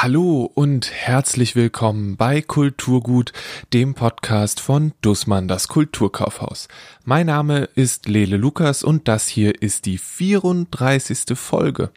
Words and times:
Hallo 0.00 0.48
und 0.54 0.92
herzlich 0.92 1.56
willkommen 1.56 2.16
bei 2.16 2.40
Kulturgut, 2.40 3.32
dem 3.72 3.94
Podcast 3.94 4.60
von 4.60 4.92
Dussmann, 5.00 5.48
das 5.48 5.66
Kulturkaufhaus. 5.66 6.68
Mein 7.04 7.26
Name 7.26 7.68
ist 7.74 8.06
Lele 8.06 8.36
Lukas 8.36 8.84
und 8.84 9.08
das 9.08 9.26
hier 9.26 9.60
ist 9.60 9.86
die 9.86 9.98
34. 9.98 11.36
Folge. 11.36 11.90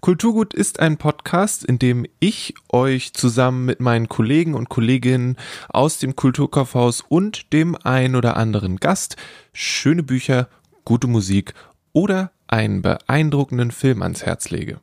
Kulturgut 0.00 0.54
ist 0.54 0.80
ein 0.80 0.96
Podcast, 0.96 1.62
in 1.62 1.78
dem 1.78 2.06
ich 2.20 2.54
euch 2.70 3.12
zusammen 3.12 3.66
mit 3.66 3.80
meinen 3.80 4.08
Kollegen 4.08 4.54
und 4.54 4.70
Kolleginnen 4.70 5.36
aus 5.68 5.98
dem 5.98 6.16
Kulturkaufhaus 6.16 7.04
und 7.06 7.52
dem 7.52 7.76
ein 7.76 8.16
oder 8.16 8.38
anderen 8.38 8.78
Gast 8.78 9.16
schöne 9.52 10.02
Bücher, 10.02 10.48
gute 10.86 11.06
Musik 11.06 11.52
oder 11.92 12.30
einen 12.48 12.80
beeindruckenden 12.80 13.72
Film 13.72 14.00
ans 14.00 14.24
Herz 14.24 14.48
lege. 14.48 14.80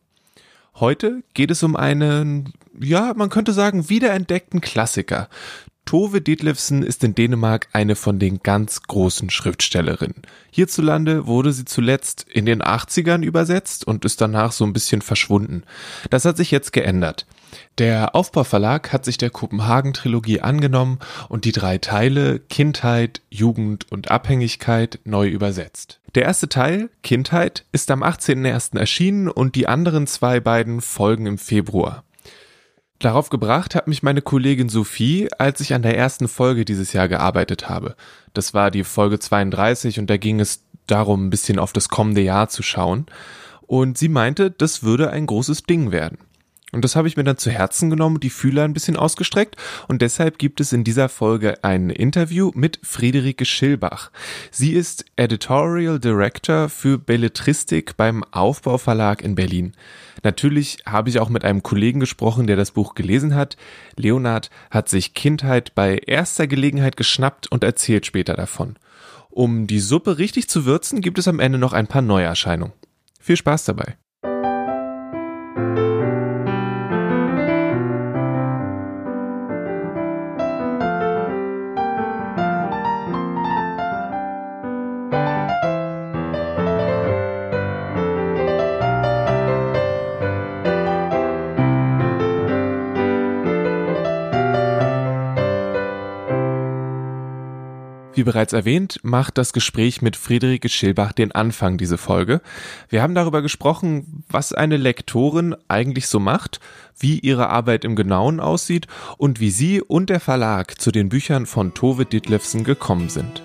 Heute 0.76 1.24
geht 1.34 1.52
es 1.52 1.62
um 1.62 1.76
einen, 1.76 2.54
ja, 2.80 3.14
man 3.16 3.30
könnte 3.30 3.54
sagen, 3.54 3.89
wiederentdeckten 3.89 4.60
Klassiker. 4.60 5.30
Tove 5.86 6.21
Ditlevsen 6.21 6.82
ist 6.82 7.04
in 7.04 7.14
Dänemark 7.14 7.68
eine 7.74 7.96
von 7.96 8.18
den 8.18 8.39
ganz 8.39 8.82
großen 8.83 9.30
Schriftstellerinnen. 9.30 10.24
Hierzulande 10.50 11.28
wurde 11.28 11.52
sie 11.52 11.66
zuletzt 11.66 12.25
in 12.30 12.46
den 12.46 12.64
80ern 12.64 13.21
übersetzt 13.21 13.86
und 13.86 14.06
ist 14.06 14.21
danach 14.21 14.52
so 14.52 14.64
ein 14.64 14.74
bisschen 14.74 15.02
verschwunden. 15.02 15.64
Das 16.10 16.25
hat 16.25 16.38
sich 16.38 16.52
jetzt 16.52 16.74
geändert. 16.74 17.28
Der 17.78 18.16
Aufbauverlag 18.16 18.93
hat 18.93 19.06
sich 19.06 19.18
der 19.18 19.30
Kopenhagen-Trilogie 19.30 20.42
angenommen 20.42 21.00
und 21.30 21.46
die 21.46 21.52
drei 21.52 21.78
Teile 21.78 22.39
Kindheit, 22.39 23.21
Jugend 23.30 23.92
und 23.92 24.11
Abhängigkeit 24.11 25.00
neu 25.04 25.28
übersetzt. 25.28 26.00
Der 26.16 26.24
erste 26.24 26.47
Teil, 26.50 26.89
Kindheit, 27.02 27.66
ist 27.71 27.89
am 27.89 28.04
18.01. 28.04 28.78
erschienen 28.78 29.28
und 29.28 29.56
die 29.56 29.68
anderen 29.68 30.06
zwei 30.08 30.39
beiden 30.39 30.82
folgen 30.82 31.25
im 31.25 31.38
Februar. 31.38 32.03
Darauf 33.00 33.30
gebracht 33.30 33.75
hat 33.75 33.88
mich 33.88 34.02
meine 34.02 34.22
Kollegin 34.22 34.70
Sophie, 34.70 35.28
als 35.38 35.59
ich 35.59 35.73
an 35.73 35.81
der 35.81 35.97
ersten 35.97 36.28
Folge 36.28 36.64
dieses 36.64 36.94
Jahr 36.94 37.09
gearbeitet 37.09 37.67
habe. 37.67 37.95
Das 38.33 38.53
war 38.53 38.72
die 38.72 38.86
Folge 38.86 39.20
32 39.20 39.99
und 39.99 40.09
da 40.09 40.17
ging 40.17 40.39
es 40.39 40.64
darum, 40.88 41.27
ein 41.27 41.30
bisschen 41.30 41.59
auf 41.59 41.73
das 41.73 41.89
kommende 41.89 42.22
Jahr 42.22 42.47
zu 42.47 42.64
schauen. 42.64 43.08
Und 43.67 43.97
sie 43.97 44.09
meinte, 44.09 44.52
das 44.52 44.83
würde 44.83 45.09
ein 45.09 45.25
großes 45.25 45.64
Ding 45.64 45.92
werden. 45.92 46.17
Und 46.73 46.83
das 46.83 46.95
habe 46.95 47.07
ich 47.07 47.16
mir 47.16 47.23
dann 47.23 47.38
zu 47.38 47.52
Herzen 47.52 47.91
genommen, 47.91 48.19
die 48.19 48.31
Fühler 48.31 48.63
ein 48.63 48.73
bisschen 48.73 48.95
ausgestreckt 48.95 49.55
und 49.88 50.02
deshalb 50.02 50.39
gibt 50.39 50.59
es 50.59 50.73
in 50.73 50.83
dieser 50.83 51.07
Folge 51.07 51.63
ein 51.63 51.91
Interview 51.91 52.52
mit 52.55 52.80
Friederike 52.81 53.45
Schilbach. 53.45 54.11
Sie 54.49 54.73
ist 54.73 55.05
Editorial 55.15 55.99
Director 55.99 56.69
für 56.69 56.97
Belletristik 56.97 57.95
beim 57.95 58.23
Aufbauverlag 58.31 59.21
in 59.21 59.35
Berlin. 59.35 59.73
Natürlich 60.23 60.80
habe 60.88 61.09
ich 61.09 61.19
auch 61.19 61.30
mit 61.30 61.45
einem 61.45 61.61
Kollegen 61.61 61.99
gesprochen, 61.99 62.47
der 62.47 62.55
das 62.55 62.71
Buch 62.71 62.95
gelesen 62.95 63.35
hat. 63.35 63.55
Leonard 63.95 64.49
hat 64.71 64.89
sich 64.89 65.13
Kindheit 65.13 65.75
bei 65.75 65.97
erster 65.97 66.47
Gelegenheit 66.47 66.97
geschnappt 66.97 67.52
und 67.52 67.63
erzählt 67.63 68.08
später 68.08 68.33
davon. 68.33 68.77
Um 69.30 69.67
die 69.67 69.80
Suppe 69.80 70.17
richtig 70.17 70.49
zu 70.49 70.65
würzen, 70.65 71.02
gibt 71.02 71.19
es 71.19 71.27
am 71.27 71.39
Ende 71.39 71.59
noch 71.59 71.73
ein 71.73 71.87
paar 71.87 72.02
Neuerscheinungen. 72.02 72.73
Viel 73.19 73.37
Spaß 73.37 73.65
dabei. 73.65 73.95
Wie 98.23 98.31
bereits 98.31 98.53
erwähnt, 98.53 99.02
macht 99.03 99.38
das 99.38 99.52
Gespräch 99.52 100.02
mit 100.02 100.16
Friederike 100.16 100.70
Schilbach 100.70 101.11
den 101.11 101.33
Anfang 101.33 101.77
dieser 101.77 101.98
Folge. 101.98 102.39
Wir 102.87 103.02
haben 103.02 103.15
darüber 103.15 103.42
gesprochen, 103.42 104.23
was 104.30 104.53
eine 104.53 104.77
Lektorin 104.77 105.58
eigentlich 105.67 106.08
so 106.08 106.21
macht, 106.21 106.61
wie 106.98 107.20
ihre 107.20 107.49
Arbeit 107.49 107.83
im 107.83 107.98
Genauen 107.98 108.39
aussieht 108.39 108.87
und 109.17 109.42
wie 109.42 109.52
sie 109.52 109.81
und 109.81 110.09
der 110.09 110.21
Verlag 110.21 110.80
zu 110.80 110.89
den 110.92 111.09
Büchern 111.09 111.45
von 111.45 111.73
Tove 111.73 112.05
Ditlevsen 112.05 112.64
gekommen 112.64 113.09
sind. 113.09 113.43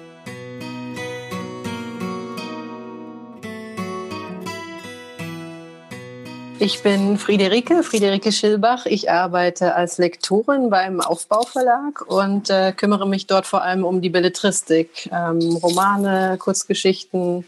Ich 6.61 6.83
bin 6.83 7.19
Friederike, 7.19 7.85
Friederike 7.85 8.33
Schilbach. 8.33 8.85
Ich 8.87 9.11
arbeite 9.11 9.77
als 9.77 9.99
Lektorin 9.99 10.71
beim 10.71 11.01
Aufbauverlag 11.01 12.03
und 12.07 12.51
äh, 12.51 12.73
kümmere 12.73 13.07
mich 13.07 13.29
dort 13.29 13.47
vor 13.47 13.63
allem 13.63 13.85
um 13.85 14.01
die 14.01 14.11
Belletristik. 14.11 15.09
Ähm, 15.13 15.57
Romane, 15.63 16.37
Kurzgeschichten, 16.39 17.45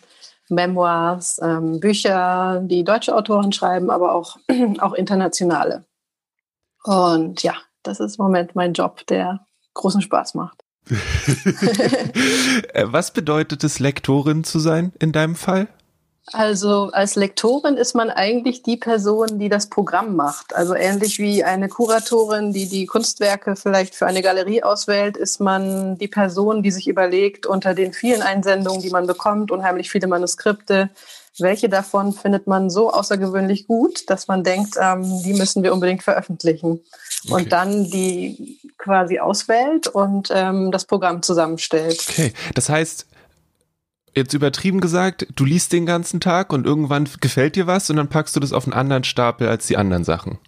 Memoirs, 0.48 1.40
ähm, 1.42 1.80
Bücher, 1.80 2.60
die 2.64 2.84
deutsche 2.84 3.16
Autoren 3.16 3.52
schreiben, 3.52 3.90
aber 3.90 4.14
auch, 4.14 4.36
auch 4.78 4.92
internationale. 4.92 5.84
Und 6.84 7.42
ja, 7.42 7.54
das 7.82 7.98
ist 7.98 8.18
im 8.18 8.26
Moment 8.26 8.54
mein 8.54 8.74
Job, 8.74 9.04
der 9.08 9.44
großen 9.74 10.02
Spaß 10.02 10.34
macht. 10.34 10.62
Äh, 12.72 12.86
was 12.86 13.12
bedeutet 13.12 13.64
es, 13.64 13.80
Lektorin 13.80 14.44
zu 14.44 14.60
sein 14.60 14.92
in 15.00 15.12
deinem 15.12 15.34
Fall? 15.34 15.66
Also 16.32 16.90
als 16.92 17.16
Lektorin 17.16 17.76
ist 17.76 17.94
man 17.94 18.10
eigentlich 18.10 18.62
die 18.62 18.76
Person, 18.76 19.38
die 19.38 19.48
das 19.48 19.68
Programm 19.68 20.14
macht. 20.14 20.54
Also 20.54 20.74
ähnlich 20.74 21.18
wie 21.18 21.42
eine 21.42 21.68
Kuratorin, 21.68 22.52
die 22.52 22.68
die 22.68 22.86
Kunstwerke 22.86 23.56
vielleicht 23.56 23.94
für 23.94 24.06
eine 24.06 24.22
Galerie 24.22 24.62
auswählt, 24.62 25.16
ist 25.16 25.40
man 25.40 25.98
die 25.98 26.08
Person, 26.08 26.62
die 26.62 26.70
sich 26.70 26.86
überlegt, 26.86 27.46
unter 27.46 27.74
den 27.74 27.92
vielen 27.92 28.22
Einsendungen, 28.22 28.80
die 28.80 28.90
man 28.90 29.06
bekommt, 29.06 29.50
unheimlich 29.50 29.90
viele 29.90 30.06
Manuskripte, 30.06 30.90
welche 31.38 31.68
davon 31.68 32.12
findet 32.12 32.46
man 32.46 32.70
so 32.70 32.92
außergewöhnlich 32.92 33.66
gut, 33.66 34.08
dass 34.10 34.28
man 34.28 34.44
denkt, 34.44 34.76
ähm, 34.80 35.22
die 35.24 35.34
müssen 35.34 35.62
wir 35.62 35.72
unbedingt 35.72 36.02
veröffentlichen. 36.02 36.80
Okay. 37.24 37.34
Und 37.34 37.52
dann 37.52 37.84
die 37.84 38.58
quasi 38.78 39.18
auswählt 39.18 39.88
und 39.88 40.30
ähm, 40.32 40.70
das 40.70 40.84
Programm 40.84 41.22
zusammenstellt. 41.22 42.04
Okay, 42.08 42.32
das 42.54 42.68
heißt, 42.68 43.06
jetzt 44.14 44.34
übertrieben 44.34 44.80
gesagt, 44.80 45.26
du 45.34 45.44
liest 45.44 45.72
den 45.72 45.86
ganzen 45.86 46.20
Tag 46.20 46.52
und 46.52 46.66
irgendwann 46.66 47.08
gefällt 47.20 47.56
dir 47.56 47.66
was 47.66 47.90
und 47.90 47.96
dann 47.96 48.08
packst 48.08 48.36
du 48.36 48.40
das 48.40 48.52
auf 48.52 48.64
einen 48.64 48.72
anderen 48.72 49.04
Stapel 49.04 49.48
als 49.48 49.66
die 49.66 49.76
anderen 49.76 50.04
Sachen. 50.04 50.38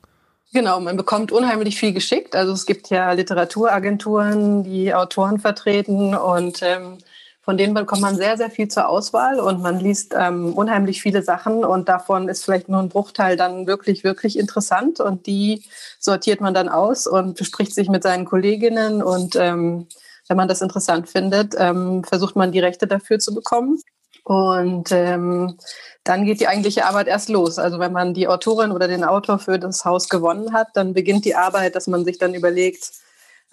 Genau, 0.53 0.81
man 0.81 0.99
bekommt 0.99 1.33
unheimlich 1.33 1.79
viel 1.79 1.95
geschickt. 1.95 2.37
Also 2.37 2.53
es 2.53 2.67
gibt 2.67 2.91
ja 2.91 3.13
Literaturagenturen, 3.13 4.65
die 4.65 4.93
Autoren 4.93 5.41
vertreten 5.41 6.15
und 6.15 6.61
ähm, 6.63 6.99
von 7.41 7.57
denen 7.57 7.75
bekommt 7.75 8.03
man 8.03 8.17
sehr, 8.17 8.37
sehr 8.37 8.51
viel 8.51 8.69
zur 8.69 8.89
Auswahl 8.89 9.41
und 9.41 9.63
man 9.63 9.81
liest 9.81 10.15
ähm, 10.17 10.53
unheimlich 10.53 11.03
viele 11.03 11.23
Sachen 11.23 11.65
und 11.65 11.89
davon 11.89 12.29
ist 12.29 12.45
vielleicht 12.45 12.69
nur 12.69 12.81
ein 12.81 12.89
Bruchteil 12.89 13.37
dann 13.37 13.67
wirklich, 13.67 14.05
wirklich 14.05 14.39
interessant 14.39 15.01
und 15.01 15.27
die 15.27 15.65
sortiert 15.99 16.41
man 16.41 16.55
dann 16.55 16.69
aus 16.69 17.07
und 17.07 17.37
bespricht 17.37 17.75
sich 17.75 17.89
mit 17.89 18.05
seinen 18.05 18.27
Kolleginnen 18.27 19.03
und 19.03 19.35
ähm, 19.35 19.89
wenn 20.29 20.37
man 20.37 20.49
das 20.49 20.63
interessant 20.63 21.09
findet, 21.09 21.55
ähm, 21.59 22.05
versucht 22.05 22.37
man 22.37 22.53
die 22.53 22.61
Rechte 22.61 22.87
dafür 22.87 23.19
zu 23.19 23.35
bekommen. 23.35 23.79
Und 24.25 24.93
ähm, 24.93 25.59
dann 26.05 26.25
geht 26.25 26.41
die 26.41 26.47
eigentliche 26.47 26.87
Arbeit 26.87 27.09
erst 27.09 27.29
los. 27.29 27.59
Also 27.59 27.79
wenn 27.81 27.93
man 27.93 28.15
die 28.15 28.29
Autorin 28.29 28.71
oder 28.71 28.87
den 28.87 29.03
Autor 29.03 29.39
für 29.39 29.59
das 29.59 29.85
Haus 29.85 30.09
gewonnen 30.09 30.53
hat, 30.53 30.69
dann 30.75 30.95
beginnt 30.95 31.25
die 31.25 31.35
Arbeit, 31.35 31.75
dass 31.75 31.89
man 31.89 32.05
sich 32.05 32.19
dann 32.19 32.35
überlegt, 32.35 32.93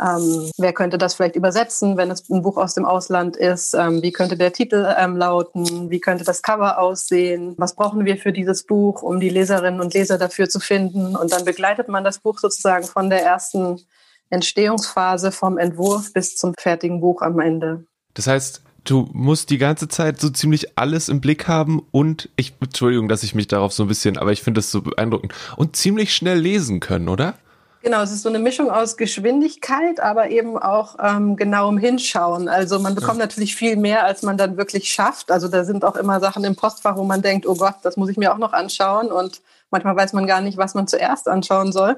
ähm, 0.01 0.49
wer 0.57 0.71
könnte 0.71 0.97
das 0.97 1.15
vielleicht 1.15 1.35
übersetzen, 1.35 1.97
wenn 1.97 2.09
es 2.09 2.29
ein 2.29 2.41
Buch 2.41 2.57
aus 2.57 2.73
dem 2.73 2.85
Ausland 2.85 3.35
ist? 3.35 3.73
Ähm, 3.73 4.01
wie 4.01 4.13
könnte 4.13 4.37
der 4.37 4.53
Titel 4.53 4.95
ähm, 4.97 5.17
lauten? 5.17 5.89
Wie 5.89 5.99
könnte 5.99 6.23
das 6.23 6.41
Cover 6.41 6.79
aussehen? 6.79 7.55
Was 7.57 7.75
brauchen 7.75 8.05
wir 8.05 8.17
für 8.17 8.31
dieses 8.31 8.63
Buch, 8.63 9.01
um 9.01 9.19
die 9.19 9.29
Leserinnen 9.29 9.81
und 9.81 9.93
Leser 9.93 10.17
dafür 10.17 10.47
zu 10.47 10.59
finden? 10.59 11.17
Und 11.17 11.33
dann 11.33 11.43
begleitet 11.43 11.89
man 11.89 12.03
das 12.03 12.19
Buch 12.19 12.39
sozusagen 12.39 12.85
von 12.85 13.09
der 13.09 13.23
ersten 13.23 13.81
Entstehungsphase 14.29 15.31
vom 15.31 15.57
Entwurf 15.57 16.13
bis 16.13 16.35
zum 16.35 16.53
fertigen 16.57 17.01
Buch 17.01 17.21
am 17.21 17.39
Ende. 17.39 17.85
Das 18.13 18.27
heißt, 18.27 18.61
du 18.83 19.09
musst 19.13 19.49
die 19.49 19.57
ganze 19.57 19.87
Zeit 19.87 20.19
so 20.19 20.29
ziemlich 20.29 20.77
alles 20.77 21.09
im 21.09 21.21
Blick 21.21 21.47
haben 21.47 21.81
und 21.91 22.29
ich, 22.35 22.53
Entschuldigung, 22.59 23.07
dass 23.07 23.23
ich 23.23 23.35
mich 23.35 23.47
darauf 23.47 23.73
so 23.73 23.83
ein 23.83 23.89
bisschen, 23.89 24.17
aber 24.17 24.31
ich 24.31 24.41
finde 24.41 24.59
das 24.59 24.71
so 24.71 24.81
beeindruckend 24.81 25.33
und 25.57 25.75
ziemlich 25.75 26.13
schnell 26.13 26.39
lesen 26.39 26.79
können, 26.79 27.09
oder? 27.09 27.35
Genau, 27.81 28.01
es 28.01 28.11
ist 28.11 28.23
so 28.23 28.29
eine 28.29 28.39
Mischung 28.39 28.69
aus 28.69 28.97
Geschwindigkeit, 28.97 30.01
aber 30.01 30.29
eben 30.29 30.57
auch 30.57 30.97
ähm, 31.01 31.37
genauem 31.37 31.77
Hinschauen. 31.77 32.49
Also 32.49 32.77
man 32.79 32.93
bekommt 32.93 33.19
ja. 33.19 33.25
natürlich 33.25 33.55
viel 33.55 33.77
mehr, 33.77 34.03
als 34.03 34.21
man 34.21 34.37
dann 34.37 34.57
wirklich 34.57 34.91
schafft. 34.91 35.31
Also 35.31 35.47
da 35.47 35.63
sind 35.63 35.85
auch 35.85 35.95
immer 35.95 36.19
Sachen 36.19 36.43
im 36.43 36.57
Postfach, 36.57 36.97
wo 36.97 37.05
man 37.05 37.21
denkt, 37.21 37.47
oh 37.47 37.55
Gott, 37.55 37.75
das 37.83 37.95
muss 37.95 38.09
ich 38.09 38.17
mir 38.17 38.33
auch 38.33 38.37
noch 38.37 38.51
anschauen. 38.51 39.13
Und 39.13 39.41
manchmal 39.71 39.95
weiß 39.95 40.11
man 40.11 40.27
gar 40.27 40.41
nicht, 40.41 40.57
was 40.57 40.73
man 40.73 40.89
zuerst 40.89 41.29
anschauen 41.29 41.71
soll. 41.71 41.97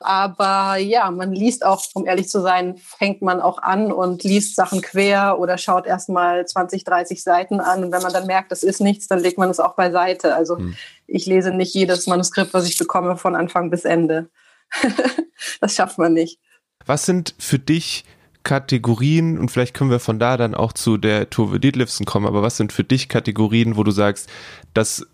Aber 0.00 0.76
ja, 0.76 1.10
man 1.10 1.32
liest 1.32 1.64
auch, 1.64 1.84
um 1.94 2.06
ehrlich 2.06 2.28
zu 2.28 2.40
sein, 2.40 2.76
fängt 2.76 3.22
man 3.22 3.40
auch 3.40 3.58
an 3.62 3.92
und 3.92 4.24
liest 4.24 4.56
Sachen 4.56 4.82
quer 4.82 5.38
oder 5.38 5.58
schaut 5.58 5.86
erst 5.86 6.08
mal 6.08 6.46
20, 6.46 6.84
30 6.84 7.22
Seiten 7.22 7.60
an. 7.60 7.84
Und 7.84 7.92
wenn 7.92 8.02
man 8.02 8.12
dann 8.12 8.26
merkt, 8.26 8.52
das 8.52 8.62
ist 8.62 8.80
nichts, 8.80 9.08
dann 9.08 9.20
legt 9.20 9.38
man 9.38 9.50
es 9.50 9.60
auch 9.60 9.74
beiseite. 9.74 10.34
Also 10.34 10.58
hm. 10.58 10.76
ich 11.06 11.26
lese 11.26 11.50
nicht 11.50 11.74
jedes 11.74 12.06
Manuskript, 12.06 12.52
was 12.54 12.68
ich 12.68 12.78
bekomme, 12.78 13.16
von 13.16 13.34
Anfang 13.34 13.70
bis 13.70 13.84
Ende. 13.84 14.28
das 15.60 15.74
schafft 15.74 15.98
man 15.98 16.12
nicht. 16.12 16.38
Was 16.84 17.04
sind 17.06 17.34
für 17.38 17.58
dich 17.58 18.04
Kategorien, 18.46 19.38
und 19.38 19.50
vielleicht 19.50 19.74
können 19.74 19.90
wir 19.90 19.98
von 19.98 20.20
da 20.20 20.36
dann 20.36 20.54
auch 20.54 20.72
zu 20.72 20.98
der 20.98 21.30
Tove 21.30 21.58
Dietlifsen 21.58 22.06
kommen, 22.06 22.26
aber 22.26 22.42
was 22.42 22.56
sind 22.56 22.72
für 22.72 22.84
dich 22.84 23.08
Kategorien, 23.08 23.76
wo 23.76 23.82
du 23.82 23.90
sagst, 23.90 24.28
das 24.72 25.04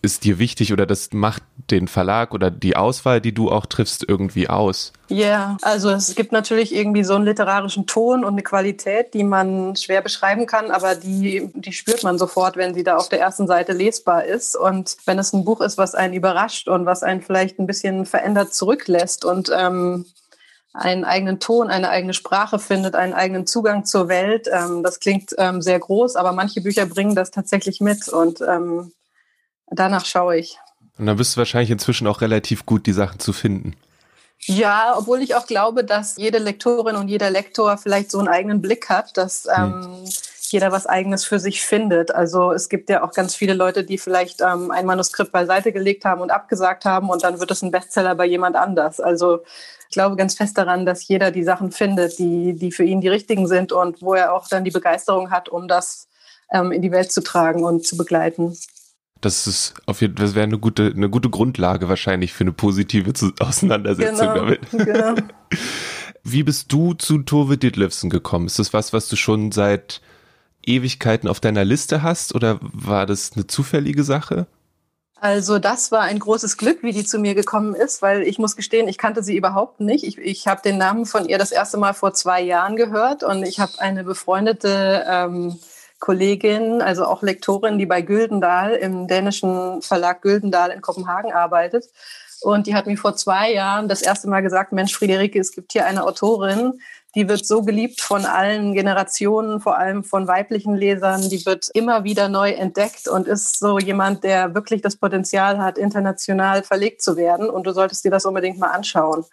ist 0.00 0.24
dir 0.24 0.38
wichtig 0.38 0.72
oder 0.72 0.86
das 0.86 1.12
macht 1.12 1.42
den 1.70 1.88
Verlag 1.88 2.32
oder 2.32 2.50
die 2.50 2.76
Auswahl, 2.76 3.20
die 3.20 3.34
du 3.34 3.50
auch 3.50 3.66
triffst, 3.66 4.04
irgendwie 4.08 4.48
aus? 4.48 4.92
Ja, 5.08 5.16
yeah, 5.16 5.56
also 5.62 5.90
es 5.90 6.14
gibt 6.14 6.32
natürlich 6.32 6.74
irgendwie 6.74 7.02
so 7.02 7.14
einen 7.14 7.24
literarischen 7.24 7.86
Ton 7.86 8.24
und 8.24 8.34
eine 8.34 8.42
Qualität, 8.42 9.12
die 9.14 9.24
man 9.24 9.74
schwer 9.74 10.00
beschreiben 10.00 10.46
kann, 10.46 10.70
aber 10.70 10.94
die, 10.94 11.50
die 11.54 11.72
spürt 11.72 12.04
man 12.04 12.18
sofort, 12.18 12.56
wenn 12.56 12.74
sie 12.74 12.84
da 12.84 12.96
auf 12.96 13.08
der 13.08 13.20
ersten 13.20 13.46
Seite 13.46 13.72
lesbar 13.72 14.24
ist. 14.24 14.56
Und 14.56 14.96
wenn 15.04 15.18
es 15.18 15.32
ein 15.32 15.44
Buch 15.44 15.60
ist, 15.60 15.78
was 15.78 15.94
einen 15.94 16.14
überrascht 16.14 16.68
und 16.68 16.86
was 16.86 17.02
einen 17.02 17.20
vielleicht 17.20 17.58
ein 17.58 17.66
bisschen 17.66 18.06
verändert 18.06 18.54
zurücklässt 18.54 19.24
und 19.24 19.50
ähm, 19.54 20.06
einen 20.74 21.04
eigenen 21.04 21.40
Ton, 21.40 21.68
eine 21.68 21.90
eigene 21.90 22.14
Sprache 22.14 22.58
findet, 22.58 22.94
einen 22.94 23.14
eigenen 23.14 23.46
Zugang 23.46 23.84
zur 23.84 24.08
Welt. 24.08 24.48
Ähm, 24.52 24.82
das 24.82 25.00
klingt 25.00 25.34
ähm, 25.38 25.60
sehr 25.60 25.78
groß, 25.78 26.16
aber 26.16 26.32
manche 26.32 26.60
Bücher 26.60 26.86
bringen 26.86 27.16
das 27.16 27.30
tatsächlich 27.30 27.80
mit 27.80 28.08
und 28.08 28.40
ähm, 28.42 28.92
danach 29.70 30.04
schaue 30.04 30.36
ich. 30.36 30.58
Und 30.98 31.06
dann 31.06 31.16
bist 31.16 31.34
du 31.34 31.38
wahrscheinlich 31.38 31.70
inzwischen 31.70 32.06
auch 32.06 32.20
relativ 32.20 32.66
gut, 32.66 32.86
die 32.86 32.92
Sachen 32.92 33.20
zu 33.20 33.32
finden. 33.32 33.74
Ja, 34.40 34.94
obwohl 34.96 35.20
ich 35.20 35.34
auch 35.34 35.46
glaube, 35.46 35.84
dass 35.84 36.16
jede 36.16 36.38
Lektorin 36.38 36.96
und 36.96 37.08
jeder 37.08 37.30
Lektor 37.30 37.76
vielleicht 37.76 38.10
so 38.10 38.18
einen 38.18 38.28
eigenen 38.28 38.62
Blick 38.62 38.88
hat, 38.88 39.16
dass 39.16 39.48
hm. 39.50 39.82
ähm, 39.82 40.04
jeder 40.52 40.72
was 40.72 40.86
Eigenes 40.86 41.24
für 41.24 41.38
sich 41.38 41.62
findet. 41.62 42.14
Also 42.14 42.52
es 42.52 42.68
gibt 42.68 42.88
ja 42.88 43.02
auch 43.02 43.12
ganz 43.12 43.34
viele 43.34 43.54
Leute, 43.54 43.84
die 43.84 43.98
vielleicht 43.98 44.40
ähm, 44.40 44.70
ein 44.70 44.86
Manuskript 44.86 45.32
beiseite 45.32 45.72
gelegt 45.72 46.04
haben 46.04 46.20
und 46.20 46.30
abgesagt 46.30 46.84
haben 46.84 47.10
und 47.10 47.24
dann 47.24 47.40
wird 47.40 47.50
es 47.50 47.62
ein 47.62 47.70
Bestseller 47.70 48.14
bei 48.14 48.24
jemand 48.26 48.56
anders. 48.56 49.00
Also 49.00 49.40
ich 49.88 49.94
glaube 49.94 50.16
ganz 50.16 50.34
fest 50.34 50.56
daran, 50.56 50.86
dass 50.86 51.06
jeder 51.06 51.30
die 51.30 51.44
Sachen 51.44 51.70
findet, 51.72 52.18
die, 52.18 52.54
die 52.54 52.72
für 52.72 52.84
ihn 52.84 53.00
die 53.00 53.08
richtigen 53.08 53.46
sind 53.46 53.72
und 53.72 54.02
wo 54.02 54.14
er 54.14 54.32
auch 54.32 54.48
dann 54.48 54.64
die 54.64 54.70
Begeisterung 54.70 55.30
hat, 55.30 55.48
um 55.48 55.68
das 55.68 56.08
ähm, 56.52 56.72
in 56.72 56.82
die 56.82 56.92
Welt 56.92 57.12
zu 57.12 57.22
tragen 57.22 57.64
und 57.64 57.86
zu 57.86 57.96
begleiten. 57.96 58.56
Das 59.20 59.46
ist 59.46 59.74
auf 59.86 60.00
jeden 60.00 60.16
Fall, 60.16 60.26
das 60.26 60.34
wäre 60.34 60.44
eine 60.44 60.58
gute, 60.58 60.92
eine 60.94 61.10
gute 61.10 61.28
Grundlage 61.28 61.88
wahrscheinlich 61.88 62.32
für 62.32 62.44
eine 62.44 62.52
positive 62.52 63.12
Auseinandersetzung 63.40 64.28
genau, 64.28 64.34
damit. 64.34 64.60
Genau. 64.72 65.14
Wie 66.24 66.42
bist 66.42 66.72
du 66.72 66.94
zu 66.94 67.18
Tove 67.18 67.56
Ditlevsen 67.56 68.10
gekommen? 68.10 68.46
Ist 68.46 68.58
das 68.58 68.72
was, 68.72 68.92
was 68.92 69.08
du 69.08 69.16
schon 69.16 69.50
seit 69.50 70.02
Ewigkeiten 70.64 71.28
auf 71.28 71.40
deiner 71.40 71.64
Liste 71.64 72.02
hast 72.02 72.34
oder 72.34 72.58
war 72.60 73.06
das 73.06 73.32
eine 73.34 73.46
zufällige 73.46 74.04
Sache? 74.04 74.46
Also 75.20 75.58
das 75.58 75.90
war 75.90 76.02
ein 76.02 76.18
großes 76.20 76.56
Glück, 76.58 76.82
wie 76.82 76.92
die 76.92 77.04
zu 77.04 77.18
mir 77.18 77.34
gekommen 77.34 77.74
ist, 77.74 78.02
weil 78.02 78.22
ich 78.22 78.38
muss 78.38 78.54
gestehen, 78.54 78.86
ich 78.86 78.98
kannte 78.98 79.24
sie 79.24 79.36
überhaupt 79.36 79.80
nicht. 79.80 80.04
Ich, 80.04 80.18
ich 80.18 80.46
habe 80.46 80.62
den 80.62 80.78
Namen 80.78 81.06
von 81.06 81.28
ihr 81.28 81.38
das 81.38 81.50
erste 81.50 81.76
Mal 81.76 81.92
vor 81.92 82.14
zwei 82.14 82.40
Jahren 82.40 82.76
gehört 82.76 83.24
und 83.24 83.42
ich 83.42 83.58
habe 83.58 83.72
eine 83.78 84.04
befreundete 84.04 85.04
ähm, 85.08 85.58
Kollegin, 85.98 86.82
also 86.82 87.04
auch 87.04 87.22
Lektorin, 87.22 87.78
die 87.78 87.86
bei 87.86 88.02
Güldendahl 88.02 88.72
im 88.72 89.06
dänischen 89.06 89.82
Verlag 89.82 90.22
Güldendahl 90.22 90.70
in 90.70 90.80
Kopenhagen 90.80 91.32
arbeitet. 91.32 91.86
Und 92.40 92.66
die 92.66 92.74
hat 92.74 92.86
mir 92.86 92.96
vor 92.96 93.16
zwei 93.16 93.52
Jahren 93.52 93.88
das 93.88 94.02
erste 94.02 94.28
Mal 94.28 94.42
gesagt, 94.42 94.72
Mensch, 94.72 94.94
Friederike, 94.94 95.40
es 95.40 95.52
gibt 95.52 95.72
hier 95.72 95.86
eine 95.86 96.04
Autorin, 96.04 96.80
die 97.14 97.28
wird 97.28 97.44
so 97.46 97.62
geliebt 97.62 98.00
von 98.00 98.26
allen 98.26 98.74
Generationen, 98.74 99.60
vor 99.60 99.78
allem 99.78 100.04
von 100.04 100.28
weiblichen 100.28 100.76
Lesern. 100.76 101.28
Die 101.28 101.44
wird 101.46 101.68
immer 101.74 102.04
wieder 102.04 102.28
neu 102.28 102.50
entdeckt 102.50 103.08
und 103.08 103.26
ist 103.26 103.58
so 103.58 103.78
jemand, 103.78 104.24
der 104.24 104.54
wirklich 104.54 104.82
das 104.82 104.96
Potenzial 104.96 105.58
hat, 105.58 105.78
international 105.78 106.62
verlegt 106.62 107.02
zu 107.02 107.16
werden. 107.16 107.48
Und 107.48 107.66
du 107.66 107.72
solltest 107.72 108.04
dir 108.04 108.10
das 108.10 108.26
unbedingt 108.26 108.58
mal 108.58 108.70
anschauen. 108.70 109.24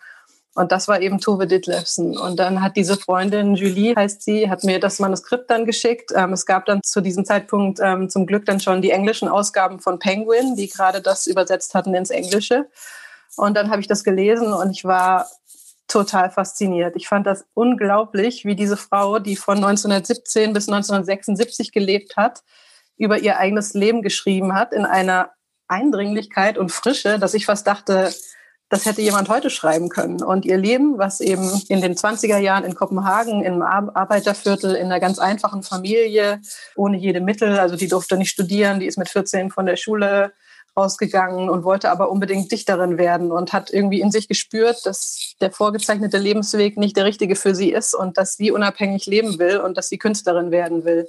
Und 0.56 0.72
das 0.72 0.88
war 0.88 1.02
eben 1.02 1.20
Tove 1.20 1.48
Ditlevsen. 1.48 2.18
Und 2.18 2.40
dann 2.40 2.62
hat 2.62 2.78
diese 2.78 2.96
Freundin, 2.96 3.56
Julie 3.56 3.94
heißt 3.94 4.22
sie, 4.24 4.50
hat 4.50 4.64
mir 4.64 4.80
das 4.80 5.00
Manuskript 5.00 5.50
dann 5.50 5.66
geschickt. 5.66 6.14
Ähm, 6.16 6.32
es 6.32 6.46
gab 6.46 6.66
dann 6.66 6.82
zu 6.82 7.02
diesem 7.02 7.26
Zeitpunkt 7.26 7.80
ähm, 7.84 8.10
zum 8.10 8.26
Glück 8.26 8.46
dann 8.46 8.62
schon 8.62 8.82
die 8.82 8.92
englischen 8.92 9.28
Ausgaben 9.28 9.82
von 9.82 10.00
Penguin, 10.00 10.56
die 10.56 10.70
gerade 10.70 11.02
das 11.02 11.28
übersetzt 11.28 11.76
hatten 11.76 11.94
ins 11.94 12.10
Englische. 12.10 12.70
Und 13.36 13.58
dann 13.58 13.70
habe 13.70 13.82
ich 13.82 13.88
das 13.88 14.06
gelesen 14.06 14.54
und 14.54 14.72
ich 14.72 14.86
war 14.86 15.28
total 15.90 16.32
fasziniert. 16.32 16.96
Ich 16.96 17.10
fand 17.10 17.28
das 17.28 17.46
unglaublich, 17.54 18.46
wie 18.46 18.56
diese 18.56 18.78
Frau, 18.78 19.20
die 19.20 19.36
von 19.36 19.58
1917 19.58 20.54
bis 20.54 20.70
1976 20.70 21.74
gelebt 21.74 22.16
hat, 22.16 22.44
über 22.96 23.20
ihr 23.20 23.38
eigenes 23.38 23.74
Leben 23.74 24.02
geschrieben 24.02 24.56
hat, 24.56 24.74
in 24.74 24.86
einer 24.86 25.32
Eindringlichkeit 25.68 26.58
und 26.58 26.72
Frische, 26.72 27.20
dass 27.20 27.34
ich 27.34 27.46
fast 27.46 27.68
dachte, 27.68 28.14
das 28.70 28.86
hätte 28.86 29.02
jemand 29.02 29.30
heute 29.30 29.50
schreiben 29.50 29.90
können. 29.90 30.24
Und 30.24 30.44
ihr 30.46 30.58
Leben, 30.58 30.98
was 30.98 31.22
eben 31.22 31.62
in 31.70 31.82
den 31.82 31.96
20er 31.96 32.38
Jahren 32.38 32.64
in 32.64 32.74
Kopenhagen, 32.74 33.44
im 33.44 33.62
Arbeiterviertel, 33.62 34.76
in 34.76 34.88
einer 34.88 35.00
ganz 35.00 35.20
einfachen 35.20 35.62
Familie, 35.62 36.42
ohne 36.76 36.98
jede 36.98 37.22
Mittel, 37.22 37.60
also 37.60 37.76
die 37.76 37.88
durfte 37.88 38.18
nicht 38.18 38.32
studieren, 38.32 38.80
die 38.80 38.88
ist 38.88 38.98
mit 38.98 39.10
14 39.10 39.52
von 39.52 39.66
der 39.66 39.76
Schule 39.76 40.34
rausgegangen 40.78 41.50
und 41.50 41.64
wollte 41.64 41.90
aber 41.90 42.10
unbedingt 42.10 42.52
Dichterin 42.52 42.98
werden 42.98 43.32
und 43.32 43.54
hat 43.54 43.72
irgendwie 43.72 44.02
in 44.02 44.12
sich 44.12 44.28
gespürt, 44.28 44.86
dass 44.86 45.36
der 45.40 45.52
vorgezeichnete 45.52 46.18
Lebensweg 46.18 46.76
nicht 46.78 46.98
der 46.98 47.06
richtige 47.06 47.36
für 47.36 47.56
sie 47.56 47.72
ist 47.72 47.94
und 47.94 48.18
dass 48.18 48.34
sie 48.34 48.52
unabhängig 48.52 49.06
leben 49.06 49.40
will 49.40 49.60
und 49.60 49.78
dass 49.78 49.88
sie 49.88 49.98
Künstlerin 49.98 50.52
werden 50.52 50.84
will. 50.84 51.08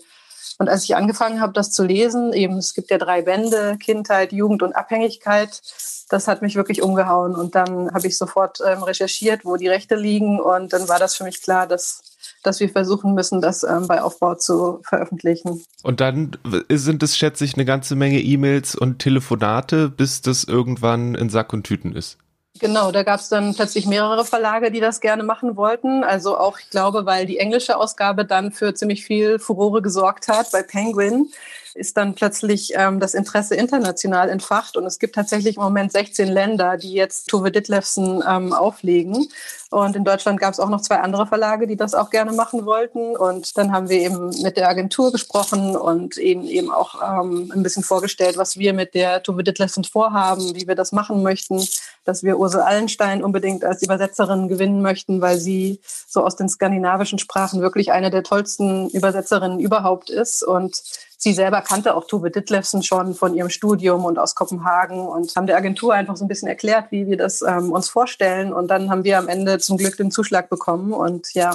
Und 0.58 0.68
als 0.68 0.84
ich 0.84 0.96
angefangen 0.96 1.40
habe, 1.40 1.52
das 1.52 1.70
zu 1.72 1.84
lesen, 1.84 2.32
eben 2.32 2.56
es 2.56 2.74
gibt 2.74 2.90
ja 2.90 2.98
drei 2.98 3.22
Bände, 3.22 3.76
Kindheit, 3.78 4.32
Jugend 4.32 4.62
und 4.62 4.74
Abhängigkeit, 4.74 5.60
das 6.08 6.28
hat 6.28 6.40
mich 6.40 6.56
wirklich 6.56 6.82
umgehauen. 6.82 7.34
Und 7.34 7.54
dann 7.54 7.92
habe 7.92 8.06
ich 8.06 8.16
sofort 8.16 8.60
ähm, 8.66 8.82
recherchiert, 8.82 9.44
wo 9.44 9.56
die 9.56 9.68
Rechte 9.68 9.96
liegen. 9.96 10.40
Und 10.40 10.72
dann 10.72 10.88
war 10.88 10.98
das 10.98 11.14
für 11.14 11.24
mich 11.24 11.42
klar, 11.42 11.66
dass, 11.66 12.02
dass 12.42 12.60
wir 12.60 12.68
versuchen 12.68 13.14
müssen, 13.14 13.40
das 13.40 13.64
ähm, 13.64 13.86
bei 13.86 14.00
Aufbau 14.00 14.36
zu 14.36 14.80
veröffentlichen. 14.82 15.64
Und 15.82 16.00
dann 16.00 16.36
sind 16.70 17.02
es, 17.02 17.16
schätze 17.16 17.44
ich, 17.44 17.54
eine 17.54 17.64
ganze 17.64 17.96
Menge 17.96 18.20
E-Mails 18.20 18.76
und 18.76 19.00
Telefonate, 19.00 19.90
bis 19.90 20.22
das 20.22 20.44
irgendwann 20.44 21.14
in 21.14 21.28
Sack 21.28 21.52
und 21.52 21.64
Tüten 21.64 21.94
ist. 21.94 22.18
Genau, 22.58 22.90
da 22.92 23.02
gab 23.02 23.20
es 23.20 23.28
dann 23.28 23.54
plötzlich 23.54 23.86
mehrere 23.86 24.24
Verlage, 24.24 24.70
die 24.70 24.80
das 24.80 25.00
gerne 25.00 25.22
machen 25.22 25.56
wollten. 25.56 26.04
Also 26.04 26.38
auch, 26.38 26.58
ich 26.58 26.70
glaube, 26.70 27.04
weil 27.06 27.26
die 27.26 27.38
englische 27.38 27.76
Ausgabe 27.76 28.24
dann 28.24 28.52
für 28.52 28.74
ziemlich 28.74 29.04
viel 29.04 29.38
Furore 29.38 29.82
gesorgt 29.82 30.28
hat 30.28 30.50
bei 30.52 30.62
Penguin 30.62 31.28
ist 31.76 31.96
dann 31.96 32.14
plötzlich 32.14 32.72
ähm, 32.74 33.00
das 33.00 33.14
Interesse 33.14 33.54
international 33.54 34.28
entfacht. 34.28 34.76
Und 34.76 34.84
es 34.86 34.98
gibt 34.98 35.14
tatsächlich 35.14 35.56
im 35.56 35.62
Moment 35.62 35.92
16 35.92 36.28
Länder, 36.28 36.76
die 36.76 36.92
jetzt 36.92 37.28
Tove 37.28 37.50
Ditlevsen 37.50 38.22
ähm, 38.26 38.52
auflegen. 38.52 39.28
Und 39.70 39.96
in 39.96 40.04
Deutschland 40.04 40.40
gab 40.40 40.52
es 40.52 40.60
auch 40.60 40.68
noch 40.68 40.80
zwei 40.80 40.96
andere 40.96 41.26
Verlage, 41.26 41.66
die 41.66 41.76
das 41.76 41.94
auch 41.94 42.10
gerne 42.10 42.32
machen 42.32 42.64
wollten. 42.66 43.16
Und 43.16 43.56
dann 43.58 43.72
haben 43.72 43.88
wir 43.88 44.00
eben 44.00 44.30
mit 44.42 44.56
der 44.56 44.68
Agentur 44.68 45.12
gesprochen 45.12 45.76
und 45.76 46.16
eben 46.18 46.44
eben 46.44 46.70
auch 46.70 47.02
ähm, 47.02 47.52
ein 47.54 47.62
bisschen 47.62 47.82
vorgestellt, 47.82 48.36
was 48.36 48.56
wir 48.56 48.72
mit 48.72 48.94
der 48.94 49.22
Tove 49.22 49.42
Ditlevsen 49.42 49.84
vorhaben, 49.84 50.54
wie 50.54 50.68
wir 50.68 50.76
das 50.76 50.92
machen 50.92 51.22
möchten, 51.22 51.66
dass 52.04 52.22
wir 52.22 52.38
Ursel 52.38 52.60
Allenstein 52.60 53.24
unbedingt 53.24 53.64
als 53.64 53.82
Übersetzerin 53.82 54.48
gewinnen 54.48 54.82
möchten, 54.82 55.20
weil 55.20 55.38
sie 55.38 55.80
so 56.06 56.24
aus 56.24 56.36
den 56.36 56.48
skandinavischen 56.48 57.18
Sprachen 57.18 57.60
wirklich 57.60 57.90
eine 57.90 58.10
der 58.10 58.22
tollsten 58.22 58.88
Übersetzerinnen 58.90 59.58
überhaupt 59.58 60.10
ist. 60.10 60.42
Und 60.44 60.82
Sie 61.18 61.32
selber 61.32 61.62
kannte 61.62 61.94
auch 61.94 62.06
Tove 62.06 62.30
Ditlevsen 62.30 62.82
schon 62.82 63.14
von 63.14 63.34
ihrem 63.34 63.48
Studium 63.48 64.04
und 64.04 64.18
aus 64.18 64.34
Kopenhagen 64.34 65.00
und 65.00 65.34
haben 65.34 65.46
der 65.46 65.56
Agentur 65.56 65.94
einfach 65.94 66.16
so 66.16 66.24
ein 66.24 66.28
bisschen 66.28 66.48
erklärt, 66.48 66.90
wie 66.90 67.06
wir 67.06 67.16
das 67.16 67.42
ähm, 67.42 67.72
uns 67.72 67.88
vorstellen. 67.88 68.52
Und 68.52 68.68
dann 68.68 68.90
haben 68.90 69.04
wir 69.04 69.18
am 69.18 69.28
Ende 69.28 69.58
zum 69.58 69.78
Glück 69.78 69.96
den 69.96 70.10
Zuschlag 70.10 70.50
bekommen. 70.50 70.92
Und 70.92 71.32
ja, 71.32 71.52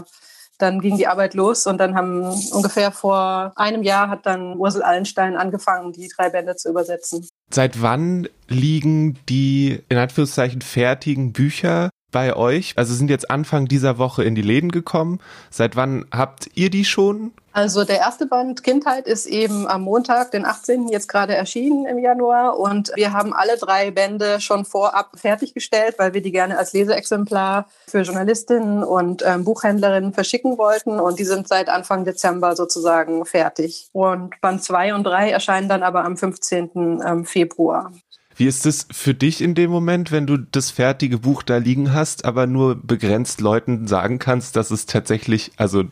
dann 0.57 0.79
ging 0.79 0.97
die 0.97 1.07
Arbeit 1.07 1.33
los 1.33 1.65
und 1.67 1.77
dann 1.77 1.95
haben 1.95 2.23
ungefähr 2.51 2.91
vor 2.91 3.51
einem 3.55 3.83
Jahr 3.83 4.09
hat 4.09 4.25
dann 4.25 4.57
Ursel 4.57 4.83
Allenstein 4.83 5.35
angefangen, 5.35 5.91
die 5.91 6.07
drei 6.07 6.29
Bände 6.29 6.55
zu 6.55 6.69
übersetzen. 6.69 7.27
Seit 7.51 7.81
wann 7.81 8.27
liegen 8.47 9.17
die 9.27 9.81
in 9.89 9.97
Anführungszeichen 9.97 10.61
fertigen 10.61 11.33
Bücher 11.33 11.89
bei 12.11 12.35
euch? 12.35 12.73
Also 12.77 12.93
sind 12.93 13.09
jetzt 13.09 13.31
Anfang 13.31 13.67
dieser 13.67 13.97
Woche 13.97 14.23
in 14.23 14.35
die 14.35 14.41
Läden 14.41 14.71
gekommen. 14.71 15.19
Seit 15.49 15.75
wann 15.75 16.05
habt 16.11 16.49
ihr 16.55 16.69
die 16.69 16.85
schon? 16.85 17.31
Also 17.53 17.83
der 17.83 17.97
erste 17.97 18.25
Band 18.27 18.63
Kindheit 18.63 19.07
ist 19.07 19.25
eben 19.25 19.67
am 19.67 19.81
Montag, 19.81 20.31
den 20.31 20.45
18. 20.45 20.87
jetzt 20.87 21.09
gerade 21.09 21.35
erschienen 21.35 21.85
im 21.85 21.99
Januar 21.99 22.57
und 22.57 22.91
wir 22.95 23.11
haben 23.11 23.33
alle 23.33 23.57
drei 23.57 23.91
Bände 23.91 24.39
schon 24.39 24.63
vorab 24.63 25.11
fertiggestellt, 25.15 25.95
weil 25.97 26.13
wir 26.13 26.21
die 26.21 26.31
gerne 26.31 26.57
als 26.57 26.71
Leseexemplar 26.71 27.67
für 27.87 28.01
Journalistinnen 28.01 28.83
und 28.83 29.23
ähm, 29.25 29.43
Buchhändlerinnen 29.43 30.13
verschicken 30.13 30.57
wollten 30.57 30.99
und 30.99 31.19
die 31.19 31.25
sind 31.25 31.47
seit 31.49 31.67
Anfang 31.67 32.05
Dezember 32.05 32.55
sozusagen 32.55 33.25
fertig. 33.25 33.89
Und 33.91 34.39
Band 34.39 34.63
2 34.63 34.93
und 34.95 35.03
3 35.03 35.31
erscheinen 35.31 35.67
dann 35.67 35.83
aber 35.83 36.05
am 36.05 36.15
15. 36.15 37.01
Ähm, 37.05 37.25
Februar. 37.25 37.91
Wie 38.35 38.47
ist 38.47 38.65
es 38.65 38.87
für 38.91 39.13
dich 39.13 39.41
in 39.41 39.55
dem 39.55 39.69
Moment, 39.69 40.11
wenn 40.11 40.25
du 40.25 40.37
das 40.37 40.71
fertige 40.71 41.17
Buch 41.17 41.43
da 41.43 41.57
liegen 41.57 41.93
hast, 41.93 42.23
aber 42.25 42.47
nur 42.47 42.75
begrenzt 42.75 43.41
Leuten 43.41 43.87
sagen 43.87 44.19
kannst, 44.19 44.55
dass 44.55 44.71
es 44.71 44.85
tatsächlich, 44.85 45.51
also, 45.57 45.83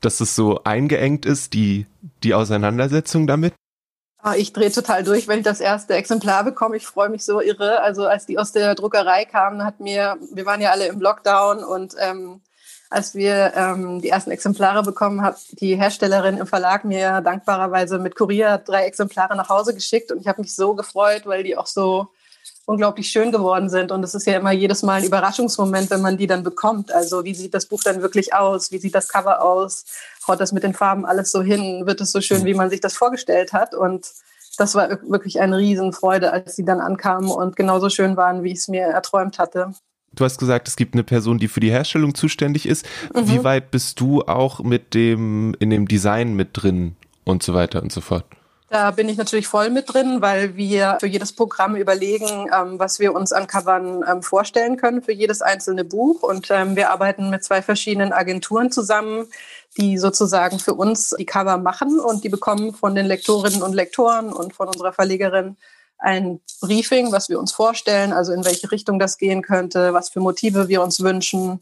dass 0.00 0.20
es 0.20 0.34
so 0.34 0.62
eingeengt 0.64 1.26
ist, 1.26 1.54
die, 1.54 1.86
die 2.22 2.34
Auseinandersetzung 2.34 3.26
damit? 3.26 3.54
Ah, 4.22 4.34
ich 4.34 4.52
drehe 4.52 4.70
total 4.70 5.02
durch, 5.02 5.28
wenn 5.28 5.38
ich 5.38 5.44
das 5.44 5.60
erste 5.60 5.94
Exemplar 5.94 6.44
bekomme. 6.44 6.76
Ich 6.76 6.86
freue 6.86 7.08
mich 7.08 7.24
so 7.24 7.40
irre. 7.40 7.80
Also 7.80 8.06
als 8.06 8.26
die 8.26 8.38
aus 8.38 8.52
der 8.52 8.74
Druckerei 8.74 9.24
kamen, 9.24 9.64
hat 9.64 9.80
mir, 9.80 10.18
wir 10.32 10.44
waren 10.44 10.60
ja 10.60 10.70
alle 10.70 10.88
im 10.88 11.00
Lockdown 11.00 11.64
und 11.64 11.94
ähm, 11.98 12.42
als 12.90 13.14
wir 13.14 13.52
ähm, 13.54 14.02
die 14.02 14.08
ersten 14.08 14.32
Exemplare 14.32 14.82
bekommen, 14.82 15.22
hat 15.22 15.38
die 15.60 15.76
Herstellerin 15.76 16.38
im 16.38 16.46
Verlag 16.46 16.84
mir 16.84 17.20
dankbarerweise 17.20 17.98
mit 17.98 18.16
Kurier 18.16 18.58
drei 18.58 18.84
Exemplare 18.84 19.36
nach 19.36 19.48
Hause 19.48 19.74
geschickt 19.74 20.10
und 20.12 20.20
ich 20.20 20.26
habe 20.26 20.42
mich 20.42 20.54
so 20.54 20.74
gefreut, 20.74 21.22
weil 21.24 21.44
die 21.44 21.56
auch 21.56 21.68
so 21.68 22.08
unglaublich 22.70 23.10
schön 23.10 23.32
geworden 23.32 23.68
sind. 23.68 23.90
Und 23.90 24.04
es 24.04 24.14
ist 24.14 24.26
ja 24.26 24.38
immer 24.38 24.52
jedes 24.52 24.82
Mal 24.82 25.00
ein 25.00 25.04
Überraschungsmoment, 25.04 25.90
wenn 25.90 26.00
man 26.00 26.16
die 26.16 26.28
dann 26.28 26.44
bekommt. 26.44 26.92
Also 26.92 27.24
wie 27.24 27.34
sieht 27.34 27.52
das 27.52 27.66
Buch 27.66 27.82
dann 27.82 28.00
wirklich 28.00 28.32
aus? 28.32 28.70
Wie 28.70 28.78
sieht 28.78 28.94
das 28.94 29.08
Cover 29.08 29.42
aus? 29.42 29.84
Haut 30.26 30.40
das 30.40 30.52
mit 30.52 30.62
den 30.62 30.72
Farben 30.72 31.04
alles 31.04 31.32
so 31.32 31.42
hin? 31.42 31.86
Wird 31.86 32.00
es 32.00 32.12
so 32.12 32.20
schön, 32.20 32.44
wie 32.44 32.54
man 32.54 32.70
sich 32.70 32.80
das 32.80 32.94
vorgestellt 32.94 33.52
hat? 33.52 33.74
Und 33.74 34.06
das 34.56 34.74
war 34.74 34.88
wirklich 35.02 35.40
eine 35.40 35.58
Riesenfreude, 35.58 36.32
als 36.32 36.54
sie 36.54 36.64
dann 36.64 36.80
ankamen 36.80 37.30
und 37.30 37.56
genauso 37.56 37.90
schön 37.90 38.16
waren, 38.16 38.44
wie 38.44 38.52
ich 38.52 38.58
es 38.58 38.68
mir 38.68 38.82
erträumt 38.82 39.38
hatte. 39.38 39.72
Du 40.12 40.24
hast 40.24 40.38
gesagt, 40.38 40.68
es 40.68 40.76
gibt 40.76 40.94
eine 40.94 41.04
Person, 41.04 41.38
die 41.38 41.48
für 41.48 41.60
die 41.60 41.70
Herstellung 41.70 42.14
zuständig 42.14 42.66
ist. 42.66 42.84
Mhm. 43.14 43.28
Wie 43.28 43.44
weit 43.44 43.70
bist 43.70 44.00
du 44.00 44.22
auch 44.22 44.60
mit 44.60 44.94
dem, 44.94 45.54
in 45.60 45.70
dem 45.70 45.88
Design 45.88 46.34
mit 46.34 46.50
drin 46.52 46.96
und 47.24 47.42
so 47.42 47.54
weiter 47.54 47.82
und 47.82 47.92
so 47.92 48.00
fort? 48.00 48.26
Da 48.72 48.92
bin 48.92 49.08
ich 49.08 49.16
natürlich 49.16 49.48
voll 49.48 49.68
mit 49.68 49.92
drin, 49.92 50.22
weil 50.22 50.54
wir 50.54 50.98
für 51.00 51.08
jedes 51.08 51.32
Programm 51.32 51.74
überlegen, 51.74 52.46
ähm, 52.56 52.78
was 52.78 53.00
wir 53.00 53.16
uns 53.16 53.32
an 53.32 53.48
Covern 53.48 54.04
ähm, 54.08 54.22
vorstellen 54.22 54.76
können 54.76 55.02
für 55.02 55.10
jedes 55.10 55.42
einzelne 55.42 55.84
Buch. 55.84 56.22
Und 56.22 56.52
ähm, 56.52 56.76
wir 56.76 56.90
arbeiten 56.90 57.30
mit 57.30 57.42
zwei 57.42 57.62
verschiedenen 57.62 58.12
Agenturen 58.12 58.70
zusammen, 58.70 59.26
die 59.76 59.98
sozusagen 59.98 60.60
für 60.60 60.74
uns 60.74 61.16
die 61.18 61.26
Cover 61.26 61.58
machen 61.58 61.98
und 61.98 62.22
die 62.22 62.28
bekommen 62.28 62.72
von 62.72 62.94
den 62.94 63.06
Lektorinnen 63.06 63.60
und 63.60 63.74
Lektoren 63.74 64.32
und 64.32 64.54
von 64.54 64.68
unserer 64.68 64.92
Verlegerin 64.92 65.56
ein 65.98 66.40
Briefing, 66.60 67.10
was 67.10 67.28
wir 67.28 67.40
uns 67.40 67.50
vorstellen, 67.50 68.12
also 68.12 68.32
in 68.32 68.44
welche 68.44 68.70
Richtung 68.70 69.00
das 69.00 69.18
gehen 69.18 69.42
könnte, 69.42 69.92
was 69.94 70.10
für 70.10 70.20
Motive 70.20 70.68
wir 70.68 70.80
uns 70.80 71.00
wünschen 71.00 71.58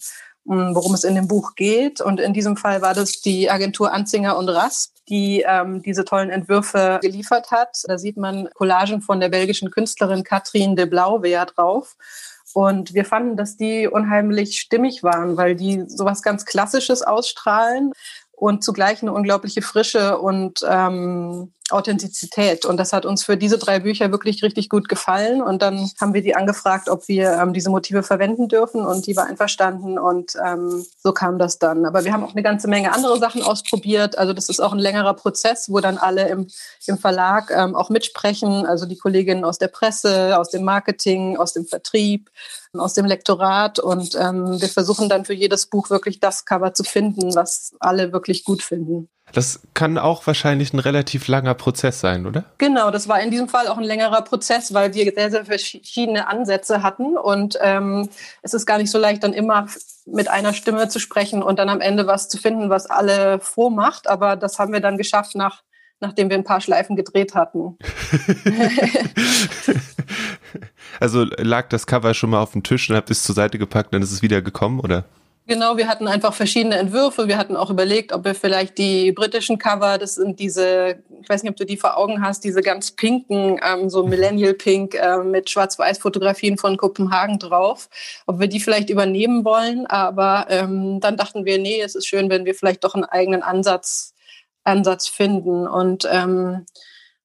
worum 0.48 0.94
es 0.94 1.04
in 1.04 1.14
dem 1.14 1.28
Buch 1.28 1.54
geht. 1.54 2.00
Und 2.00 2.20
in 2.20 2.32
diesem 2.32 2.56
Fall 2.56 2.82
war 2.82 2.94
das 2.94 3.20
die 3.20 3.50
Agentur 3.50 3.92
Anzinger 3.92 4.36
und 4.36 4.48
Rasp, 4.48 4.94
die 5.08 5.44
ähm, 5.46 5.82
diese 5.82 6.04
tollen 6.04 6.30
Entwürfe 6.30 6.98
geliefert 7.02 7.50
hat. 7.50 7.82
Da 7.86 7.98
sieht 7.98 8.16
man 8.16 8.48
Collagen 8.54 9.02
von 9.02 9.20
der 9.20 9.28
belgischen 9.28 9.70
Künstlerin 9.70 10.24
Catherine 10.24 10.74
de 10.74 10.86
Blauwehr 10.86 11.46
drauf. 11.46 11.96
Und 12.54 12.94
wir 12.94 13.04
fanden, 13.04 13.36
dass 13.36 13.56
die 13.56 13.88
unheimlich 13.88 14.60
stimmig 14.60 15.02
waren, 15.02 15.36
weil 15.36 15.54
die 15.54 15.84
sowas 15.86 16.22
ganz 16.22 16.46
Klassisches 16.46 17.02
ausstrahlen 17.02 17.92
und 18.32 18.64
zugleich 18.64 19.02
eine 19.02 19.12
unglaubliche 19.12 19.62
Frische 19.62 20.18
und 20.18 20.60
ähm, 20.68 21.52
Authentizität. 21.70 22.64
Und 22.64 22.78
das 22.78 22.92
hat 22.92 23.04
uns 23.04 23.24
für 23.24 23.36
diese 23.36 23.58
drei 23.58 23.80
Bücher 23.80 24.10
wirklich 24.10 24.42
richtig 24.42 24.68
gut 24.68 24.88
gefallen. 24.88 25.42
Und 25.42 25.62
dann 25.62 25.90
haben 26.00 26.14
wir 26.14 26.22
die 26.22 26.34
angefragt, 26.34 26.88
ob 26.88 27.08
wir 27.08 27.32
ähm, 27.32 27.52
diese 27.52 27.70
Motive 27.70 28.02
verwenden 28.02 28.48
dürfen. 28.48 28.84
Und 28.84 29.06
die 29.06 29.16
war 29.16 29.26
einverstanden. 29.26 29.98
Und 29.98 30.36
ähm, 30.44 30.84
so 31.02 31.12
kam 31.12 31.38
das 31.38 31.58
dann. 31.58 31.84
Aber 31.84 32.04
wir 32.04 32.12
haben 32.12 32.24
auch 32.24 32.32
eine 32.32 32.42
ganze 32.42 32.68
Menge 32.68 32.92
andere 32.92 33.18
Sachen 33.18 33.42
ausprobiert. 33.42 34.16
Also 34.18 34.32
das 34.32 34.48
ist 34.48 34.60
auch 34.60 34.72
ein 34.72 34.78
längerer 34.78 35.14
Prozess, 35.14 35.68
wo 35.68 35.80
dann 35.80 35.98
alle 35.98 36.28
im, 36.28 36.48
im 36.86 36.98
Verlag 36.98 37.50
ähm, 37.50 37.74
auch 37.74 37.90
mitsprechen. 37.90 38.66
Also 38.66 38.86
die 38.86 38.96
Kolleginnen 38.96 39.44
aus 39.44 39.58
der 39.58 39.68
Presse, 39.68 40.38
aus 40.38 40.50
dem 40.50 40.64
Marketing, 40.64 41.36
aus 41.36 41.52
dem 41.52 41.66
Vertrieb, 41.66 42.30
aus 42.72 42.94
dem 42.94 43.04
Lektorat. 43.04 43.78
Und 43.78 44.14
ähm, 44.14 44.60
wir 44.60 44.68
versuchen 44.68 45.08
dann 45.08 45.24
für 45.24 45.34
jedes 45.34 45.66
Buch 45.66 45.90
wirklich 45.90 46.20
das 46.20 46.44
Cover 46.44 46.72
zu 46.74 46.84
finden, 46.84 47.34
was 47.34 47.74
alle 47.80 48.12
wirklich 48.12 48.44
gut 48.44 48.62
finden. 48.62 49.08
Das 49.32 49.60
kann 49.74 49.98
auch 49.98 50.26
wahrscheinlich 50.26 50.72
ein 50.72 50.78
relativ 50.78 51.28
langer 51.28 51.54
Prozess 51.54 52.00
sein, 52.00 52.26
oder? 52.26 52.44
Genau, 52.58 52.90
das 52.90 53.08
war 53.08 53.20
in 53.20 53.30
diesem 53.30 53.48
Fall 53.48 53.68
auch 53.68 53.78
ein 53.78 53.84
längerer 53.84 54.22
Prozess, 54.22 54.72
weil 54.74 54.94
wir 54.94 55.12
sehr, 55.14 55.30
sehr 55.30 55.44
verschiedene 55.44 56.28
Ansätze 56.28 56.82
hatten. 56.82 57.16
Und 57.16 57.58
ähm, 57.60 58.08
es 58.42 58.54
ist 58.54 58.66
gar 58.66 58.78
nicht 58.78 58.90
so 58.90 58.98
leicht, 58.98 59.22
dann 59.22 59.32
immer 59.32 59.66
mit 60.06 60.28
einer 60.28 60.54
Stimme 60.54 60.88
zu 60.88 60.98
sprechen 60.98 61.42
und 61.42 61.58
dann 61.58 61.68
am 61.68 61.80
Ende 61.80 62.06
was 62.06 62.28
zu 62.28 62.38
finden, 62.38 62.70
was 62.70 62.86
alle 62.86 63.40
froh 63.40 63.70
macht. 63.70 64.08
Aber 64.08 64.36
das 64.36 64.58
haben 64.58 64.72
wir 64.72 64.80
dann 64.80 64.96
geschafft, 64.96 65.34
nach, 65.34 65.62
nachdem 66.00 66.30
wir 66.30 66.36
ein 66.36 66.44
paar 66.44 66.60
Schleifen 66.60 66.96
gedreht 66.96 67.34
hatten. 67.34 67.76
also 71.00 71.24
lag 71.24 71.68
das 71.68 71.86
Cover 71.86 72.14
schon 72.14 72.30
mal 72.30 72.40
auf 72.40 72.52
dem 72.52 72.62
Tisch 72.62 72.88
und 72.88 72.96
habt 72.96 73.10
es 73.10 73.22
zur 73.22 73.34
Seite 73.34 73.58
gepackt, 73.58 73.92
dann 73.92 74.02
ist 74.02 74.12
es 74.12 74.22
wieder 74.22 74.42
gekommen, 74.42 74.80
oder? 74.80 75.04
Genau, 75.48 75.78
wir 75.78 75.88
hatten 75.88 76.06
einfach 76.06 76.34
verschiedene 76.34 76.76
Entwürfe. 76.76 77.26
Wir 77.26 77.38
hatten 77.38 77.56
auch 77.56 77.70
überlegt, 77.70 78.12
ob 78.12 78.26
wir 78.26 78.34
vielleicht 78.34 78.76
die 78.76 79.12
britischen 79.12 79.56
Cover, 79.56 79.96
das 79.96 80.16
sind 80.16 80.38
diese, 80.40 81.02
ich 81.22 81.26
weiß 81.26 81.42
nicht, 81.42 81.50
ob 81.50 81.56
du 81.56 81.64
die 81.64 81.78
vor 81.78 81.96
Augen 81.96 82.22
hast, 82.22 82.44
diese 82.44 82.60
ganz 82.60 82.90
pinken, 82.90 83.58
ähm, 83.64 83.88
so 83.88 84.06
Millennial 84.06 84.52
Pink 84.52 84.94
äh, 84.94 85.16
mit 85.24 85.48
Schwarz-Weiß-Fotografien 85.48 86.58
von 86.58 86.76
Kopenhagen 86.76 87.38
drauf, 87.38 87.88
ob 88.26 88.40
wir 88.40 88.48
die 88.48 88.60
vielleicht 88.60 88.90
übernehmen 88.90 89.42
wollen. 89.42 89.86
Aber 89.86 90.48
ähm, 90.50 91.00
dann 91.00 91.16
dachten 91.16 91.46
wir, 91.46 91.56
nee, 91.56 91.80
es 91.80 91.94
ist 91.94 92.06
schön, 92.06 92.28
wenn 92.28 92.44
wir 92.44 92.54
vielleicht 92.54 92.84
doch 92.84 92.94
einen 92.94 93.04
eigenen 93.04 93.42
Ansatz, 93.42 94.12
Ansatz 94.64 95.08
finden. 95.08 95.66
Und 95.66 96.06
ähm, 96.12 96.66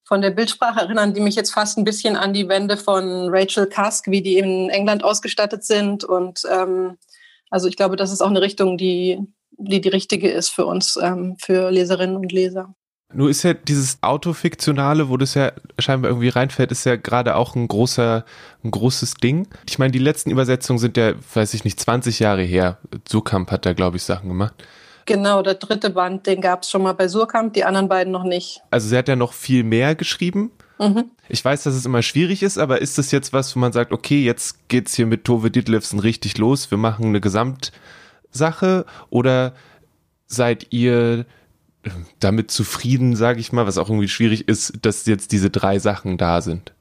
von 0.05 0.21
der 0.21 0.31
Bildsprache 0.31 0.79
erinnern 0.79 1.13
die 1.13 1.19
mich 1.19 1.35
jetzt 1.35 1.51
fast 1.51 1.77
ein 1.77 1.83
bisschen 1.83 2.15
an 2.15 2.31
die 2.31 2.47
Wände 2.47 2.77
von 2.77 3.27
Rachel 3.29 3.67
Cusk, 3.67 4.07
wie 4.07 4.21
die 4.21 4.37
in 4.37 4.69
England 4.69 5.03
ausgestattet 5.03 5.65
sind 5.65 6.05
und 6.05 6.43
ähm, 6.49 6.97
also 7.53 7.67
ich 7.67 7.77
glaube, 7.77 7.97
das 7.97 8.11
ist 8.11 8.21
auch 8.21 8.31
eine 8.31 8.41
Richtung, 8.41 8.79
die 8.79 9.19
die, 9.59 9.79
die 9.79 9.89
richtige 9.89 10.27
ist 10.31 10.49
für 10.49 10.65
uns, 10.65 10.97
ähm, 10.99 11.35
für 11.39 11.69
Leserinnen 11.69 12.17
und 12.17 12.31
Leser. 12.31 12.73
Nur 13.13 13.29
ist 13.29 13.43
ja 13.43 13.53
dieses 13.53 13.99
Autofiktionale, 14.01 15.07
wo 15.07 15.17
das 15.17 15.35
ja 15.35 15.51
scheinbar 15.77 16.09
irgendwie 16.09 16.29
reinfällt, 16.29 16.71
ist 16.71 16.83
ja 16.85 16.95
gerade 16.95 17.35
auch 17.35 17.55
ein 17.55 17.67
großer, 17.67 18.25
ein 18.63 18.71
großes 18.71 19.13
Ding. 19.15 19.47
Ich 19.69 19.77
meine, 19.77 19.91
die 19.91 19.99
letzten 19.99 20.31
Übersetzungen 20.31 20.79
sind 20.79 20.97
ja, 20.97 21.13
weiß 21.35 21.53
ich 21.53 21.63
nicht, 21.63 21.79
20 21.79 22.17
Jahre 22.17 22.41
her. 22.41 22.79
Surkamp 23.07 23.51
hat 23.51 23.67
da, 23.67 23.73
glaube 23.73 23.97
ich, 23.97 24.03
Sachen 24.03 24.29
gemacht. 24.29 24.55
Genau, 25.05 25.43
der 25.43 25.55
dritte 25.55 25.91
Band, 25.91 26.25
den 26.25 26.41
gab 26.41 26.63
es 26.63 26.71
schon 26.71 26.81
mal 26.81 26.93
bei 26.93 27.07
Surkamp, 27.07 27.53
die 27.53 27.65
anderen 27.65 27.87
beiden 27.87 28.11
noch 28.11 28.23
nicht. 28.23 28.61
Also 28.71 28.87
sie 28.87 28.97
hat 28.97 29.07
ja 29.07 29.15
noch 29.15 29.33
viel 29.33 29.63
mehr 29.63 29.93
geschrieben. 29.93 30.49
Mhm. 30.83 31.11
Ich 31.29 31.43
weiß, 31.43 31.63
dass 31.63 31.75
es 31.75 31.85
immer 31.85 32.01
schwierig 32.01 32.43
ist, 32.43 32.57
aber 32.57 32.81
ist 32.81 32.97
das 32.97 33.11
jetzt 33.11 33.33
was, 33.33 33.55
wo 33.55 33.59
man 33.59 33.71
sagt, 33.71 33.91
okay, 33.91 34.23
jetzt 34.23 34.67
geht's 34.67 34.93
hier 34.93 35.05
mit 35.05 35.23
Tove 35.23 35.49
Ditlevsen 35.49 35.99
richtig 35.99 36.37
los, 36.37 36.71
wir 36.71 36.77
machen 36.77 37.05
eine 37.05 37.21
Gesamtsache 37.21 38.85
oder 39.09 39.53
seid 40.27 40.67
ihr 40.71 41.25
äh, 41.83 41.89
damit 42.19 42.51
zufrieden, 42.51 43.15
sage 43.15 43.39
ich 43.39 43.51
mal, 43.51 43.65
was 43.65 43.77
auch 43.77 43.89
irgendwie 43.89 44.09
schwierig 44.09 44.47
ist, 44.47 44.73
dass 44.81 45.05
jetzt 45.05 45.31
diese 45.31 45.49
drei 45.49 45.79
Sachen 45.79 46.17
da 46.17 46.41
sind? 46.41 46.73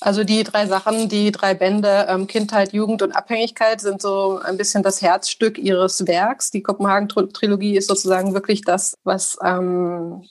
Also 0.00 0.24
die 0.24 0.42
drei 0.42 0.66
Sachen, 0.66 1.08
die 1.08 1.30
drei 1.30 1.54
Bände 1.54 2.06
ähm, 2.08 2.26
Kindheit, 2.26 2.72
Jugend 2.72 3.00
und 3.00 3.12
Abhängigkeit 3.12 3.80
sind 3.80 4.02
so 4.02 4.38
ein 4.38 4.56
bisschen 4.56 4.82
das 4.82 5.00
Herzstück 5.00 5.56
ihres 5.56 6.06
Werks. 6.06 6.50
Die 6.50 6.62
Kopenhagen-Trilogie 6.62 7.76
ist 7.76 7.88
sozusagen 7.88 8.34
wirklich 8.34 8.62
das, 8.62 8.94
was 9.04 9.38
ähm, 9.42 10.24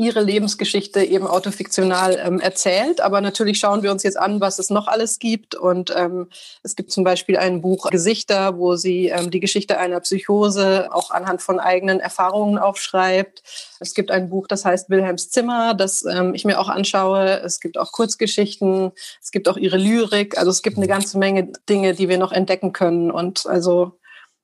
ihre 0.00 0.22
Lebensgeschichte 0.22 1.02
eben 1.02 1.26
autofiktional 1.26 2.16
ähm, 2.24 2.38
erzählt. 2.38 3.00
Aber 3.00 3.20
natürlich 3.20 3.58
schauen 3.58 3.82
wir 3.82 3.90
uns 3.90 4.04
jetzt 4.04 4.16
an, 4.16 4.40
was 4.40 4.60
es 4.60 4.70
noch 4.70 4.86
alles 4.86 5.18
gibt. 5.18 5.56
Und 5.56 5.92
ähm, 5.94 6.28
es 6.62 6.76
gibt 6.76 6.92
zum 6.92 7.02
Beispiel 7.02 7.36
ein 7.36 7.60
Buch 7.60 7.90
Gesichter, 7.90 8.58
wo 8.58 8.76
sie 8.76 9.08
ähm, 9.08 9.32
die 9.32 9.40
Geschichte 9.40 9.76
einer 9.78 9.98
Psychose 9.98 10.88
auch 10.92 11.10
anhand 11.10 11.42
von 11.42 11.58
eigenen 11.58 11.98
Erfahrungen 11.98 12.58
aufschreibt. 12.58 13.42
Es 13.80 13.92
gibt 13.92 14.12
ein 14.12 14.30
Buch, 14.30 14.46
das 14.46 14.64
heißt 14.64 14.88
Wilhelms 14.88 15.30
Zimmer, 15.30 15.74
das 15.74 16.04
ähm, 16.04 16.32
ich 16.32 16.44
mir 16.44 16.60
auch 16.60 16.68
anschaue. 16.68 17.40
Es 17.40 17.58
gibt 17.58 17.76
auch 17.76 17.90
Kurzgeschichten. 17.90 18.92
Es 19.20 19.32
gibt 19.32 19.48
auch 19.48 19.56
ihre 19.56 19.78
Lyrik. 19.78 20.38
Also 20.38 20.52
es 20.52 20.62
gibt 20.62 20.76
eine 20.76 20.86
ganze 20.86 21.18
Menge 21.18 21.52
Dinge, 21.68 21.94
die 21.94 22.08
wir 22.08 22.18
noch 22.18 22.30
entdecken 22.30 22.72
können. 22.72 23.10
Und 23.10 23.46
also 23.46 23.98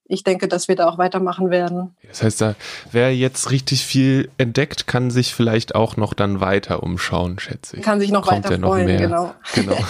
ich 0.07 0.23
denke, 0.23 0.49
dass 0.49 0.69
wir 0.69 0.77
da 0.77 0.89
auch 0.89 0.99
weitermachen 0.99 1.51
werden. 1.51 1.95
Das 2.09 2.23
heißt, 2.23 2.41
da, 2.41 2.55
wer 2.93 3.17
jetzt 3.17 3.51
richtig 3.51 3.85
viel 3.85 4.31
entdeckt, 4.37 4.87
kann 4.87 5.11
sich 5.11 5.35
vielleicht 5.35 5.75
auch 5.75 5.97
noch 5.97 6.13
dann 6.13 6.41
weiter 6.41 6.83
umschauen, 6.83 7.39
schätze 7.39 7.79
ich. 7.79 7.83
Kann 7.83 8.01
sich 8.01 8.11
noch 8.11 8.27
Kommt 8.27 8.45
weiter 8.45 8.57
ja 8.57 8.67
freuen, 8.67 8.99
genau. 8.99 9.35
genau. 9.55 9.77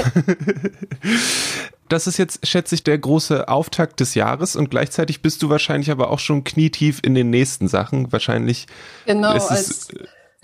das 1.88 2.06
ist 2.06 2.18
jetzt, 2.18 2.46
schätze 2.46 2.76
ich, 2.76 2.84
der 2.84 2.96
große 2.96 3.48
Auftakt 3.48 3.98
des 3.98 4.14
Jahres 4.14 4.54
und 4.54 4.70
gleichzeitig 4.70 5.20
bist 5.20 5.42
du 5.42 5.50
wahrscheinlich 5.50 5.90
aber 5.90 6.10
auch 6.10 6.20
schon 6.20 6.44
knietief 6.44 7.00
in 7.02 7.14
den 7.14 7.30
nächsten 7.30 7.66
Sachen. 7.66 8.12
Wahrscheinlich 8.12 8.66
genau, 9.06 9.34
ist 9.34 9.50
es, 9.50 9.50
Als 9.50 9.88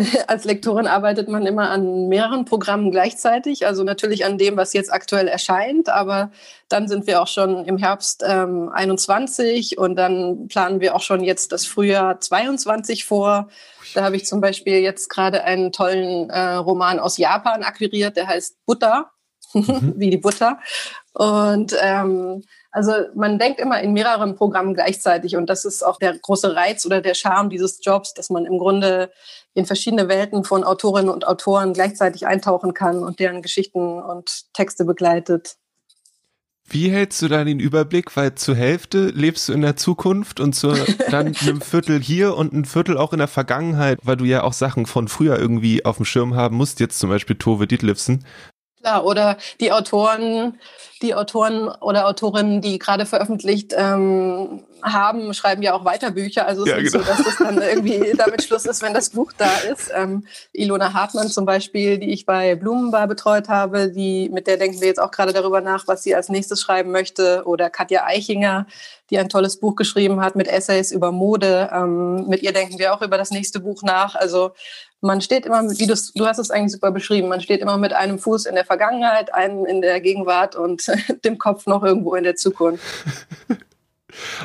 Lektorin 0.44 0.86
arbeitet 0.86 1.28
man 1.28 1.46
immer 1.46 1.70
an 1.70 2.08
mehreren 2.08 2.44
Programmen 2.44 2.90
gleichzeitig, 2.90 3.66
also 3.66 3.84
natürlich 3.84 4.24
an 4.24 4.38
dem, 4.38 4.56
was 4.56 4.72
jetzt 4.72 4.92
aktuell 4.92 5.28
erscheint, 5.28 5.88
aber 5.88 6.30
dann 6.68 6.88
sind 6.88 7.06
wir 7.06 7.20
auch 7.20 7.26
schon 7.26 7.64
im 7.66 7.76
Herbst 7.76 8.24
ähm, 8.26 8.70
21 8.72 9.78
und 9.78 9.96
dann 9.96 10.48
planen 10.48 10.80
wir 10.80 10.94
auch 10.94 11.02
schon 11.02 11.22
jetzt 11.22 11.52
das 11.52 11.66
Frühjahr 11.66 12.20
22 12.20 13.04
vor. 13.04 13.48
Da 13.94 14.04
habe 14.04 14.16
ich 14.16 14.24
zum 14.24 14.40
Beispiel 14.40 14.78
jetzt 14.78 15.08
gerade 15.08 15.44
einen 15.44 15.72
tollen 15.72 16.30
äh, 16.30 16.54
Roman 16.54 16.98
aus 16.98 17.18
Japan 17.18 17.62
akquiriert, 17.62 18.16
der 18.16 18.28
heißt 18.28 18.64
Butter, 18.64 19.10
mhm. 19.52 19.94
wie 19.96 20.10
die 20.10 20.16
Butter. 20.16 20.58
Und 21.12 21.76
ähm, 21.80 22.44
Also 22.72 22.92
man 23.14 23.38
denkt 23.38 23.60
immer 23.60 23.80
in 23.80 23.92
mehreren 23.92 24.36
Programmen 24.36 24.74
gleichzeitig 24.74 25.36
und 25.36 25.46
das 25.50 25.64
ist 25.64 25.84
auch 25.84 25.98
der 25.98 26.16
große 26.16 26.54
Reiz 26.54 26.86
oder 26.86 27.00
der 27.00 27.14
Charme 27.14 27.50
dieses 27.50 27.80
Jobs, 27.84 28.14
dass 28.14 28.30
man 28.30 28.46
im 28.46 28.58
Grunde 28.58 29.10
in 29.54 29.66
verschiedene 29.66 30.08
Welten 30.08 30.44
von 30.44 30.62
Autorinnen 30.62 31.10
und 31.10 31.26
Autoren 31.26 31.72
gleichzeitig 31.72 32.26
eintauchen 32.26 32.72
kann 32.72 33.02
und 33.02 33.18
deren 33.18 33.42
Geschichten 33.42 34.00
und 34.00 34.52
Texte 34.52 34.84
begleitet. 34.84 35.56
Wie 36.72 36.88
hältst 36.88 37.20
du 37.20 37.26
da 37.26 37.42
den 37.42 37.58
Überblick? 37.58 38.16
Weil 38.16 38.36
zur 38.36 38.54
Hälfte 38.54 39.06
lebst 39.08 39.48
du 39.48 39.52
in 39.52 39.60
der 39.60 39.74
Zukunft 39.74 40.38
und 40.38 40.52
zur, 40.52 40.76
dann 41.10 41.34
einem 41.34 41.60
Viertel 41.60 42.00
hier 42.00 42.36
und 42.36 42.52
ein 42.52 42.64
Viertel 42.64 42.96
auch 42.96 43.12
in 43.12 43.18
der 43.18 43.26
Vergangenheit, 43.26 43.98
weil 44.04 44.16
du 44.16 44.24
ja 44.24 44.44
auch 44.44 44.52
Sachen 44.52 44.86
von 44.86 45.08
früher 45.08 45.36
irgendwie 45.36 45.84
auf 45.84 45.96
dem 45.96 46.04
Schirm 46.04 46.36
haben 46.36 46.56
musst, 46.56 46.78
jetzt 46.78 47.00
zum 47.00 47.10
Beispiel 47.10 47.36
Tove 47.36 47.66
Ditlevsen. 47.66 48.24
Klar, 48.80 49.04
oder 49.04 49.36
die 49.60 49.72
Autoren, 49.72 50.58
die 51.02 51.14
Autoren 51.14 51.68
oder 51.68 52.06
Autorinnen, 52.06 52.60
die 52.60 52.78
gerade 52.78 53.06
veröffentlicht 53.06 53.74
ähm, 53.76 54.62
haben, 54.82 55.32
schreiben 55.34 55.62
ja 55.62 55.74
auch 55.74 55.84
weiter 55.84 56.10
Bücher. 56.10 56.46
Also 56.46 56.62
es 56.64 56.70
ja, 56.70 56.76
ist 56.76 56.92
genau. 56.92 57.04
so, 57.04 57.10
dass 57.10 57.24
das 57.24 57.36
dann 57.38 57.62
irgendwie 57.62 58.14
damit 58.16 58.42
Schluss 58.42 58.66
ist, 58.66 58.82
wenn 58.82 58.94
das 58.94 59.10
Buch 59.10 59.32
da 59.36 59.50
ist. 59.70 59.90
Ähm, 59.94 60.26
Ilona 60.52 60.92
Hartmann 60.92 61.28
zum 61.28 61.46
Beispiel, 61.46 61.98
die 61.98 62.10
ich 62.10 62.26
bei 62.26 62.54
Blumenbar 62.54 63.06
betreut 63.06 63.48
habe, 63.48 63.90
die, 63.90 64.28
mit 64.28 64.46
der 64.46 64.56
denken 64.56 64.80
wir 64.80 64.88
jetzt 64.88 65.00
auch 65.00 65.10
gerade 65.10 65.32
darüber 65.32 65.60
nach, 65.60 65.88
was 65.88 66.02
sie 66.02 66.14
als 66.14 66.28
nächstes 66.28 66.60
schreiben 66.60 66.90
möchte. 66.90 67.42
Oder 67.46 67.70
Katja 67.70 68.04
Eichinger, 68.04 68.66
die 69.10 69.18
ein 69.18 69.28
tolles 69.28 69.58
Buch 69.58 69.76
geschrieben 69.76 70.20
hat 70.20 70.36
mit 70.36 70.48
Essays 70.48 70.92
über 70.92 71.12
Mode. 71.12 71.70
Ähm, 71.72 72.28
mit 72.28 72.42
ihr 72.42 72.52
denken 72.52 72.78
wir 72.78 72.94
auch 72.94 73.02
über 73.02 73.18
das 73.18 73.30
nächste 73.30 73.60
Buch 73.60 73.82
nach. 73.82 74.14
Also 74.14 74.52
man 75.00 75.20
steht 75.20 75.46
immer, 75.46 75.62
wie 75.62 75.86
du, 75.86 75.94
du 76.14 76.26
hast 76.26 76.38
es 76.38 76.50
eigentlich 76.50 76.72
super 76.72 76.90
beschrieben, 76.90 77.28
man 77.28 77.40
steht 77.40 77.62
immer 77.62 77.78
mit 77.78 77.94
einem 77.94 78.18
Fuß 78.18 78.44
in 78.44 78.54
der 78.54 78.66
Vergangenheit, 78.66 79.32
einem 79.32 79.64
in 79.64 79.80
der 79.80 80.00
Gegenwart 80.00 80.56
und 80.56 80.89
dem 81.24 81.38
Kopf 81.38 81.66
noch 81.66 81.82
irgendwo 81.82 82.14
in 82.14 82.24
der 82.24 82.36
Zukunft. 82.36 82.82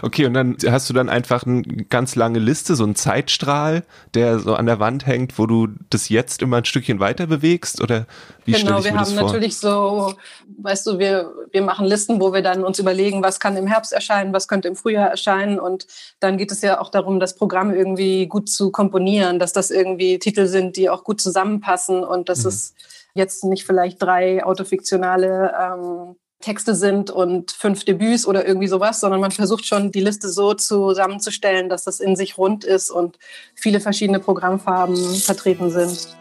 Okay, 0.02 0.26
und 0.26 0.34
dann 0.34 0.58
hast 0.68 0.90
du 0.90 0.94
dann 0.94 1.10
einfach 1.10 1.46
eine 1.46 1.64
ganz 1.64 2.16
lange 2.16 2.40
Liste, 2.40 2.76
so 2.76 2.84
einen 2.84 2.96
Zeitstrahl, 2.96 3.84
der 4.14 4.40
so 4.40 4.56
an 4.56 4.66
der 4.66 4.80
Wand 4.80 5.06
hängt, 5.06 5.38
wo 5.40 5.46
du 5.46 5.68
das 5.90 6.10
jetzt 6.10 6.42
immer 6.42 6.58
ein 6.58 6.66
Stückchen 6.66 7.00
weiter 7.00 7.28
bewegst? 7.28 7.82
Oder 7.82 8.06
wie 8.46 8.54
genau, 8.54 8.84
wir 8.84 8.96
haben 8.96 9.16
natürlich 9.16 9.58
so, 9.58 10.14
weißt 10.60 10.88
du, 10.88 11.00
wir, 11.00 11.32
wir 11.52 11.62
machen 11.62 11.86
Listen, 11.86 12.20
wo 12.20 12.34
wir 12.34 12.42
dann 12.42 12.64
uns 12.64 12.80
überlegen, 12.80 13.24
was 13.24 13.40
kann 13.40 13.58
im 13.58 13.68
Herbst 13.68 13.94
erscheinen, 13.94 14.34
was 14.34 14.48
könnte 14.48 14.68
im 14.68 14.76
Frühjahr 14.76 15.10
erscheinen. 15.10 15.60
Und 15.60 15.88
dann 16.20 16.38
geht 16.38 16.52
es 16.52 16.62
ja 16.62 16.80
auch 16.80 16.90
darum, 16.90 17.20
das 17.20 17.36
Programm 17.36 17.74
irgendwie 17.74 18.28
gut 18.28 18.50
zu 18.50 18.72
komponieren, 18.72 19.40
dass 19.40 19.54
das 19.54 19.72
irgendwie 19.72 20.20
Titel 20.20 20.48
sind, 20.48 20.78
die 20.78 20.90
auch 20.90 21.04
gut 21.04 21.22
zusammenpassen 21.22 22.04
und 22.04 22.30
dass 22.30 22.44
mhm. 22.44 22.50
es 22.50 22.76
jetzt 23.14 23.44
nicht 23.46 23.66
vielleicht 23.66 24.02
drei 24.02 24.44
autofiktionale 24.44 25.54
ähm, 25.60 26.16
Texte 26.42 26.76
sind 26.76 27.10
und 27.10 27.52
fünf 27.52 27.86
Debüts 27.86 28.28
oder 28.28 28.48
irgendwie 28.48 28.68
sowas, 28.68 29.00
sondern 29.00 29.22
man 29.22 29.32
versucht 29.32 29.66
schon 29.66 29.92
die 29.92 30.02
Liste 30.02 30.30
so 30.30 30.54
zusammenzustellen, 30.54 31.70
dass 31.70 31.84
das 31.84 32.00
in 32.00 32.16
sich 32.16 32.38
rund 32.38 32.64
ist 32.64 32.92
und 32.92 33.18
viele 33.56 33.80
verschiedene 33.80 34.20
Programmfarben 34.20 35.16
vertreten 35.16 35.72
sind. 35.72 36.16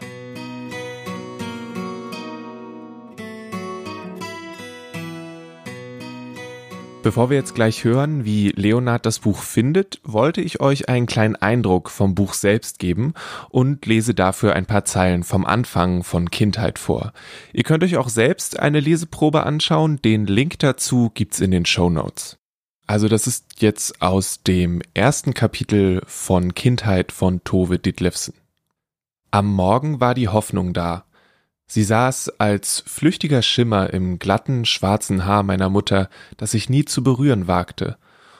Bevor 7.05 7.29
wir 7.29 7.37
jetzt 7.37 7.53
gleich 7.53 7.83
hören, 7.83 8.25
wie 8.25 8.49
Leonard 8.49 9.05
das 9.05 9.19
Buch 9.19 9.37
findet, 9.37 9.99
wollte 10.01 10.41
ich 10.41 10.59
euch 10.59 10.89
einen 10.89 11.05
kleinen 11.05 11.35
Eindruck 11.35 11.91
vom 11.91 12.15
Buch 12.15 12.33
selbst 12.33 12.79
geben 12.79 13.13
und 13.49 13.85
lese 13.85 14.15
dafür 14.15 14.55
ein 14.55 14.65
paar 14.65 14.85
Zeilen 14.85 15.23
vom 15.23 15.45
Anfang 15.45 16.01
von 16.01 16.31
Kindheit 16.31 16.79
vor. 16.79 17.13
Ihr 17.53 17.61
könnt 17.61 17.83
euch 17.83 17.97
auch 17.97 18.09
selbst 18.09 18.59
eine 18.59 18.79
Leseprobe 18.79 19.43
anschauen, 19.43 20.01
den 20.01 20.25
Link 20.25 20.57
dazu 20.57 21.11
gibt's 21.13 21.41
in 21.41 21.51
den 21.51 21.67
Show 21.67 21.91
Notes. 21.91 22.39
Also 22.87 23.07
das 23.07 23.27
ist 23.27 23.61
jetzt 23.61 24.01
aus 24.01 24.41
dem 24.41 24.81
ersten 24.95 25.35
Kapitel 25.35 26.01
von 26.07 26.55
Kindheit 26.55 27.11
von 27.11 27.43
Tove 27.43 27.77
Ditlevsen. 27.77 28.33
Am 29.29 29.45
Morgen 29.45 29.99
war 29.99 30.15
die 30.15 30.29
Hoffnung 30.29 30.73
da. 30.73 31.05
Sie 31.67 31.83
saß 31.83 32.39
als 32.39 32.83
flüchtiger 32.85 33.41
Schimmer 33.41 33.91
im 33.91 34.19
glatten, 34.19 34.65
schwarzen 34.65 35.25
Haar 35.25 35.43
meiner 35.43 35.69
Mutter, 35.69 36.09
das 36.37 36.53
ich 36.53 36.69
nie 36.69 36.85
zu 36.85 37.03
berühren 37.03 37.47
wagte, 37.47 37.97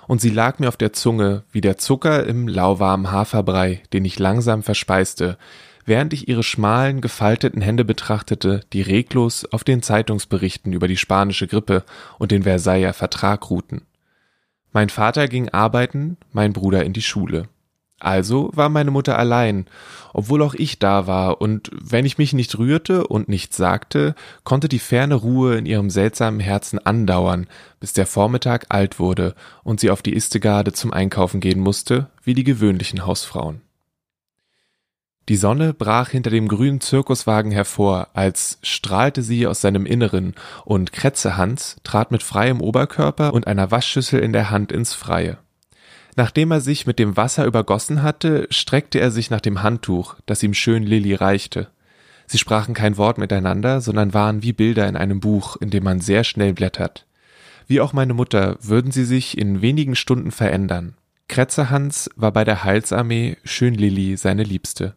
und 0.08 0.22
sie 0.22 0.29
lag 0.29 0.60
mir 0.60 0.67
auf 0.67 0.77
der 0.77 0.94
Zunge 0.94 1.44
wie 1.51 1.62
der 1.62 1.77
Zucker 1.77 2.25
im 2.27 2.48
lauwarmen 2.48 3.12
Haferbrei, 3.12 3.82
den 3.93 4.06
ich 4.06 4.19
langsam 4.19 4.62
verspeiste, 4.62 5.38
während 5.86 6.13
ich 6.13 6.28
ihre 6.28 6.43
schmalen, 6.43 7.02
gefalteten 7.02 7.62
Hände 7.62 7.86
betrachtete, 7.86 8.62
die 8.73 8.82
reglos 8.82 9.45
auf 9.52 9.63
den 9.63 9.82
Zeitungsberichten 9.82 10.73
über 10.73 10.88
die 10.88 10.97
spanische 10.97 11.47
Grippe 11.47 11.84
und 12.19 12.32
den 12.32 12.43
Versailler 12.43 12.93
Vertrag 12.93 13.50
ruhten. 13.50 13.86
Mein 14.71 14.89
Vater 14.89 15.28
ging 15.28 15.50
arbeiten, 15.50 16.17
mein 16.32 16.54
Bruder 16.54 16.84
in 16.84 16.93
die 16.93 17.02
Schule. 17.02 17.47
Also 17.99 18.49
war 18.53 18.67
meine 18.67 18.91
Mutter 18.91 19.17
allein, 19.17 19.67
obwohl 20.13 20.41
auch 20.41 20.53
ich 20.53 20.79
da 20.79 21.08
war, 21.08 21.39
und 21.39 21.71
wenn 21.71 22.05
ich 22.05 22.17
mich 22.17 22.34
nicht 22.34 22.58
rührte 22.58 23.08
und 23.08 23.29
nichts 23.29 23.55
sagte, 23.55 24.15
konnte 24.43 24.67
die 24.67 24.79
ferne 24.79 25.15
Ruhe 25.15 25.55
in 25.55 25.65
ihrem 25.65 25.89
seltsamen 25.89 26.41
Herzen 26.41 26.77
andauern, 26.77 27.47
bis 27.79 27.93
der 27.93 28.05
Vormittag 28.05 28.65
alt 28.69 28.99
wurde 28.99 29.34
und 29.63 29.79
sie 29.79 29.91
auf 29.91 30.01
die 30.01 30.15
Istegarde 30.15 30.73
zum 30.73 30.91
Einkaufen 30.91 31.39
gehen 31.39 31.62
musste, 31.62 32.10
wie 32.21 32.34
die 32.34 32.43
gewöhnlichen 32.43 33.05
Hausfrauen. 33.05 33.62
Die 35.27 35.38
Sonne 35.38 35.73
brach 35.73 36.10
hinter 36.10 36.29
dem 36.29 36.47
grünen 36.47 36.81
Zirkuswagen 36.81 37.51
hervor, 37.51 38.10
als 38.13 38.60
strahlte 38.62 39.23
sie 39.23 39.47
aus 39.47 39.62
seinem 39.62 39.86
Inneren, 39.88 40.36
und 40.65 40.91
Kretzehans 40.91 41.77
trat 41.84 42.12
mit 42.12 42.21
freiem 42.21 42.62
Oberkörper 42.62 43.34
und 43.34 43.47
einer 43.47 43.71
Waschschüssel 43.71 44.19
in 44.19 44.34
der 44.34 44.51
Hand 44.51 44.71
ins 44.71 44.93
Freie. 44.93 45.39
Nachdem 46.15 46.51
er 46.51 46.62
sich 46.62 46.88
mit 46.88 46.97
dem 46.97 47.17
Wasser 47.17 47.45
übergossen 47.45 48.01
hatte, 48.01 48.47
streckte 48.49 48.99
er 48.99 49.12
sich 49.12 49.30
nach 49.30 49.41
dem 49.41 49.63
Handtuch, 49.63 50.15
das 50.25 50.43
ihm 50.43 50.54
schön 50.54 50.84
Lilly 50.84 51.13
reichte. 51.13 51.67
Sie 52.28 52.38
sprachen 52.38 52.73
kein 52.73 52.97
Wort 52.97 53.17
miteinander, 53.17 53.82
sondern 53.82 54.13
waren 54.13 54.41
wie 54.41 54.54
Bilder 54.54 54.88
in 54.88 54.95
einem 54.95 55.19
Buch, 55.19 55.58
in 55.58 55.69
dem 55.69 55.84
man 55.84 55.99
sehr 55.99 56.23
schnell 56.23 56.54
blättert. 56.54 57.06
Wie 57.67 57.82
auch 57.82 57.93
meine 57.93 58.13
Mutter 58.13 58.58
würden 58.62 58.91
sie 58.91 59.06
sich 59.06 59.38
in 59.38 59.62
wenigen 59.62 59.95
Stunden 59.95 60.32
verändern. 60.32 60.95
Kretzerhans 61.28 62.10
war 62.15 62.32
bei 62.32 62.43
der 62.43 62.63
Heilsarmee, 62.63 63.38
Schön 63.43 63.73
Lilly 63.73 64.15
seine 64.15 64.43
Liebste. 64.43 64.95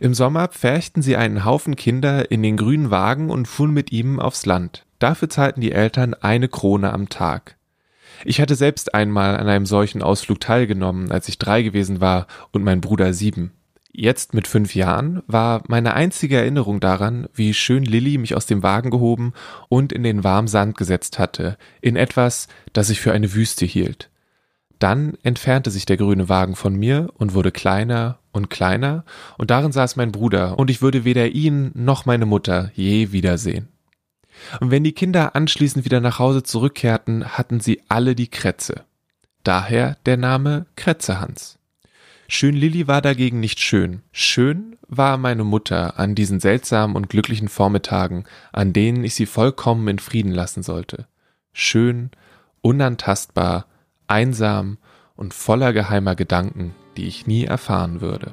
Im 0.00 0.14
Sommer 0.14 0.48
pferchten 0.48 1.02
sie 1.02 1.16
einen 1.16 1.44
Haufen 1.44 1.76
Kinder 1.76 2.30
in 2.30 2.42
den 2.42 2.56
grünen 2.56 2.90
Wagen 2.90 3.30
und 3.30 3.46
fuhren 3.46 3.72
mit 3.72 3.92
ihm 3.92 4.18
aufs 4.20 4.46
Land. 4.46 4.86
Dafür 4.98 5.28
zahlten 5.28 5.60
die 5.60 5.72
Eltern 5.72 6.14
eine 6.14 6.48
Krone 6.48 6.92
am 6.92 7.08
Tag. 7.08 7.56
Ich 8.24 8.40
hatte 8.40 8.54
selbst 8.54 8.94
einmal 8.94 9.36
an 9.36 9.48
einem 9.48 9.66
solchen 9.66 10.02
Ausflug 10.02 10.40
teilgenommen, 10.40 11.10
als 11.10 11.28
ich 11.28 11.38
drei 11.38 11.62
gewesen 11.62 12.00
war 12.00 12.26
und 12.52 12.64
mein 12.64 12.80
Bruder 12.80 13.12
sieben. 13.12 13.52
Jetzt 13.98 14.34
mit 14.34 14.46
fünf 14.46 14.74
Jahren 14.74 15.22
war 15.26 15.62
meine 15.68 15.94
einzige 15.94 16.36
Erinnerung 16.36 16.80
daran, 16.80 17.28
wie 17.32 17.54
schön 17.54 17.82
Lilly 17.82 18.18
mich 18.18 18.36
aus 18.36 18.44
dem 18.44 18.62
Wagen 18.62 18.90
gehoben 18.90 19.32
und 19.70 19.90
in 19.90 20.02
den 20.02 20.22
warmen 20.22 20.48
Sand 20.48 20.76
gesetzt 20.76 21.18
hatte, 21.18 21.56
in 21.80 21.96
etwas, 21.96 22.48
das 22.74 22.90
ich 22.90 23.00
für 23.00 23.12
eine 23.12 23.32
Wüste 23.32 23.64
hielt. 23.64 24.10
Dann 24.78 25.16
entfernte 25.22 25.70
sich 25.70 25.86
der 25.86 25.96
grüne 25.96 26.28
Wagen 26.28 26.56
von 26.56 26.76
mir 26.76 27.08
und 27.14 27.32
wurde 27.32 27.52
kleiner 27.52 28.18
und 28.32 28.50
kleiner, 28.50 29.06
und 29.38 29.50
darin 29.50 29.72
saß 29.72 29.96
mein 29.96 30.12
Bruder, 30.12 30.58
und 30.58 30.68
ich 30.68 30.82
würde 30.82 31.04
weder 31.04 31.28
ihn 31.28 31.70
noch 31.72 32.04
meine 32.04 32.26
Mutter 32.26 32.70
je 32.74 33.12
wiedersehen. 33.12 33.68
Und 34.60 34.70
wenn 34.70 34.84
die 34.84 34.92
Kinder 34.92 35.34
anschließend 35.34 35.84
wieder 35.84 36.00
nach 36.00 36.18
Hause 36.18 36.42
zurückkehrten, 36.42 37.36
hatten 37.36 37.60
sie 37.60 37.82
alle 37.88 38.14
die 38.14 38.28
Krätze. 38.28 38.84
Daher 39.42 39.96
der 40.06 40.16
Name 40.16 40.66
Krätzehans. 40.76 41.58
Schön 42.28 42.56
Lilli 42.56 42.88
war 42.88 43.02
dagegen 43.02 43.38
nicht 43.38 43.60
schön. 43.60 44.02
Schön 44.10 44.76
war 44.88 45.16
meine 45.16 45.44
Mutter 45.44 45.98
an 45.98 46.14
diesen 46.14 46.40
seltsamen 46.40 46.96
und 46.96 47.08
glücklichen 47.08 47.48
Vormittagen, 47.48 48.24
an 48.52 48.72
denen 48.72 49.04
ich 49.04 49.14
sie 49.14 49.26
vollkommen 49.26 49.86
in 49.88 49.98
Frieden 49.98 50.32
lassen 50.32 50.62
sollte. 50.62 51.06
Schön, 51.52 52.10
unantastbar, 52.62 53.66
einsam 54.08 54.78
und 55.14 55.34
voller 55.34 55.72
geheimer 55.72 56.14
Gedanken, 56.14 56.74
die 56.96 57.06
ich 57.06 57.26
nie 57.26 57.44
erfahren 57.44 58.00
würde. 58.00 58.32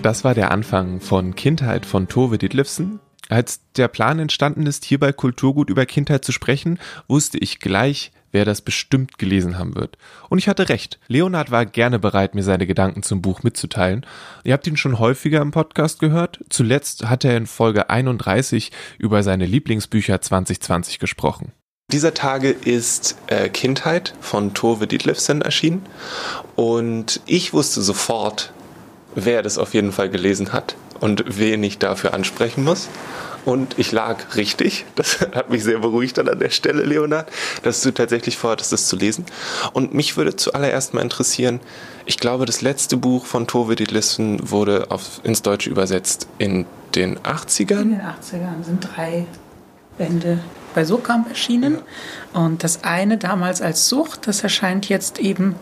Das 0.00 0.22
war 0.22 0.34
der 0.34 0.52
Anfang 0.52 1.00
von 1.00 1.34
Kindheit 1.34 1.84
von 1.84 2.06
Tove 2.06 2.38
Ditlevsen. 2.38 3.00
Als 3.28 3.60
der 3.76 3.88
Plan 3.88 4.20
entstanden 4.20 4.64
ist, 4.66 4.84
hier 4.84 5.00
bei 5.00 5.12
Kulturgut 5.12 5.68
über 5.70 5.86
Kindheit 5.86 6.24
zu 6.24 6.30
sprechen, 6.30 6.78
wusste 7.08 7.36
ich 7.38 7.58
gleich, 7.58 8.12
wer 8.30 8.44
das 8.44 8.60
bestimmt 8.60 9.18
gelesen 9.18 9.58
haben 9.58 9.74
wird. 9.74 9.98
Und 10.28 10.38
ich 10.38 10.48
hatte 10.48 10.68
recht. 10.68 11.00
Leonard 11.08 11.50
war 11.50 11.66
gerne 11.66 11.98
bereit, 11.98 12.36
mir 12.36 12.44
seine 12.44 12.66
Gedanken 12.66 13.02
zum 13.02 13.22
Buch 13.22 13.42
mitzuteilen. 13.42 14.06
Ihr 14.44 14.52
habt 14.52 14.66
ihn 14.68 14.76
schon 14.76 15.00
häufiger 15.00 15.42
im 15.42 15.50
Podcast 15.50 15.98
gehört. 15.98 16.44
Zuletzt 16.48 17.06
hat 17.06 17.24
er 17.24 17.36
in 17.36 17.46
Folge 17.46 17.90
31 17.90 18.70
über 18.98 19.24
seine 19.24 19.46
Lieblingsbücher 19.46 20.20
2020 20.20 21.00
gesprochen. 21.00 21.52
Dieser 21.90 22.14
Tage 22.14 22.50
ist 22.50 23.16
äh, 23.26 23.48
Kindheit 23.48 24.14
von 24.20 24.54
Tove 24.54 24.86
Dietlefsen 24.86 25.42
erschienen 25.42 25.82
und 26.54 27.20
ich 27.24 27.54
wusste 27.54 27.80
sofort, 27.80 28.52
wer 29.24 29.42
das 29.42 29.58
auf 29.58 29.74
jeden 29.74 29.92
Fall 29.92 30.08
gelesen 30.08 30.52
hat 30.52 30.76
und 31.00 31.24
wen 31.26 31.62
ich 31.62 31.78
dafür 31.78 32.14
ansprechen 32.14 32.64
muss. 32.64 32.88
Und 33.44 33.78
ich 33.78 33.92
lag 33.92 34.36
richtig. 34.36 34.84
Das 34.94 35.20
hat 35.34 35.50
mich 35.50 35.64
sehr 35.64 35.78
beruhigt 35.78 36.18
dann 36.18 36.28
an 36.28 36.38
der 36.38 36.50
Stelle, 36.50 36.82
Leonard, 36.82 37.30
dass 37.62 37.80
du 37.80 37.92
tatsächlich 37.92 38.36
vorhattest, 38.36 38.72
das 38.72 38.88
zu 38.88 38.96
lesen. 38.96 39.24
Und 39.72 39.94
mich 39.94 40.16
würde 40.16 40.36
zuallererst 40.36 40.92
mal 40.92 41.00
interessieren, 41.00 41.60
ich 42.04 42.18
glaube, 42.18 42.46
das 42.46 42.60
letzte 42.60 42.96
Buch 42.96 43.26
von 43.26 43.46
Tove 43.46 43.74
Ditlevsen 43.74 44.50
wurde 44.50 44.90
auf, 44.90 45.20
ins 45.22 45.42
Deutsche 45.42 45.70
übersetzt 45.70 46.26
in 46.38 46.66
den 46.94 47.18
80ern. 47.20 47.80
In 47.80 47.90
den 47.90 48.00
80ern 48.00 48.64
sind 48.64 48.88
drei 48.94 49.26
Bände 49.96 50.40
bei 50.74 50.84
Sokamp 50.84 51.28
erschienen. 51.28 51.78
Ja. 52.34 52.40
Und 52.40 52.64
das 52.64 52.84
eine 52.84 53.18
damals 53.18 53.62
als 53.62 53.88
Sucht, 53.88 54.26
das 54.26 54.42
erscheint 54.42 54.88
jetzt 54.88 55.18
eben 55.18 55.54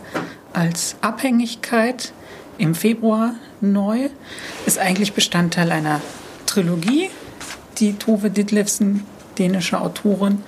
als 0.52 0.96
Abhängigkeit 1.02 2.12
im 2.58 2.74
Februar 2.74 3.34
neu, 3.60 4.08
ist 4.66 4.78
eigentlich 4.78 5.12
Bestandteil 5.12 5.72
einer 5.72 6.00
Trilogie, 6.46 7.10
die 7.78 7.94
Tove 7.94 8.30
Ditlevsen, 8.30 9.04
dänische 9.38 9.80
Autorin, 9.80 10.42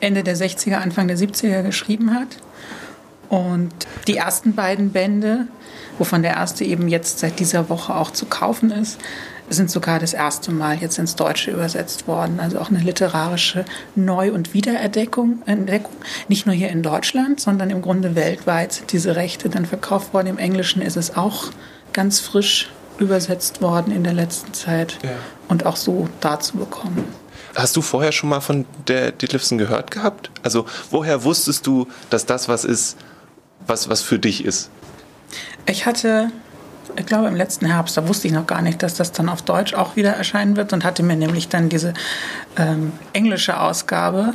Ende 0.00 0.22
der 0.22 0.36
60er, 0.36 0.76
Anfang 0.76 1.08
der 1.08 1.18
70er 1.18 1.62
geschrieben 1.62 2.14
hat. 2.14 2.28
Und 3.28 3.72
die 4.08 4.16
ersten 4.16 4.54
beiden 4.54 4.90
Bände, 4.90 5.46
wovon 5.98 6.22
der 6.22 6.32
erste 6.32 6.64
eben 6.64 6.88
jetzt 6.88 7.20
seit 7.20 7.38
dieser 7.38 7.68
Woche 7.68 7.94
auch 7.94 8.10
zu 8.10 8.26
kaufen 8.26 8.72
ist, 8.72 8.98
sind 9.50 9.70
sogar 9.70 9.98
das 9.98 10.14
erste 10.14 10.52
Mal 10.52 10.78
jetzt 10.78 10.98
ins 10.98 11.16
Deutsche 11.16 11.50
übersetzt 11.50 12.06
worden. 12.06 12.40
Also 12.40 12.58
auch 12.58 12.70
eine 12.70 12.78
literarische 12.78 13.64
Neu- 13.94 14.32
und 14.32 14.54
Wiederentdeckung. 14.54 15.42
Entdeckung. 15.46 15.92
Nicht 16.28 16.46
nur 16.46 16.54
hier 16.54 16.70
in 16.70 16.82
Deutschland, 16.82 17.40
sondern 17.40 17.70
im 17.70 17.82
Grunde 17.82 18.14
weltweit 18.14 18.72
sind 18.72 18.92
diese 18.92 19.16
Rechte 19.16 19.48
dann 19.48 19.66
verkauft 19.66 20.14
worden. 20.14 20.28
Im 20.28 20.38
Englischen 20.38 20.82
ist 20.82 20.96
es 20.96 21.16
auch 21.16 21.50
ganz 21.92 22.20
frisch 22.20 22.70
übersetzt 22.98 23.62
worden 23.62 23.92
in 23.92 24.04
der 24.04 24.12
letzten 24.12 24.52
Zeit 24.52 24.98
ja. 25.02 25.10
und 25.48 25.64
auch 25.66 25.76
so 25.76 26.08
dazu 26.20 26.58
bekommen. 26.58 27.04
Hast 27.54 27.76
du 27.76 27.82
vorher 27.82 28.12
schon 28.12 28.28
mal 28.28 28.40
von 28.40 28.66
der 28.86 29.10
Detlefsen 29.10 29.58
gehört 29.58 29.90
gehabt? 29.90 30.30
Also 30.42 30.66
woher 30.90 31.24
wusstest 31.24 31.66
du, 31.66 31.88
dass 32.10 32.26
das 32.26 32.48
was 32.48 32.64
ist, 32.64 32.96
was, 33.66 33.88
was 33.88 34.02
für 34.02 34.18
dich 34.18 34.44
ist? 34.44 34.70
Ich 35.66 35.86
hatte 35.86 36.30
ich 36.96 37.06
glaube 37.06 37.28
im 37.28 37.36
letzten 37.36 37.66
Herbst, 37.66 37.96
da 37.96 38.08
wusste 38.08 38.28
ich 38.28 38.34
noch 38.34 38.46
gar 38.46 38.62
nicht, 38.62 38.82
dass 38.82 38.94
das 38.94 39.12
dann 39.12 39.28
auf 39.28 39.42
Deutsch 39.42 39.74
auch 39.74 39.96
wieder 39.96 40.10
erscheinen 40.10 40.56
wird 40.56 40.72
und 40.72 40.84
hatte 40.84 41.02
mir 41.02 41.16
nämlich 41.16 41.48
dann 41.48 41.68
diese 41.68 41.94
ähm, 42.56 42.92
englische 43.12 43.60
Ausgabe 43.60 44.34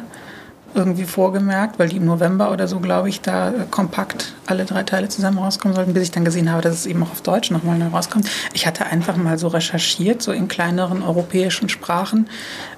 irgendwie 0.75 1.05
vorgemerkt, 1.05 1.79
weil 1.79 1.89
die 1.89 1.97
im 1.97 2.05
November 2.05 2.51
oder 2.51 2.67
so, 2.67 2.79
glaube 2.79 3.09
ich, 3.09 3.21
da 3.21 3.49
äh, 3.49 3.53
kompakt 3.71 4.33
alle 4.45 4.65
drei 4.65 4.83
Teile 4.83 5.09
zusammen 5.09 5.37
rauskommen 5.37 5.73
sollten, 5.73 5.93
bis 5.93 6.03
ich 6.03 6.11
dann 6.11 6.25
gesehen 6.25 6.51
habe, 6.51 6.61
dass 6.61 6.73
es 6.73 6.85
eben 6.85 7.01
auch 7.01 7.11
auf 7.11 7.21
Deutsch 7.21 7.49
nochmal 7.49 7.77
neu 7.77 7.87
rauskommt. 7.87 8.29
Ich 8.53 8.67
hatte 8.67 8.85
einfach 8.85 9.15
mal 9.15 9.37
so 9.37 9.47
recherchiert, 9.47 10.21
so 10.21 10.31
in 10.31 10.47
kleineren 10.47 11.01
europäischen 11.01 11.69
Sprachen, 11.69 12.27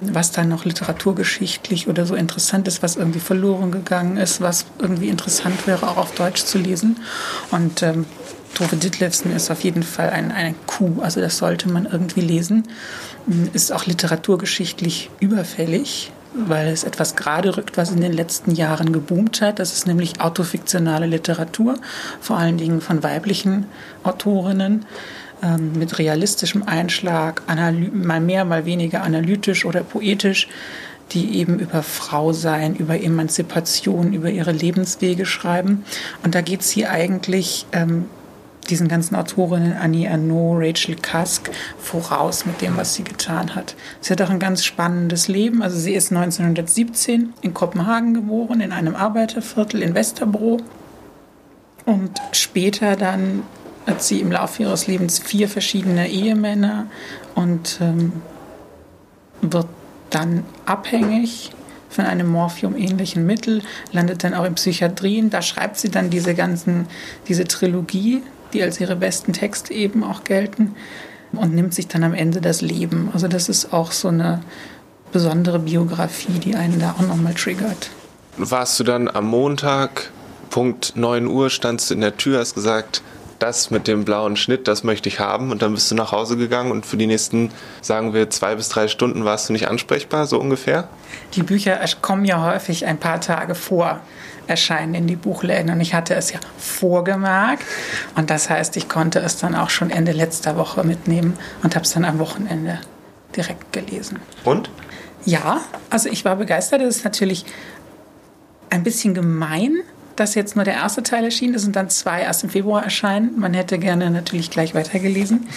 was 0.00 0.30
da 0.30 0.44
noch 0.44 0.64
literaturgeschichtlich 0.64 1.88
oder 1.88 2.06
so 2.06 2.14
interessant 2.14 2.68
ist, 2.68 2.82
was 2.82 2.96
irgendwie 2.96 3.20
verloren 3.20 3.72
gegangen 3.72 4.16
ist, 4.16 4.40
was 4.40 4.66
irgendwie 4.78 5.08
interessant 5.08 5.66
wäre, 5.66 5.88
auch 5.88 5.96
auf 5.96 6.14
Deutsch 6.14 6.44
zu 6.44 6.58
lesen. 6.58 6.96
Und 7.50 7.82
ähm, 7.82 8.06
Tove 8.54 8.76
Ditlevsen 8.76 9.34
ist 9.34 9.50
auf 9.50 9.62
jeden 9.62 9.82
Fall 9.82 10.10
ein, 10.10 10.32
eine 10.32 10.54
Kuh, 10.66 11.00
also 11.02 11.20
das 11.20 11.38
sollte 11.38 11.68
man 11.68 11.86
irgendwie 11.86 12.20
lesen. 12.20 12.66
Ist 13.52 13.72
auch 13.72 13.86
literaturgeschichtlich 13.86 15.10
überfällig, 15.20 16.12
weil 16.34 16.68
es 16.68 16.84
etwas 16.84 17.16
gerade 17.16 17.56
rückt, 17.56 17.76
was 17.76 17.90
in 17.90 18.00
den 18.00 18.12
letzten 18.12 18.54
Jahren 18.54 18.92
geboomt 18.92 19.40
hat. 19.40 19.58
Das 19.58 19.72
ist 19.72 19.86
nämlich 19.86 20.20
autofiktionale 20.20 21.06
Literatur, 21.06 21.76
vor 22.20 22.38
allen 22.38 22.58
Dingen 22.58 22.80
von 22.80 23.02
weiblichen 23.02 23.66
Autorinnen 24.02 24.86
ähm, 25.42 25.72
mit 25.78 25.98
realistischem 25.98 26.62
Einschlag, 26.64 27.42
mal 27.92 28.20
mehr, 28.20 28.44
mal 28.44 28.64
weniger 28.64 29.02
analytisch 29.02 29.64
oder 29.64 29.82
poetisch, 29.82 30.48
die 31.12 31.38
eben 31.38 31.58
über 31.58 31.82
Frausein, 31.82 32.76
über 32.76 33.00
Emanzipation, 33.00 34.12
über 34.12 34.30
ihre 34.30 34.52
Lebenswege 34.52 35.24
schreiben. 35.24 35.84
Und 36.22 36.34
da 36.34 36.42
geht 36.42 36.60
es 36.60 36.70
hier 36.70 36.90
eigentlich 36.90 37.66
ähm, 37.72 38.06
diesen 38.68 38.88
ganzen 38.88 39.16
Autorinnen, 39.16 39.74
Annie 39.74 40.08
Arnaud, 40.08 40.58
Rachel 40.60 40.96
Cusk, 40.96 41.50
voraus 41.78 42.46
mit 42.46 42.60
dem, 42.60 42.76
was 42.76 42.94
sie 42.94 43.04
getan 43.04 43.54
hat. 43.54 43.74
Sie 44.00 44.12
hat 44.12 44.20
auch 44.22 44.30
ein 44.30 44.38
ganz 44.38 44.64
spannendes 44.64 45.28
Leben. 45.28 45.62
Also 45.62 45.78
sie 45.78 45.94
ist 45.94 46.12
1917 46.12 47.34
in 47.40 47.54
Kopenhagen 47.54 48.14
geboren, 48.14 48.60
in 48.60 48.72
einem 48.72 48.94
Arbeiterviertel 48.94 49.82
in 49.82 49.94
Westerbro. 49.94 50.58
Und 51.84 52.20
später 52.32 52.96
dann 52.96 53.42
hat 53.86 54.02
sie 54.02 54.20
im 54.20 54.30
Laufe 54.30 54.62
ihres 54.62 54.86
Lebens 54.86 55.18
vier 55.18 55.48
verschiedene 55.48 56.08
Ehemänner 56.08 56.86
und 57.34 57.78
ähm, 57.80 58.12
wird 59.40 59.68
dann 60.10 60.44
abhängig 60.66 61.50
von 61.88 62.04
einem 62.04 62.28
Morphium-ähnlichen 62.28 63.24
Mittel, 63.24 63.62
landet 63.92 64.24
dann 64.24 64.34
auch 64.34 64.44
in 64.44 64.54
Psychiatrien. 64.54 65.30
Da 65.30 65.40
schreibt 65.40 65.78
sie 65.78 65.90
dann 65.90 66.10
diese 66.10 66.34
ganzen, 66.34 66.86
diese 67.28 67.44
Trilogie, 67.44 68.22
die 68.52 68.62
als 68.62 68.80
ihre 68.80 68.96
besten 68.96 69.32
Texte 69.32 69.72
eben 69.72 70.04
auch 70.04 70.24
gelten 70.24 70.74
und 71.32 71.54
nimmt 71.54 71.74
sich 71.74 71.88
dann 71.88 72.04
am 72.04 72.14
Ende 72.14 72.40
das 72.40 72.60
Leben. 72.60 73.10
Also 73.12 73.28
das 73.28 73.48
ist 73.48 73.72
auch 73.72 73.92
so 73.92 74.08
eine 74.08 74.40
besondere 75.12 75.58
Biografie, 75.58 76.38
die 76.38 76.54
einen 76.54 76.78
da 76.80 76.92
auch 76.92 77.06
nochmal 77.06 77.34
triggert. 77.34 77.90
Warst 78.36 78.78
du 78.78 78.84
dann 78.84 79.08
am 79.08 79.26
Montag, 79.26 80.10
Punkt 80.50 80.92
9 80.96 81.26
Uhr, 81.26 81.50
standst 81.50 81.90
du 81.90 81.94
in 81.94 82.00
der 82.00 82.16
Tür, 82.16 82.40
hast 82.40 82.54
gesagt, 82.54 83.02
das 83.38 83.70
mit 83.70 83.86
dem 83.86 84.04
blauen 84.04 84.36
Schnitt, 84.36 84.66
das 84.68 84.84
möchte 84.84 85.08
ich 85.08 85.20
haben. 85.20 85.50
Und 85.50 85.62
dann 85.62 85.72
bist 85.74 85.90
du 85.90 85.94
nach 85.94 86.12
Hause 86.12 86.36
gegangen 86.36 86.70
und 86.70 86.86
für 86.86 86.96
die 86.96 87.06
nächsten, 87.06 87.50
sagen 87.80 88.12
wir, 88.12 88.30
zwei 88.30 88.54
bis 88.54 88.68
drei 88.68 88.88
Stunden 88.88 89.24
warst 89.24 89.48
du 89.48 89.52
nicht 89.52 89.68
ansprechbar, 89.68 90.26
so 90.26 90.40
ungefähr? 90.40 90.88
Die 91.34 91.42
Bücher 91.42 91.78
kommen 92.02 92.24
ja 92.24 92.44
häufig 92.44 92.86
ein 92.86 92.98
paar 92.98 93.20
Tage 93.20 93.54
vor 93.54 94.00
erscheinen 94.48 94.94
in 94.94 95.06
die 95.06 95.16
Buchläden. 95.16 95.70
Und 95.70 95.80
ich 95.80 95.94
hatte 95.94 96.14
es 96.14 96.32
ja 96.32 96.40
vorgemerkt. 96.56 97.64
Und 98.16 98.30
das 98.30 98.50
heißt, 98.50 98.76
ich 98.76 98.88
konnte 98.88 99.20
es 99.20 99.36
dann 99.38 99.54
auch 99.54 99.70
schon 99.70 99.90
Ende 99.90 100.12
letzter 100.12 100.56
Woche 100.56 100.84
mitnehmen 100.84 101.38
und 101.62 101.74
habe 101.74 101.84
es 101.84 101.92
dann 101.92 102.04
am 102.04 102.18
Wochenende 102.18 102.80
direkt 103.36 103.72
gelesen. 103.72 104.18
Und? 104.44 104.70
Ja, 105.24 105.60
also 105.90 106.08
ich 106.08 106.24
war 106.24 106.36
begeistert. 106.36 106.80
Es 106.82 106.98
ist 106.98 107.04
natürlich 107.04 107.44
ein 108.70 108.82
bisschen 108.82 109.14
gemein, 109.14 109.76
dass 110.16 110.34
jetzt 110.34 110.56
nur 110.56 110.64
der 110.64 110.74
erste 110.74 111.02
Teil 111.02 111.24
erschienen 111.24 111.54
ist 111.54 111.66
und 111.66 111.76
dann 111.76 111.90
zwei 111.90 112.22
erst 112.22 112.44
im 112.44 112.50
Februar 112.50 112.82
erscheinen. 112.82 113.38
Man 113.38 113.54
hätte 113.54 113.78
gerne 113.78 114.10
natürlich 114.10 114.50
gleich 114.50 114.74
weitergelesen. 114.74 115.48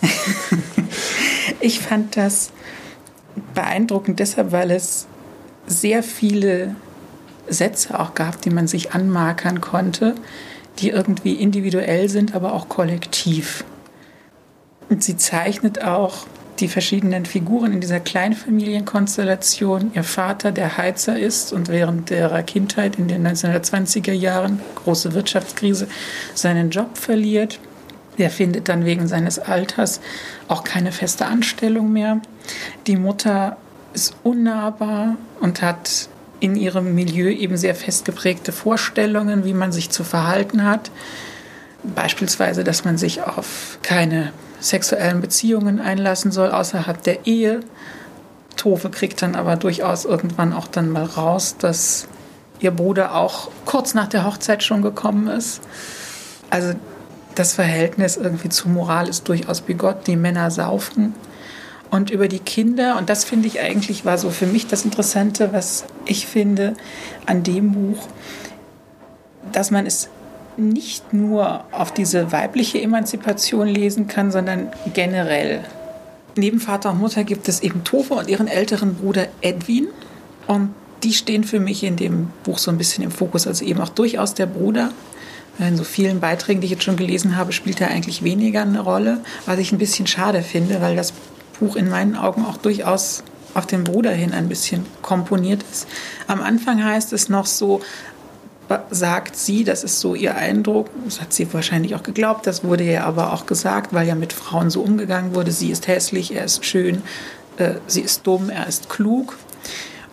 ich 1.60 1.80
fand 1.80 2.16
das 2.16 2.52
beeindruckend 3.54 4.20
deshalb, 4.20 4.52
weil 4.52 4.70
es 4.70 5.06
sehr 5.66 6.02
viele 6.02 6.76
Sätze 7.48 7.98
auch 7.98 8.14
gab, 8.14 8.40
die 8.42 8.50
man 8.50 8.66
sich 8.66 8.92
anmarkern 8.92 9.60
konnte, 9.60 10.14
die 10.78 10.90
irgendwie 10.90 11.34
individuell 11.34 12.08
sind, 12.08 12.34
aber 12.34 12.52
auch 12.52 12.68
kollektiv. 12.68 13.64
Und 14.88 15.02
sie 15.02 15.16
zeichnet 15.16 15.82
auch 15.82 16.26
die 16.60 16.68
verschiedenen 16.68 17.26
Figuren 17.26 17.72
in 17.72 17.80
dieser 17.80 18.00
Kleinfamilienkonstellation. 18.00 19.92
Ihr 19.94 20.04
Vater, 20.04 20.52
der 20.52 20.76
Heizer 20.78 21.18
ist 21.18 21.52
und 21.52 21.68
während 21.68 22.10
ihrer 22.10 22.42
Kindheit 22.42 22.96
in 22.98 23.08
den 23.08 23.26
1920er 23.26 24.12
Jahren, 24.12 24.60
große 24.76 25.12
Wirtschaftskrise, 25.12 25.88
seinen 26.34 26.70
Job 26.70 26.96
verliert. 26.96 27.60
Der 28.18 28.30
findet 28.30 28.68
dann 28.70 28.86
wegen 28.86 29.08
seines 29.08 29.38
Alters 29.38 30.00
auch 30.48 30.64
keine 30.64 30.92
feste 30.92 31.26
Anstellung 31.26 31.92
mehr. 31.92 32.22
Die 32.86 32.96
Mutter 32.96 33.58
ist 33.92 34.16
unnahbar 34.22 35.16
und 35.40 35.60
hat 35.60 36.08
in 36.40 36.56
ihrem 36.56 36.94
Milieu 36.94 37.30
eben 37.30 37.56
sehr 37.56 37.74
festgeprägte 37.74 38.52
Vorstellungen, 38.52 39.44
wie 39.44 39.54
man 39.54 39.72
sich 39.72 39.90
zu 39.90 40.04
verhalten 40.04 40.64
hat. 40.64 40.90
Beispielsweise, 41.82 42.64
dass 42.64 42.84
man 42.84 42.98
sich 42.98 43.22
auf 43.22 43.78
keine 43.82 44.32
sexuellen 44.60 45.20
Beziehungen 45.20 45.80
einlassen 45.80 46.32
soll 46.32 46.50
außerhalb 46.50 47.02
der 47.02 47.26
Ehe. 47.26 47.60
Tove 48.56 48.90
kriegt 48.90 49.22
dann 49.22 49.34
aber 49.34 49.56
durchaus 49.56 50.04
irgendwann 50.04 50.52
auch 50.52 50.66
dann 50.66 50.90
mal 50.90 51.04
raus, 51.04 51.56
dass 51.58 52.08
ihr 52.58 52.70
Bruder 52.70 53.14
auch 53.14 53.50
kurz 53.64 53.94
nach 53.94 54.08
der 54.08 54.24
Hochzeit 54.24 54.62
schon 54.62 54.82
gekommen 54.82 55.28
ist. 55.28 55.60
Also 56.50 56.74
das 57.34 57.52
Verhältnis 57.52 58.16
irgendwie 58.16 58.48
zur 58.48 58.70
Moral 58.70 59.08
ist 59.08 59.28
durchaus 59.28 59.60
bigott. 59.60 60.06
Die 60.06 60.16
Männer 60.16 60.50
saufen 60.50 61.14
und 61.90 62.10
über 62.10 62.28
die 62.28 62.38
Kinder. 62.38 62.96
Und 62.98 63.08
das 63.08 63.24
finde 63.24 63.48
ich 63.48 63.60
eigentlich 63.60 64.04
war 64.04 64.18
so 64.18 64.30
für 64.30 64.46
mich 64.46 64.66
das 64.66 64.84
Interessante, 64.84 65.52
was 65.52 65.84
ich 66.04 66.26
finde 66.26 66.74
an 67.26 67.42
dem 67.42 67.72
Buch, 67.72 68.08
dass 69.52 69.70
man 69.70 69.86
es 69.86 70.08
nicht 70.56 71.12
nur 71.12 71.64
auf 71.70 71.92
diese 71.92 72.32
weibliche 72.32 72.80
Emanzipation 72.80 73.68
lesen 73.68 74.08
kann, 74.08 74.30
sondern 74.30 74.70
generell. 74.94 75.64
Neben 76.34 76.60
Vater 76.60 76.90
und 76.90 77.00
Mutter 77.00 77.24
gibt 77.24 77.48
es 77.48 77.60
eben 77.60 77.84
Tove 77.84 78.14
und 78.14 78.28
ihren 78.28 78.48
älteren 78.48 78.94
Bruder 78.94 79.26
Edwin. 79.40 79.88
Und 80.46 80.74
die 81.02 81.12
stehen 81.12 81.44
für 81.44 81.60
mich 81.60 81.82
in 81.82 81.96
dem 81.96 82.28
Buch 82.44 82.58
so 82.58 82.70
ein 82.70 82.78
bisschen 82.78 83.04
im 83.04 83.10
Fokus. 83.10 83.46
Also 83.46 83.64
eben 83.64 83.80
auch 83.80 83.88
durchaus 83.88 84.34
der 84.34 84.46
Bruder. 84.46 84.90
In 85.58 85.76
so 85.76 85.84
vielen 85.84 86.20
Beiträgen, 86.20 86.60
die 86.60 86.66
ich 86.66 86.72
jetzt 86.72 86.84
schon 86.84 86.96
gelesen 86.96 87.36
habe, 87.36 87.52
spielt 87.52 87.80
er 87.80 87.88
eigentlich 87.88 88.22
weniger 88.22 88.60
eine 88.60 88.80
Rolle, 88.80 89.20
was 89.46 89.58
ich 89.58 89.72
ein 89.72 89.78
bisschen 89.78 90.06
schade 90.06 90.42
finde, 90.42 90.82
weil 90.82 90.96
das 90.96 91.14
Buch 91.58 91.76
in 91.76 91.88
meinen 91.88 92.16
Augen 92.16 92.44
auch 92.44 92.56
durchaus 92.56 93.22
auf 93.54 93.66
den 93.66 93.84
Bruder 93.84 94.10
hin 94.10 94.32
ein 94.32 94.48
bisschen 94.48 94.84
komponiert 95.02 95.64
ist. 95.70 95.88
Am 96.26 96.42
Anfang 96.42 96.84
heißt 96.84 97.12
es 97.12 97.28
noch 97.28 97.46
so, 97.46 97.80
sagt 98.90 99.36
sie, 99.36 99.64
das 99.64 99.84
ist 99.84 100.00
so 100.00 100.14
ihr 100.14 100.34
Eindruck, 100.34 100.90
das 101.04 101.20
hat 101.20 101.32
sie 101.32 101.52
wahrscheinlich 101.52 101.94
auch 101.94 102.02
geglaubt, 102.02 102.46
das 102.46 102.64
wurde 102.64 102.84
ihr 102.84 103.04
aber 103.04 103.32
auch 103.32 103.46
gesagt, 103.46 103.92
weil 103.94 104.06
ja 104.06 104.14
mit 104.14 104.32
Frauen 104.32 104.70
so 104.70 104.82
umgegangen 104.82 105.34
wurde, 105.34 105.52
sie 105.52 105.70
ist 105.70 105.86
hässlich, 105.86 106.34
er 106.34 106.44
ist 106.44 106.64
schön, 106.64 107.02
äh, 107.58 107.74
sie 107.86 108.00
ist 108.00 108.26
dumm, 108.26 108.50
er 108.50 108.66
ist 108.66 108.88
klug. 108.88 109.36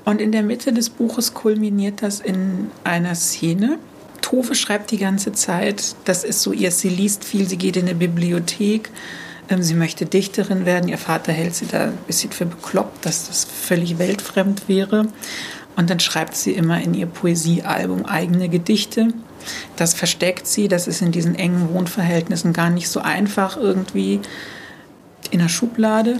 Und 0.05 0.21
in 0.21 0.31
der 0.31 0.43
Mitte 0.43 0.73
des 0.73 0.89
Buches 0.89 1.33
kulminiert 1.33 2.01
das 2.01 2.19
in 2.19 2.69
einer 2.83 3.15
Szene. 3.15 3.79
Tove 4.21 4.53
schreibt 4.53 4.91
die 4.91 4.97
ganze 4.97 5.31
Zeit, 5.31 5.95
das 6.05 6.23
ist 6.23 6.41
so 6.41 6.51
ihr, 6.51 6.71
sie 6.71 6.89
liest 6.89 7.23
viel, 7.23 7.47
sie 7.47 7.57
geht 7.57 7.77
in 7.77 7.85
eine 7.85 7.95
Bibliothek, 7.95 8.89
sie 9.61 9.73
möchte 9.73 10.05
Dichterin 10.05 10.65
werden, 10.65 10.89
ihr 10.89 10.97
Vater 10.97 11.31
hält 11.31 11.55
sie 11.55 11.67
da 11.67 11.85
ein 11.85 11.97
bisschen 12.07 12.31
für 12.31 12.45
bekloppt, 12.45 13.05
dass 13.05 13.27
das 13.27 13.45
völlig 13.45 13.99
weltfremd 13.99 14.67
wäre. 14.67 15.07
Und 15.75 15.89
dann 15.89 15.99
schreibt 15.99 16.35
sie 16.35 16.51
immer 16.51 16.81
in 16.81 16.93
ihr 16.93 17.07
Poesiealbum 17.07 18.05
eigene 18.05 18.49
Gedichte. 18.49 19.09
Das 19.75 19.93
versteckt 19.93 20.47
sie, 20.47 20.67
das 20.67 20.87
ist 20.87 21.01
in 21.01 21.11
diesen 21.11 21.35
engen 21.35 21.73
Wohnverhältnissen 21.73 22.53
gar 22.53 22.69
nicht 22.69 22.89
so 22.89 22.99
einfach 22.99 23.57
irgendwie 23.57 24.21
in 25.31 25.39
der 25.39 25.49
Schublade. 25.49 26.19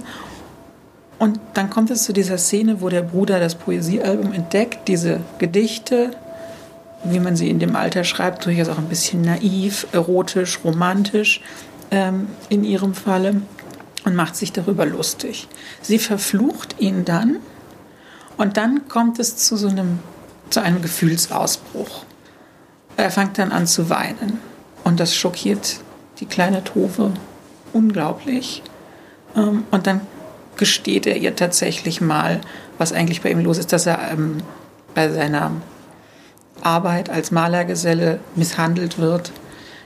Und 1.20 1.40
dann 1.54 1.70
kommt 1.70 1.92
es 1.92 2.04
zu 2.04 2.14
dieser 2.14 2.38
Szene, 2.38 2.82
wo 2.82 2.90
der 2.90 3.04
Bruder 3.04 3.40
das 3.40 3.56
Poesiealbum 3.56 4.34
entdeckt, 4.34 4.88
diese 4.88 5.22
Gedichte, 5.38 6.12
wie 7.06 7.20
man 7.20 7.36
sie 7.36 7.50
in 7.50 7.60
dem 7.60 7.76
Alter 7.76 8.04
schreibt, 8.04 8.46
durchaus 8.46 8.70
auch 8.70 8.78
ein 8.78 8.90
bisschen 8.90 9.22
naiv, 9.22 9.88
erotisch, 9.94 10.60
romantisch 10.64 11.42
ähm, 11.94 12.28
in 12.50 12.64
ihrem 12.64 12.96
Falle 12.96 13.42
und 14.04 14.16
macht 14.16 14.36
sich 14.36 14.52
darüber 14.52 14.86
lustig. 14.86 15.48
Sie 15.82 16.00
verflucht 16.00 16.76
ihn 16.80 17.06
dann 17.06 17.38
und 18.36 18.58
dann 18.58 18.88
kommt 18.90 19.20
es 19.20 19.38
zu 19.38 19.56
so 19.56 19.68
einem, 19.68 20.00
zu 20.50 20.62
einem 20.62 20.82
Gefühlsausbruch. 20.82 22.04
Er 22.98 23.12
fängt 23.12 23.38
dann 23.38 23.52
an 23.52 23.68
zu 23.68 23.90
weinen. 23.90 24.40
Und 24.84 25.00
das 25.00 25.16
schockiert 25.16 25.78
die 26.20 26.26
kleine 26.26 26.64
Tove 26.64 27.12
unglaublich. 27.72 28.64
Ähm, 29.36 29.64
und 29.72 29.88
dann 29.88 30.02
gesteht 30.58 31.06
er 31.06 31.18
ihr 31.18 31.36
tatsächlich 31.36 32.02
mal, 32.02 32.42
was 32.78 32.92
eigentlich 32.92 33.22
bei 33.22 33.32
ihm 33.32 33.40
los 33.40 33.60
ist, 33.60 33.72
dass 33.72 33.86
er 33.86 34.12
ähm, 34.12 34.38
bei 34.94 35.10
seiner 35.10 35.52
Arbeit 36.62 37.10
als 37.10 37.32
Malergeselle 37.32 38.20
misshandelt 38.36 38.98
wird, 38.98 39.32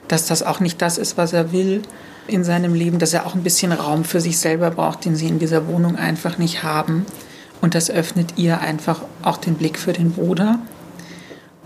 dass 0.08 0.28
das 0.28 0.44
auch 0.44 0.60
nicht 0.60 0.82
das 0.82 0.98
ist, 0.98 1.18
was 1.18 1.34
er 1.34 1.52
will 1.52 1.82
in 2.28 2.44
seinem 2.44 2.74
Leben, 2.74 3.00
dass 3.00 3.14
er 3.14 3.26
auch 3.26 3.36
ein 3.36 3.44
bisschen 3.44 3.72
Raum 3.72 4.04
für 4.04 4.22
sich 4.22 4.38
selber 4.38 4.72
braucht, 4.72 5.06
den 5.06 5.16
sie 5.16 5.28
in 5.28 5.40
dieser 5.40 5.68
Wohnung 5.68 5.96
einfach 5.96 6.38
nicht 6.38 6.64
haben. 6.64 7.06
Und 7.62 7.74
das 7.74 7.90
öffnet 7.90 8.34
ihr 8.38 8.60
einfach 8.62 9.02
auch 9.24 9.38
den 9.38 9.56
Blick 9.56 9.80
für 9.80 9.94
den 9.94 10.12
Bruder. 10.12 10.60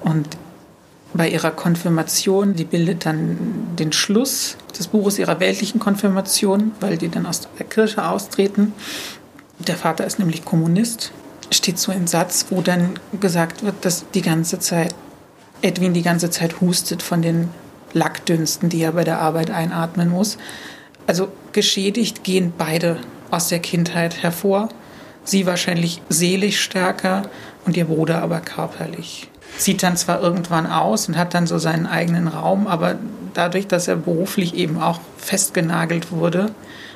Und 0.02 0.28
bei 1.14 1.30
ihrer 1.30 1.52
Konfirmation, 1.52 2.56
die 2.56 2.64
bildet 2.64 3.06
dann 3.06 3.38
den 3.78 3.92
Schluss 3.92 4.56
des 4.78 4.88
Buches 4.88 5.20
ihrer 5.20 5.40
weltlichen 5.40 5.80
Konfirmation, 5.80 6.72
weil 6.80 6.98
die 6.98 7.10
dann 7.10 7.26
aus 7.26 7.42
der 7.60 7.66
Kirche 7.66 8.08
austreten. 8.08 8.74
Der 9.60 9.76
Vater 9.76 10.06
ist 10.06 10.20
nämlich 10.20 10.46
Kommunist. 10.46 11.12
Steht 11.52 11.78
so 11.78 11.92
ein 11.92 12.08
Satz, 12.08 12.46
wo 12.50 12.62
dann 12.62 12.94
gesagt 13.20 13.64
wird, 13.64 13.84
dass 13.84 14.06
die 14.14 14.22
ganze 14.22 14.60
Zeit 14.60 14.96
Edwin 15.62 15.94
die 15.94 16.02
ganze 16.02 16.30
Zeit 16.30 16.62
hustet 16.62 17.04
von 17.04 17.22
den 17.22 17.50
Lackdünsten, 17.94 18.70
die 18.70 18.82
er 18.82 18.94
bei 18.94 19.04
der 19.04 19.20
Arbeit 19.20 19.52
einatmen 19.52 20.10
muss. 20.10 20.38
Also 21.08 21.30
geschädigt 21.52 22.24
gehen 22.24 22.54
beide 22.58 22.98
aus 23.30 23.48
der 23.48 23.60
Kindheit 23.60 24.24
hervor. 24.24 24.70
Sie 25.24 25.46
wahrscheinlich 25.46 26.02
seelisch 26.10 26.62
stärker 26.62 27.24
und 27.66 27.78
ihr 27.78 27.86
Bruder 27.86 28.22
aber 28.22 28.40
körperlich. 28.40 29.30
Sieht 29.58 29.84
dann 29.84 29.98
zwar 29.98 30.22
irgendwann 30.22 30.66
aus 30.66 31.08
und 31.08 31.18
hat 31.18 31.34
dann 31.34 31.46
so 31.46 31.58
seinen 31.58 31.86
eigenen 31.86 32.28
Raum, 32.28 32.68
aber 32.68 32.96
dadurch, 33.34 33.68
dass 33.68 33.88
er 33.88 33.98
beruflich 33.98 34.56
eben 34.56 34.82
auch 34.82 35.00
festgenagelt 35.18 36.12
wurde, 36.12 36.52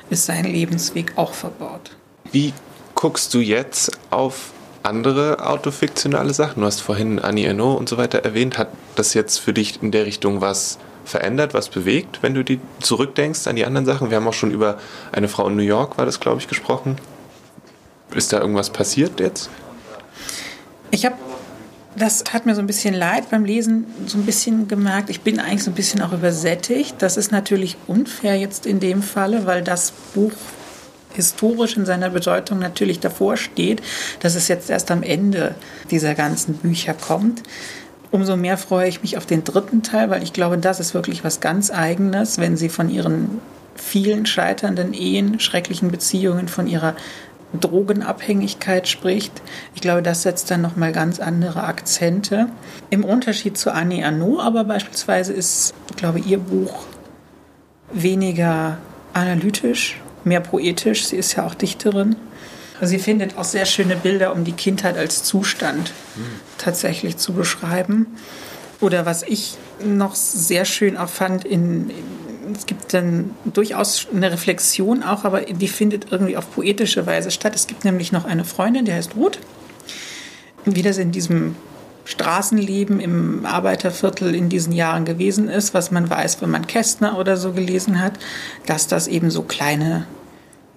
ist 0.09 0.25
sein 0.25 0.45
Lebensweg 0.45 1.13
auch 1.17 1.33
verbaut. 1.33 1.91
Wie 2.31 2.53
guckst 2.95 3.33
du 3.33 3.39
jetzt 3.39 3.91
auf 4.09 4.51
andere 4.85 5.45
autofiktionale 5.45 6.33
Sachen? 6.33 6.61
Du 6.61 6.65
hast 6.65 6.81
vorhin 6.81 7.19
Annie 7.19 7.45
Ernaux 7.45 7.77
und 7.77 7.89
so 7.89 7.97
weiter 7.97 8.19
erwähnt. 8.19 8.57
Hat 8.57 8.69
das 8.95 9.13
jetzt 9.13 9.39
für 9.39 9.53
dich 9.53 9.81
in 9.81 9.91
der 9.91 10.05
Richtung 10.05 10.41
was 10.41 10.77
verändert, 11.03 11.53
was 11.53 11.69
bewegt, 11.69 12.19
wenn 12.21 12.33
du 12.33 12.43
die 12.43 12.59
zurückdenkst 12.79 13.47
an 13.47 13.55
die 13.55 13.65
anderen 13.65 13.85
Sachen? 13.85 14.09
Wir 14.09 14.17
haben 14.17 14.27
auch 14.27 14.33
schon 14.33 14.51
über 14.51 14.77
eine 15.11 15.27
Frau 15.27 15.47
in 15.47 15.55
New 15.55 15.63
York, 15.63 15.97
war 15.97 16.05
das, 16.05 16.19
glaube 16.19 16.39
ich, 16.39 16.47
gesprochen. 16.47 16.97
Ist 18.13 18.33
da 18.33 18.39
irgendwas 18.39 18.69
passiert 18.69 19.19
jetzt? 19.19 19.49
Ich 20.91 21.05
habe, 21.05 21.15
das 21.95 22.23
hat 22.31 22.45
mir 22.45 22.55
so 22.55 22.61
ein 22.61 22.67
bisschen 22.67 22.93
leid 22.93 23.29
beim 23.29 23.45
Lesen, 23.45 23.85
so 24.05 24.17
ein 24.17 24.25
bisschen 24.25 24.67
gemerkt, 24.67 25.09
ich 25.09 25.21
bin 25.21 25.39
eigentlich 25.39 25.63
so 25.63 25.71
ein 25.71 25.75
bisschen 25.75 26.01
auch 26.01 26.13
übersättigt. 26.13 26.95
Das 26.99 27.17
ist 27.17 27.31
natürlich 27.31 27.77
unfair 27.87 28.37
jetzt 28.37 28.65
in 28.65 28.79
dem 28.79 29.01
Falle, 29.01 29.45
weil 29.45 29.63
das 29.63 29.91
Buch 30.13 30.31
historisch 31.15 31.77
in 31.77 31.85
seiner 31.85 32.09
Bedeutung 32.09 32.59
natürlich 32.59 32.99
davor 32.99 33.37
steht, 33.37 33.81
dass 34.19 34.35
es 34.35 34.47
jetzt 34.47 34.69
erst 34.69 34.91
am 34.91 35.03
Ende 35.03 35.55
dieser 35.91 36.15
ganzen 36.15 36.55
Bücher 36.55 36.93
kommt. 36.93 37.43
Umso 38.11 38.37
mehr 38.37 38.57
freue 38.57 38.87
ich 38.87 39.01
mich 39.01 39.17
auf 39.17 39.25
den 39.25 39.43
dritten 39.43 39.83
Teil, 39.83 40.09
weil 40.09 40.23
ich 40.23 40.33
glaube, 40.33 40.57
das 40.57 40.79
ist 40.79 40.93
wirklich 40.93 41.23
was 41.23 41.41
ganz 41.41 41.71
Eigenes, 41.71 42.37
wenn 42.37 42.55
sie 42.55 42.69
von 42.69 42.89
ihren 42.89 43.41
vielen 43.75 44.25
scheiternden 44.25 44.93
Ehen, 44.93 45.39
schrecklichen 45.39 45.91
Beziehungen, 45.91 46.47
von 46.47 46.67
ihrer 46.67 46.95
Drogenabhängigkeit 47.59 48.87
spricht. 48.87 49.41
Ich 49.75 49.81
glaube, 49.81 50.01
das 50.01 50.23
setzt 50.23 50.51
dann 50.51 50.61
nochmal 50.61 50.91
ganz 50.91 51.19
andere 51.19 51.63
Akzente. 51.63 52.47
Im 52.89 53.03
Unterschied 53.03 53.57
zu 53.57 53.73
Annie 53.73 54.05
Arnaud 54.05 54.39
aber 54.41 54.63
beispielsweise 54.63 55.33
ist, 55.33 55.73
glaube 55.95 56.19
ich, 56.19 56.27
ihr 56.27 56.39
Buch 56.39 56.85
weniger 57.91 58.77
analytisch, 59.13 60.01
mehr 60.25 60.41
poetisch. 60.41 61.05
Sie 61.07 61.15
ist 61.15 61.35
ja 61.35 61.45
auch 61.45 61.55
Dichterin. 61.55 62.15
Sie 62.81 62.99
findet 62.99 63.37
auch 63.37 63.45
sehr 63.45 63.65
schöne 63.65 63.95
Bilder, 63.95 64.33
um 64.33 64.43
die 64.43 64.51
Kindheit 64.51 64.97
als 64.97 65.23
Zustand 65.23 65.93
tatsächlich 66.57 67.17
zu 67.17 67.33
beschreiben. 67.33 68.07
Oder 68.81 69.05
was 69.05 69.23
ich 69.23 69.55
noch 69.83 70.15
sehr 70.15 70.65
schön 70.65 70.97
auch 70.97 71.07
fand 71.07 71.45
in, 71.45 71.89
in 71.89 72.25
es 72.53 72.65
gibt 72.65 72.93
dann 72.93 73.31
durchaus 73.45 74.07
eine 74.13 74.31
Reflexion 74.31 75.03
auch, 75.03 75.23
aber 75.23 75.41
die 75.41 75.67
findet 75.67 76.11
irgendwie 76.11 76.37
auf 76.37 76.51
poetische 76.53 77.05
Weise 77.05 77.31
statt. 77.31 77.55
Es 77.55 77.67
gibt 77.67 77.85
nämlich 77.85 78.11
noch 78.11 78.25
eine 78.25 78.45
Freundin, 78.45 78.85
die 78.85 78.93
heißt 78.93 79.15
Ruth, 79.15 79.39
wie 80.65 80.81
das 80.81 80.97
in 80.97 81.11
diesem 81.11 81.55
Straßenleben 82.05 82.99
im 82.99 83.45
Arbeiterviertel 83.45 84.35
in 84.35 84.49
diesen 84.49 84.73
Jahren 84.73 85.05
gewesen 85.05 85.49
ist, 85.49 85.73
was 85.73 85.89
man 85.89 86.09
weiß, 86.09 86.41
wenn 86.41 86.51
man 86.51 86.67
Kästner 86.67 87.17
oder 87.17 87.35
so 87.35 87.51
gelesen 87.51 87.99
hat, 87.99 88.13
dass 88.67 88.87
das 88.87 89.07
eben 89.07 89.31
so 89.31 89.41
kleine 89.41 90.05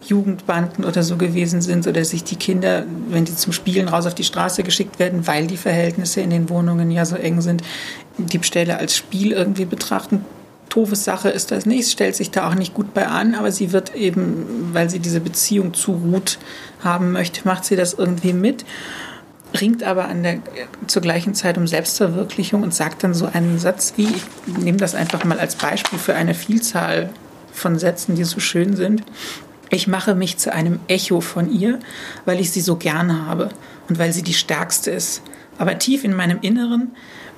Jugendbanden 0.06 0.84
oder 0.84 1.02
so 1.02 1.16
gewesen 1.16 1.60
sind 1.60 1.86
oder 1.86 2.04
sich 2.04 2.24
die 2.24 2.36
Kinder, 2.36 2.84
wenn 3.08 3.24
die 3.24 3.34
zum 3.34 3.52
Spielen 3.52 3.88
raus 3.88 4.06
auf 4.06 4.14
die 4.14 4.24
Straße 4.24 4.62
geschickt 4.62 4.98
werden, 4.98 5.26
weil 5.26 5.46
die 5.46 5.56
Verhältnisse 5.56 6.20
in 6.20 6.30
den 6.30 6.48
Wohnungen 6.48 6.90
ja 6.90 7.04
so 7.04 7.16
eng 7.16 7.40
sind, 7.40 7.62
Diebstähle 8.16 8.78
als 8.78 8.96
Spiel 8.96 9.32
irgendwie 9.32 9.64
betrachten 9.64 10.24
Toves 10.68 11.04
Sache 11.04 11.30
ist 11.30 11.50
das 11.50 11.66
nicht, 11.66 11.90
stellt 11.90 12.14
sich 12.14 12.30
da 12.30 12.48
auch 12.48 12.54
nicht 12.54 12.74
gut 12.74 12.92
bei 12.94 13.06
an, 13.06 13.34
aber 13.34 13.50
sie 13.50 13.72
wird 13.72 13.94
eben, 13.94 14.70
weil 14.72 14.90
sie 14.90 14.98
diese 14.98 15.20
Beziehung 15.20 15.74
zu 15.74 15.92
Ruth 15.92 16.38
haben 16.84 17.12
möchte, 17.12 17.46
macht 17.46 17.64
sie 17.64 17.76
das 17.76 17.94
irgendwie 17.94 18.32
mit, 18.32 18.64
ringt 19.58 19.82
aber 19.82 20.08
an 20.08 20.22
der, 20.22 20.38
zur 20.86 21.02
gleichen 21.02 21.34
Zeit 21.34 21.56
um 21.56 21.66
Selbstverwirklichung 21.66 22.62
und 22.62 22.74
sagt 22.74 23.02
dann 23.02 23.14
so 23.14 23.26
einen 23.26 23.58
Satz 23.58 23.94
wie, 23.96 24.08
ich 24.08 24.58
nehme 24.58 24.78
das 24.78 24.94
einfach 24.94 25.24
mal 25.24 25.38
als 25.38 25.56
Beispiel 25.56 25.98
für 25.98 26.14
eine 26.14 26.34
Vielzahl 26.34 27.10
von 27.52 27.78
Sätzen, 27.78 28.14
die 28.14 28.24
so 28.24 28.40
schön 28.40 28.76
sind. 28.76 29.02
Ich 29.70 29.86
mache 29.86 30.14
mich 30.14 30.38
zu 30.38 30.52
einem 30.52 30.80
Echo 30.88 31.20
von 31.20 31.52
ihr, 31.52 31.78
weil 32.24 32.40
ich 32.40 32.50
sie 32.50 32.60
so 32.60 32.76
gern 32.76 33.26
habe 33.26 33.50
und 33.88 33.98
weil 33.98 34.12
sie 34.12 34.22
die 34.22 34.34
stärkste 34.34 34.90
ist. 34.90 35.22
Aber 35.58 35.78
tief 35.78 36.04
in 36.04 36.14
meinem 36.14 36.38
Inneren 36.40 36.92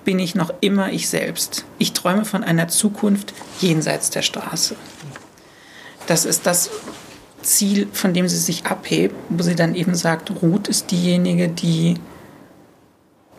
bin 0.04 0.18
ich 0.18 0.34
noch 0.34 0.52
immer 0.60 0.92
ich 0.92 1.08
selbst. 1.08 1.64
Ich 1.78 1.92
träume 1.92 2.24
von 2.24 2.44
einer 2.44 2.68
Zukunft 2.68 3.34
jenseits 3.60 4.10
der 4.10 4.22
Straße. 4.22 4.76
Das 6.06 6.24
ist 6.24 6.46
das 6.46 6.70
Ziel, 7.42 7.88
von 7.92 8.14
dem 8.14 8.28
sie 8.28 8.36
sich 8.36 8.66
abhebt, 8.66 9.14
wo 9.28 9.42
sie 9.42 9.54
dann 9.54 9.74
eben 9.74 9.94
sagt, 9.94 10.30
Ruth 10.42 10.68
ist 10.68 10.90
diejenige, 10.90 11.48
die 11.48 11.94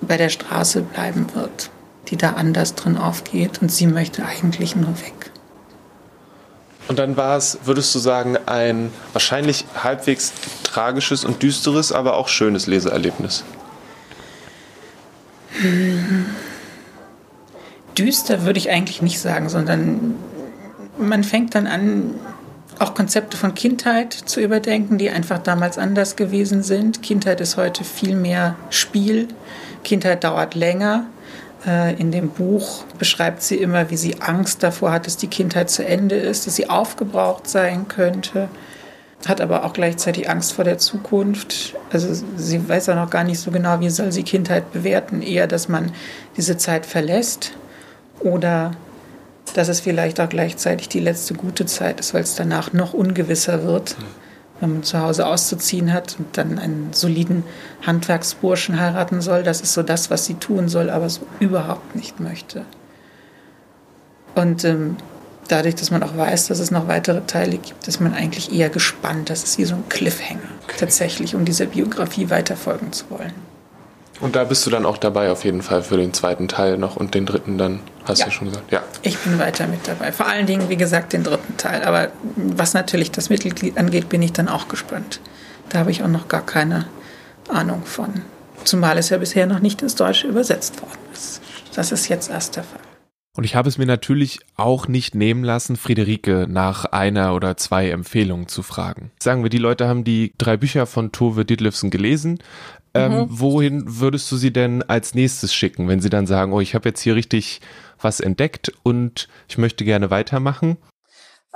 bei 0.02 0.18
der 0.18 0.30
Straße 0.30 0.82
bleiben 0.82 1.28
wird, 1.36 1.70
die 2.08 2.18
da 2.18 2.34
anders 2.34 2.76
drin 2.76 2.98
aufgeht 2.98 3.62
und 3.62 3.72
sie 3.72 3.88
möchte 3.88 4.26
eigentlich 4.26 4.76
nur 4.76 5.00
weg. 5.02 5.32
Und 6.92 7.00
dann 7.00 7.16
war 7.16 7.38
es, 7.38 7.58
würdest 7.64 7.96
du 7.96 8.00
sagen, 8.00 8.38
ein 8.48 8.92
wahrscheinlich 9.14 9.64
halbwegs 9.82 10.34
tragisches 10.64 11.24
und 11.24 11.42
düsteres, 11.42 11.94
aber 11.94 12.18
auch 12.18 12.28
schönes 12.28 12.68
Leseerlebnis? 12.68 13.46
Düster 17.98 18.44
würde 18.44 18.60
ich 18.60 18.72
eigentlich 18.72 19.02
nicht 19.02 19.22
sagen, 19.22 19.48
sondern 19.48 20.16
man 20.98 21.24
fängt 21.24 21.56
dann 21.56 21.66
an, 21.66 22.16
auch 22.78 22.94
Konzepte 22.94 23.38
von 23.38 23.54
Kindheit 23.54 24.12
zu 24.12 24.42
überdenken, 24.42 24.98
die 24.98 25.12
einfach 25.12 25.38
damals 25.38 25.78
anders 25.78 26.18
gewesen 26.18 26.62
sind. 26.62 27.02
Kindheit 27.02 27.40
ist 27.40 27.56
heute 27.56 27.86
viel 27.86 28.18
mehr 28.18 28.58
Spiel. 28.70 29.30
Kindheit 29.86 30.26
dauert 30.26 30.56
länger. 30.56 31.06
Äh, 31.66 32.00
in 32.00 32.12
dem 32.12 32.30
Buch 32.30 32.84
beschreibt 32.98 33.44
sie 33.44 33.58
immer, 33.58 33.90
wie 33.90 33.98
sie 33.98 34.22
Angst 34.22 34.64
davor 34.64 34.92
hat, 34.92 35.06
dass 35.06 35.18
die 35.18 35.28
Kindheit 35.28 35.70
zu 35.70 35.86
Ende 35.86 36.16
ist, 36.16 36.48
dass 36.48 36.56
sie 36.56 36.70
aufgebraucht 36.70 37.48
sein 37.48 37.88
könnte, 37.88 38.50
hat 39.28 39.42
aber 39.42 39.66
auch 39.66 39.74
gleichzeitig 39.74 40.30
Angst 40.30 40.54
vor 40.54 40.66
der 40.66 40.80
Zukunft. 40.80 41.76
Also 41.92 42.26
sie 42.36 42.68
weiß 42.68 42.90
auch 42.90 42.96
noch 42.96 43.10
gar 43.10 43.24
nicht 43.24 43.40
so 43.40 43.52
genau, 43.52 43.80
wie 43.80 43.90
soll 43.90 44.12
sie 44.12 44.24
Kindheit 44.24 44.72
bewerten. 44.72 45.22
Eher, 45.22 45.46
dass 45.46 45.70
man 45.70 45.92
diese 46.38 46.58
Zeit 46.58 46.86
verlässt 46.86 47.54
oder 48.20 48.72
dass 49.54 49.68
es 49.68 49.82
vielleicht 49.82 50.20
auch 50.20 50.30
gleichzeitig 50.30 50.90
die 50.90 51.00
letzte 51.00 51.34
gute 51.36 51.66
Zeit 51.66 52.00
ist, 52.00 52.14
weil 52.14 52.24
es 52.24 52.36
danach 52.36 52.74
noch 52.74 52.94
ungewisser 52.94 53.64
wird, 53.64 53.96
wenn 54.62 54.74
man 54.74 54.84
zu 54.84 55.02
Hause 55.02 55.28
auszuziehen 55.28 55.92
hat 55.92 56.16
und 56.18 56.38
dann 56.38 56.58
einen 56.60 56.94
soliden 56.94 57.44
Handwerksburschen 57.86 58.80
heiraten 58.80 59.20
soll. 59.20 59.44
Das 59.44 59.60
ist 59.60 59.74
so 59.74 59.84
das, 59.84 60.10
was 60.10 60.26
sie 60.26 60.36
tun 60.36 60.70
soll, 60.70 60.90
aber 60.90 61.10
so 61.10 61.22
überhaupt 61.40 61.96
nicht 61.96 62.20
möchte. 62.20 62.64
Und 64.36 64.64
ähm, 64.64 64.96
dadurch, 65.48 65.76
dass 65.76 65.92
man 65.92 66.04
auch 66.04 66.16
weiß, 66.16 66.48
dass 66.48 66.60
es 66.60 66.72
noch 66.72 66.88
weitere 66.88 67.22
Teile 67.22 67.58
gibt, 67.58 67.88
ist 67.88 68.00
man 68.00 68.14
eigentlich 68.14 68.54
eher 68.54 68.70
gespannt. 68.70 69.30
Das 69.30 69.44
ist 69.44 69.58
wie 69.58 69.66
so 69.66 69.76
ein 69.76 69.90
Cliffhanger 69.90 70.40
okay. 70.64 70.76
tatsächlich, 70.80 71.36
um 71.36 71.44
dieser 71.44 71.66
Biografie 71.66 72.30
weiterfolgen 72.30 72.94
zu 72.94 73.10
wollen. 73.10 73.51
Und 74.22 74.36
da 74.36 74.44
bist 74.44 74.66
du 74.66 74.70
dann 74.70 74.86
auch 74.86 74.98
dabei 74.98 75.32
auf 75.32 75.44
jeden 75.44 75.64
Fall 75.64 75.82
für 75.82 75.98
den 75.98 76.14
zweiten 76.14 76.48
Teil 76.48 76.78
noch 76.78 76.96
und 76.96 77.16
den 77.16 77.26
dritten 77.26 77.58
dann, 77.58 77.80
hast 78.06 78.20
ja. 78.20 78.26
du 78.26 78.32
ja 78.32 78.38
schon 78.38 78.48
gesagt. 78.50 78.72
Ja. 78.72 78.84
Ich 79.02 79.18
bin 79.18 79.40
weiter 79.40 79.68
mit 79.68 79.88
dabei. 79.88 80.12
Vor 80.12 80.28
allen 80.28 80.46
Dingen, 80.46 80.70
wie 80.70 80.78
gesagt, 80.78 81.14
den 81.14 81.24
dritten 81.24 81.58
Teil. 81.58 81.84
Aber 81.84 82.10
was 82.36 82.76
natürlich 82.76 83.12
das 83.12 83.30
Mittelglied 83.30 83.78
angeht, 83.78 84.10
bin 84.10 84.22
ich 84.22 84.32
dann 84.32 84.48
auch 84.48 84.68
gespannt. 84.68 85.20
Da 85.70 85.80
habe 85.80 85.92
ich 85.92 86.04
auch 86.04 86.08
noch 86.08 86.28
gar 86.28 86.46
keine 86.46 86.86
Ahnung 87.50 87.84
von. 87.84 88.22
Zumal 88.64 89.00
es 89.00 89.10
ja 89.10 89.18
bisher 89.18 89.48
noch 89.48 89.60
nicht 89.60 89.82
ins 89.82 89.96
Deutsche 89.96 90.28
übersetzt 90.28 90.82
worden 90.82 91.00
ist. 91.14 91.42
Das 91.76 91.92
ist 91.92 92.08
jetzt 92.08 92.30
erst 92.30 92.58
der 92.58 92.64
Fall. 92.64 92.80
Und 93.34 93.46
ich 93.46 93.56
habe 93.56 93.70
es 93.70 93.78
mir 93.78 93.86
natürlich 93.86 94.40
auch 94.58 94.90
nicht 94.90 95.16
nehmen 95.16 95.46
lassen, 95.46 95.78
Friederike 95.78 96.48
nach 96.50 96.84
einer 96.84 97.34
oder 97.34 97.56
zwei 97.56 97.90
Empfehlungen 97.90 98.50
zu 98.50 98.62
fragen. 98.62 99.12
Sagen 99.24 99.44
wir, 99.44 99.50
die 99.50 99.58
Leute 99.58 99.88
haben 99.88 100.04
die 100.04 100.34
drei 100.38 100.58
Bücher 100.58 100.86
von 100.86 101.14
Tove 101.14 101.46
Ditlevsen 101.46 101.90
gelesen. 101.92 102.40
Ähm, 102.94 103.14
mhm. 103.14 103.28
Wohin 103.30 103.84
würdest 103.86 104.32
du 104.32 104.38
sie 104.38 104.52
denn 104.52 104.84
als 104.84 105.16
nächstes 105.16 105.54
schicken, 105.54 105.88
wenn 105.88 106.02
sie 106.02 106.10
dann 106.10 106.28
sagen, 106.28 106.52
oh, 106.52 106.60
ich 106.60 106.76
habe 106.76 106.90
jetzt 106.90 107.02
hier 107.02 107.16
richtig 107.16 107.62
was 108.00 108.20
entdeckt 108.20 108.72
und 108.84 109.28
ich 109.48 109.58
möchte 109.58 109.86
gerne 109.86 110.10
weitermachen? 110.10 110.78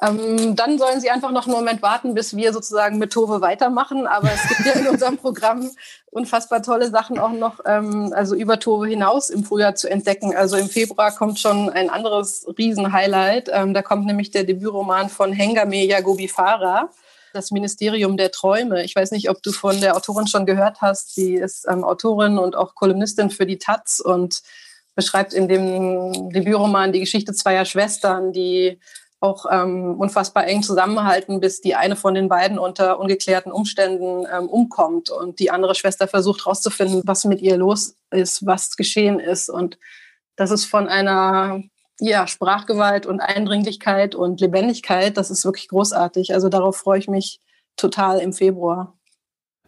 Ähm, 0.01 0.57
dann 0.57 0.77
sollen 0.77 0.99
Sie 0.99 1.09
einfach 1.09 1.31
noch 1.31 1.45
einen 1.45 1.55
Moment 1.55 1.81
warten, 1.81 2.15
bis 2.15 2.35
wir 2.35 2.51
sozusagen 2.51 2.97
mit 2.97 3.13
Tove 3.13 3.39
weitermachen. 3.39 4.07
Aber 4.07 4.29
es 4.29 4.47
gibt 4.49 4.65
ja 4.65 4.73
in 4.73 4.87
unserem 4.87 5.17
Programm 5.17 5.69
unfassbar 6.11 6.61
tolle 6.61 6.89
Sachen 6.89 7.17
auch 7.17 7.31
noch, 7.31 7.61
ähm, 7.65 8.11
also 8.13 8.35
über 8.35 8.59
Tove 8.59 8.87
hinaus 8.87 9.29
im 9.29 9.45
Frühjahr 9.45 9.75
zu 9.75 9.89
entdecken. 9.89 10.35
Also 10.35 10.57
im 10.57 10.67
Februar 10.67 11.11
kommt 11.15 11.39
schon 11.39 11.69
ein 11.69 11.89
anderes 11.89 12.45
Riesenhighlight. 12.57 13.49
Ähm, 13.53 13.73
da 13.73 13.81
kommt 13.81 14.05
nämlich 14.05 14.31
der 14.31 14.43
Debütroman 14.43 15.07
von 15.07 15.31
Hengame 15.31 15.85
Yagobi 15.85 16.27
Farah 16.27 16.89
das 17.35 17.51
Ministerium 17.51 18.17
der 18.17 18.31
Träume. 18.31 18.83
Ich 18.83 18.95
weiß 18.95 19.11
nicht, 19.11 19.29
ob 19.29 19.43
du 19.43 19.51
von 19.51 19.79
der 19.81 19.95
Autorin 19.95 20.27
schon 20.27 20.45
gehört 20.45 20.81
hast. 20.81 21.13
Sie 21.13 21.35
ist 21.35 21.65
ähm, 21.69 21.83
Autorin 21.83 22.37
und 22.37 22.55
auch 22.55 22.75
Kolumnistin 22.75 23.29
für 23.29 23.45
die 23.45 23.57
Taz 23.57 23.99
und 23.99 24.41
beschreibt 24.95 25.33
in 25.33 25.47
dem 25.47 26.29
Debütroman 26.29 26.93
die 26.93 27.01
Geschichte 27.01 27.33
zweier 27.33 27.65
Schwestern, 27.65 28.31
die 28.31 28.79
auch 29.19 29.45
ähm, 29.51 29.95
unfassbar 29.99 30.45
eng 30.47 30.63
zusammenhalten, 30.63 31.39
bis 31.39 31.61
die 31.61 31.75
eine 31.75 31.95
von 31.95 32.13
den 32.13 32.29
beiden 32.29 32.59
unter 32.59 32.99
ungeklärten 32.99 33.51
Umständen 33.51 34.25
ähm, 34.31 34.47
umkommt 34.47 35.09
und 35.09 35.39
die 35.39 35.51
andere 35.51 35.75
Schwester 35.75 36.07
versucht 36.07 36.45
herauszufinden, 36.45 37.01
was 37.05 37.25
mit 37.25 37.41
ihr 37.41 37.57
los 37.57 37.95
ist, 38.11 38.45
was 38.45 38.75
geschehen 38.77 39.19
ist. 39.19 39.49
Und 39.49 39.77
das 40.35 40.51
ist 40.51 40.65
von 40.65 40.87
einer 40.87 41.63
ja, 41.99 42.27
Sprachgewalt 42.27 43.05
und 43.05 43.19
Eindringlichkeit 43.19 44.15
und 44.15 44.41
Lebendigkeit, 44.41 45.17
das 45.17 45.31
ist 45.31 45.45
wirklich 45.45 45.67
großartig. 45.69 46.33
Also 46.33 46.49
darauf 46.49 46.77
freue 46.77 46.99
ich 46.99 47.07
mich 47.07 47.39
total 47.77 48.19
im 48.19 48.33
Februar. 48.33 48.97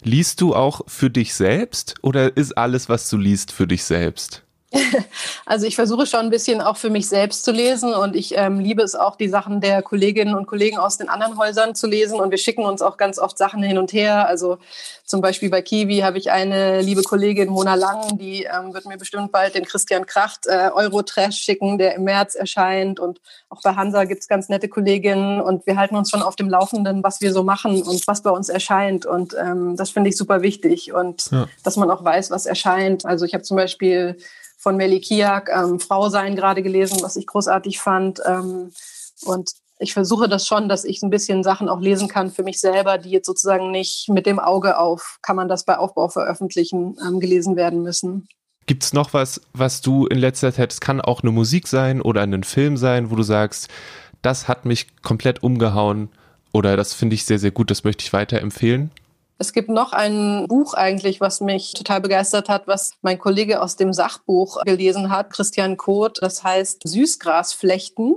Liest 0.04 0.42
du 0.42 0.56
auch 0.56 0.82
für 0.88 1.10
dich 1.10 1.34
selbst 1.34 1.96
oder 2.04 2.38
ist 2.38 2.58
alles, 2.58 2.88
was 2.88 3.10
du 3.10 3.18
liest, 3.18 3.52
für 3.52 3.68
dich 3.68 3.84
selbst? 3.84 4.47
Also 5.46 5.66
ich 5.66 5.76
versuche 5.76 6.06
schon 6.06 6.22
ein 6.22 6.30
bisschen 6.30 6.62
auch 6.62 6.76
für 6.76 6.90
mich 6.90 7.08
selbst 7.08 7.46
zu 7.46 7.52
lesen 7.52 7.94
und 7.94 8.16
ich 8.16 8.36
ähm, 8.36 8.60
liebe 8.60 8.82
es 8.82 8.96
auch, 8.96 9.16
die 9.16 9.30
Sachen 9.30 9.62
der 9.62 9.82
Kolleginnen 9.82 10.36
und 10.36 10.46
Kollegen 10.46 10.78
aus 10.78 10.98
den 10.98 11.08
anderen 11.08 11.38
Häusern 11.38 11.74
zu 11.74 11.88
lesen 11.88 12.20
und 12.20 12.32
wir 12.32 12.38
schicken 12.38 12.66
uns 12.66 12.82
auch 12.82 12.98
ganz 12.98 13.18
oft 13.18 13.38
Sachen 13.38 13.64
hin 13.64 13.78
und 13.78 13.94
her. 13.94 14.28
Also 14.28 14.58
zum 15.06 15.22
Beispiel 15.22 15.50
bei 15.50 15.62
Kiwi 15.62 16.00
habe 16.00 16.18
ich 16.18 16.32
eine 16.32 16.82
liebe 16.82 17.02
Kollegin, 17.02 17.50
Mona 17.50 17.76
Lang, 17.76 18.18
die 18.18 18.44
ähm, 18.44 18.74
wird 18.74 18.86
mir 18.86 18.98
bestimmt 18.98 19.32
bald 19.32 19.56
den 19.56 19.64
Christian 19.64 20.06
Kracht 20.06 20.48
äh, 20.48 20.70
Euro-Trash 20.74 21.38
schicken, 21.38 21.78
der 21.78 21.96
im 21.96 22.04
März 22.04 22.36
erscheint 22.36 23.00
und 23.00 23.22
auch 23.48 23.62
bei 23.62 23.74
Hansa 23.74 24.04
gibt 24.04 24.22
es 24.22 24.28
ganz 24.28 24.50
nette 24.50 24.68
Kolleginnen 24.68 25.40
und 25.40 25.66
wir 25.66 25.78
halten 25.78 25.96
uns 25.96 26.10
schon 26.10 26.22
auf 26.22 26.36
dem 26.36 26.50
Laufenden, 26.50 27.04
was 27.04 27.22
wir 27.22 27.32
so 27.32 27.44
machen 27.44 27.82
und 27.84 28.06
was 28.06 28.22
bei 28.22 28.32
uns 28.32 28.50
erscheint 28.50 29.06
und 29.06 29.34
ähm, 29.40 29.78
das 29.78 29.92
finde 29.92 30.10
ich 30.10 30.18
super 30.18 30.42
wichtig 30.42 30.92
und 30.92 31.32
ja. 31.32 31.48
dass 31.64 31.78
man 31.78 31.90
auch 31.90 32.04
weiß, 32.04 32.32
was 32.32 32.46
erscheint. 32.46 33.06
Also 33.06 33.24
ich 33.24 33.34
habe 33.34 33.44
zum 33.44 33.56
Beispiel 33.56 34.18
von 34.68 34.76
Melly 34.76 35.00
Kiak, 35.00 35.50
ähm, 35.50 35.80
Frau 35.80 36.10
sein 36.10 36.36
gerade 36.36 36.62
gelesen, 36.62 36.98
was 37.02 37.16
ich 37.16 37.26
großartig 37.26 37.80
fand. 37.80 38.20
Ähm, 38.26 38.74
und 39.24 39.52
ich 39.80 39.94
versuche 39.94 40.28
das 40.28 40.46
schon, 40.46 40.68
dass 40.68 40.84
ich 40.84 41.02
ein 41.02 41.10
bisschen 41.10 41.42
Sachen 41.42 41.70
auch 41.70 41.80
lesen 41.80 42.10
kann 42.10 42.32
für 42.32 42.44
mich 42.44 42.60
selber, 42.60 42.98
die 42.98 43.12
jetzt 43.12 43.28
sozusagen 43.28 43.72
nicht 43.72 44.10
mit 44.10 44.26
dem 44.26 44.40
Auge 44.40 44.78
auf, 44.78 45.20
kann 45.22 45.38
man 45.38 45.48
das 45.48 45.64
bei 45.64 45.78
Aufbau 45.78 46.10
veröffentlichen, 46.10 46.98
ähm, 47.02 47.22
gelesen 47.22 47.56
werden 47.56 47.82
müssen. 47.82 48.28
Gibt 48.66 48.84
es 48.84 48.92
noch 48.92 49.14
was, 49.14 49.40
was 49.54 49.80
du 49.80 50.06
in 50.06 50.18
letzter 50.18 50.52
Zeit, 50.52 50.74
es 50.74 50.82
kann 50.82 51.00
auch 51.00 51.24
eine 51.24 51.32
Musik 51.32 51.70
sein 51.70 52.02
oder 52.02 52.24
ein 52.24 52.44
Film 52.44 52.76
sein, 52.76 53.10
wo 53.10 53.16
du 53.16 53.24
sagst, 53.24 53.70
das 54.22 54.50
hat 54.50 54.66
mich 54.66 54.88
komplett 55.02 55.44
umgehauen 55.44 56.10
oder 56.52 56.76
das 56.76 56.94
finde 56.94 57.14
ich 57.14 57.24
sehr, 57.24 57.40
sehr 57.40 57.52
gut, 57.52 57.72
das 57.72 57.86
möchte 57.86 58.04
ich 58.04 58.12
weiterempfehlen? 58.12 58.92
Es 59.40 59.54
gibt 59.54 59.70
noch 59.70 59.94
ein 59.94 60.48
Buch 60.48 60.74
eigentlich, 60.74 61.22
was 61.22 61.42
mich 61.42 61.74
total 61.74 62.02
begeistert 62.02 62.50
hat, 62.50 62.68
was 62.68 62.94
mein 63.02 63.20
Kollege 63.20 63.62
aus 63.62 63.76
dem 63.76 63.94
Sachbuch 63.94 64.64
gelesen 64.64 65.12
hat, 65.12 65.30
Christian 65.30 65.78
Koth. 65.78 66.18
Das 66.22 66.44
heißt 66.44 66.82
Süßgrasflechten 66.84 68.16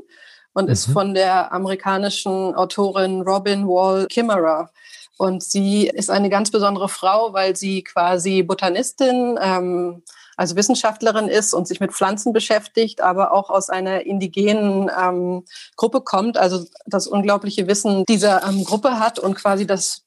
und 0.55 0.65
mhm. 0.65 0.71
ist 0.71 0.87
von 0.87 1.13
der 1.13 1.53
amerikanischen 1.53 2.55
Autorin 2.55 3.21
Robin 3.21 3.69
Wall 3.69 4.07
Kimmerer. 4.07 4.71
Und 5.19 5.43
sie 5.43 5.87
ist 5.89 6.09
eine 6.09 6.31
ganz 6.31 6.51
besondere 6.51 6.89
Frau, 6.89 7.35
weil 7.35 7.55
sie 7.55 7.83
quasi 7.85 8.43
Botanistin, 8.43 9.39
ähm, 9.43 10.03
also 10.39 10.57
Wissenschaftlerin 10.57 11.29
ist 11.29 11.53
und 11.53 11.69
sich 11.69 11.81
mit 11.81 11.93
Pflanzen 11.93 12.33
beschäftigt, 12.33 13.03
aber 13.03 13.33
auch 13.33 13.51
aus 13.51 13.69
einer 13.69 14.07
indigenen 14.07 14.91
ähm, 14.99 15.45
Gruppe 15.77 16.01
kommt, 16.01 16.39
also 16.39 16.65
das 16.87 17.07
unglaubliche 17.07 17.67
Wissen 17.67 18.07
dieser 18.07 18.43
ähm, 18.49 18.65
Gruppe 18.65 18.99
hat 18.99 19.19
und 19.19 19.35
quasi 19.35 19.67
das 19.67 20.07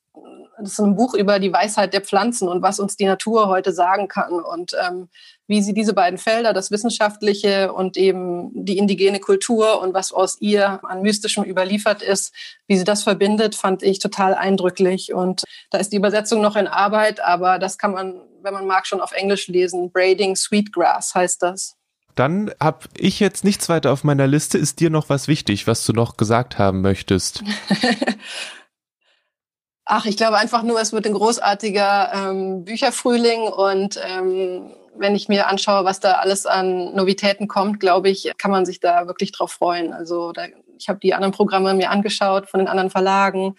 das 0.63 0.73
ist 0.73 0.79
ein 0.79 0.95
Buch 0.95 1.13
über 1.13 1.39
die 1.39 1.53
Weisheit 1.53 1.93
der 1.93 2.01
Pflanzen 2.01 2.47
und 2.47 2.61
was 2.61 2.79
uns 2.79 2.95
die 2.95 3.05
Natur 3.05 3.47
heute 3.47 3.71
sagen 3.73 4.07
kann 4.07 4.31
und 4.31 4.75
ähm, 4.83 5.09
wie 5.47 5.61
sie 5.61 5.73
diese 5.73 5.93
beiden 5.93 6.17
Felder, 6.17 6.53
das 6.53 6.71
Wissenschaftliche 6.71 7.73
und 7.73 7.97
eben 7.97 8.51
die 8.53 8.77
indigene 8.77 9.19
Kultur 9.19 9.81
und 9.81 9.93
was 9.93 10.11
aus 10.13 10.37
ihr 10.39 10.79
an 10.83 11.01
Mystischem 11.01 11.43
überliefert 11.43 12.01
ist, 12.01 12.33
wie 12.67 12.77
sie 12.77 12.85
das 12.85 13.03
verbindet, 13.03 13.55
fand 13.55 13.83
ich 13.83 13.99
total 13.99 14.33
eindrücklich. 14.33 15.13
Und 15.13 15.43
da 15.69 15.77
ist 15.77 15.91
die 15.91 15.97
Übersetzung 15.97 16.41
noch 16.41 16.55
in 16.55 16.67
Arbeit, 16.67 17.19
aber 17.19 17.59
das 17.59 17.77
kann 17.77 17.91
man, 17.91 18.21
wenn 18.41 18.53
man 18.53 18.65
mag, 18.65 18.87
schon 18.87 19.01
auf 19.01 19.11
Englisch 19.11 19.47
lesen. 19.47 19.91
Braiding 19.91 20.35
Sweetgrass 20.35 21.13
heißt 21.13 21.43
das. 21.43 21.75
Dann 22.15 22.51
habe 22.59 22.87
ich 22.97 23.19
jetzt 23.19 23.43
nichts 23.43 23.69
weiter 23.69 23.91
auf 23.91 24.03
meiner 24.03 24.27
Liste. 24.27 24.57
Ist 24.57 24.79
dir 24.79 24.89
noch 24.89 25.09
was 25.09 25.27
wichtig, 25.27 25.67
was 25.67 25.85
du 25.85 25.93
noch 25.93 26.15
gesagt 26.15 26.57
haben 26.57 26.81
möchtest? 26.81 27.43
Ach, 29.85 30.05
ich 30.05 30.15
glaube 30.15 30.37
einfach 30.37 30.63
nur, 30.63 30.79
es 30.79 30.93
wird 30.93 31.05
ein 31.05 31.13
großartiger 31.13 32.11
ähm, 32.13 32.63
Bücherfrühling 32.63 33.41
und 33.41 33.99
ähm, 34.01 34.71
wenn 34.95 35.15
ich 35.15 35.27
mir 35.27 35.47
anschaue, 35.47 35.83
was 35.83 35.99
da 35.99 36.13
alles 36.13 36.45
an 36.45 36.95
Novitäten 36.95 37.47
kommt, 37.47 37.79
glaube 37.79 38.09
ich, 38.09 38.31
kann 38.37 38.51
man 38.51 38.65
sich 38.65 38.79
da 38.79 39.07
wirklich 39.07 39.31
drauf 39.31 39.51
freuen. 39.51 39.91
Also 39.91 40.31
da, 40.31 40.43
ich 40.77 40.87
habe 40.87 40.99
die 40.99 41.13
anderen 41.13 41.33
Programme 41.33 41.73
mir 41.73 41.89
angeschaut 41.89 42.47
von 42.47 42.59
den 42.59 42.67
anderen 42.67 42.91
Verlagen, 42.91 43.55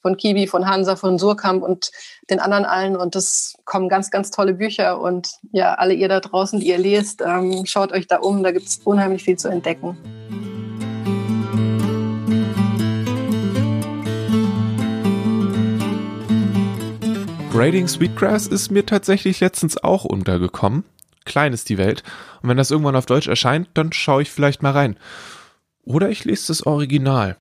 von 0.00 0.16
Kiwi, 0.16 0.46
von 0.46 0.66
Hansa, 0.66 0.96
von 0.96 1.18
Surkamp 1.18 1.62
und 1.62 1.90
den 2.30 2.40
anderen 2.40 2.64
allen 2.64 2.96
und 2.96 3.14
es 3.16 3.56
kommen 3.64 3.88
ganz, 3.88 4.10
ganz 4.10 4.30
tolle 4.30 4.54
Bücher 4.54 5.00
und 5.00 5.28
ja, 5.52 5.74
alle 5.74 5.92
ihr 5.92 6.08
da 6.08 6.20
draußen, 6.20 6.60
die 6.60 6.68
ihr 6.68 6.78
lest, 6.78 7.22
ähm, 7.26 7.66
schaut 7.66 7.92
euch 7.92 8.06
da 8.06 8.18
um, 8.18 8.42
da 8.42 8.52
gibt 8.52 8.66
es 8.66 8.78
unheimlich 8.78 9.24
viel 9.24 9.36
zu 9.36 9.48
entdecken. 9.48 10.55
Braiding 17.56 17.88
Sweetgrass 17.88 18.46
ist 18.48 18.70
mir 18.70 18.84
tatsächlich 18.84 19.40
letztens 19.40 19.82
auch 19.82 20.04
untergekommen. 20.04 20.84
Klein 21.24 21.54
ist 21.54 21.70
die 21.70 21.78
Welt. 21.78 22.02
Und 22.42 22.50
wenn 22.50 22.58
das 22.58 22.70
irgendwann 22.70 22.96
auf 22.96 23.06
Deutsch 23.06 23.28
erscheint, 23.28 23.70
dann 23.72 23.94
schaue 23.94 24.20
ich 24.20 24.30
vielleicht 24.30 24.62
mal 24.62 24.72
rein. 24.72 24.98
Oder 25.82 26.10
ich 26.10 26.26
lese 26.26 26.48
das 26.48 26.66
Original. 26.66 27.38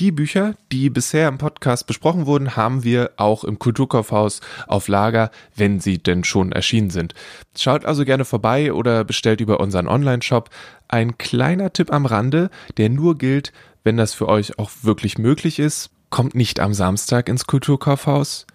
Die 0.00 0.12
Bücher, 0.12 0.54
die 0.70 0.90
bisher 0.90 1.28
im 1.28 1.38
Podcast 1.38 1.86
besprochen 1.86 2.26
wurden, 2.26 2.56
haben 2.56 2.84
wir 2.84 3.12
auch 3.16 3.42
im 3.42 3.58
Kulturkaufhaus 3.58 4.42
auf 4.66 4.86
Lager, 4.88 5.30
wenn 5.56 5.80
sie 5.80 5.96
denn 5.96 6.24
schon 6.24 6.52
erschienen 6.52 6.90
sind. 6.90 7.14
Schaut 7.56 7.86
also 7.86 8.04
gerne 8.04 8.26
vorbei 8.26 8.70
oder 8.70 9.02
bestellt 9.02 9.40
über 9.40 9.60
unseren 9.60 9.88
Online-Shop. 9.88 10.50
Ein 10.88 11.16
kleiner 11.16 11.72
Tipp 11.72 11.90
am 11.90 12.04
Rande, 12.04 12.50
der 12.76 12.90
nur 12.90 13.16
gilt, 13.16 13.54
wenn 13.82 13.96
das 13.96 14.12
für 14.12 14.28
euch 14.28 14.58
auch 14.58 14.70
wirklich 14.82 15.16
möglich 15.16 15.58
ist. 15.58 15.88
Kommt 16.10 16.34
nicht 16.34 16.60
am 16.60 16.74
Samstag 16.74 17.30
ins 17.30 17.46
Kulturkaufhaus. 17.46 18.46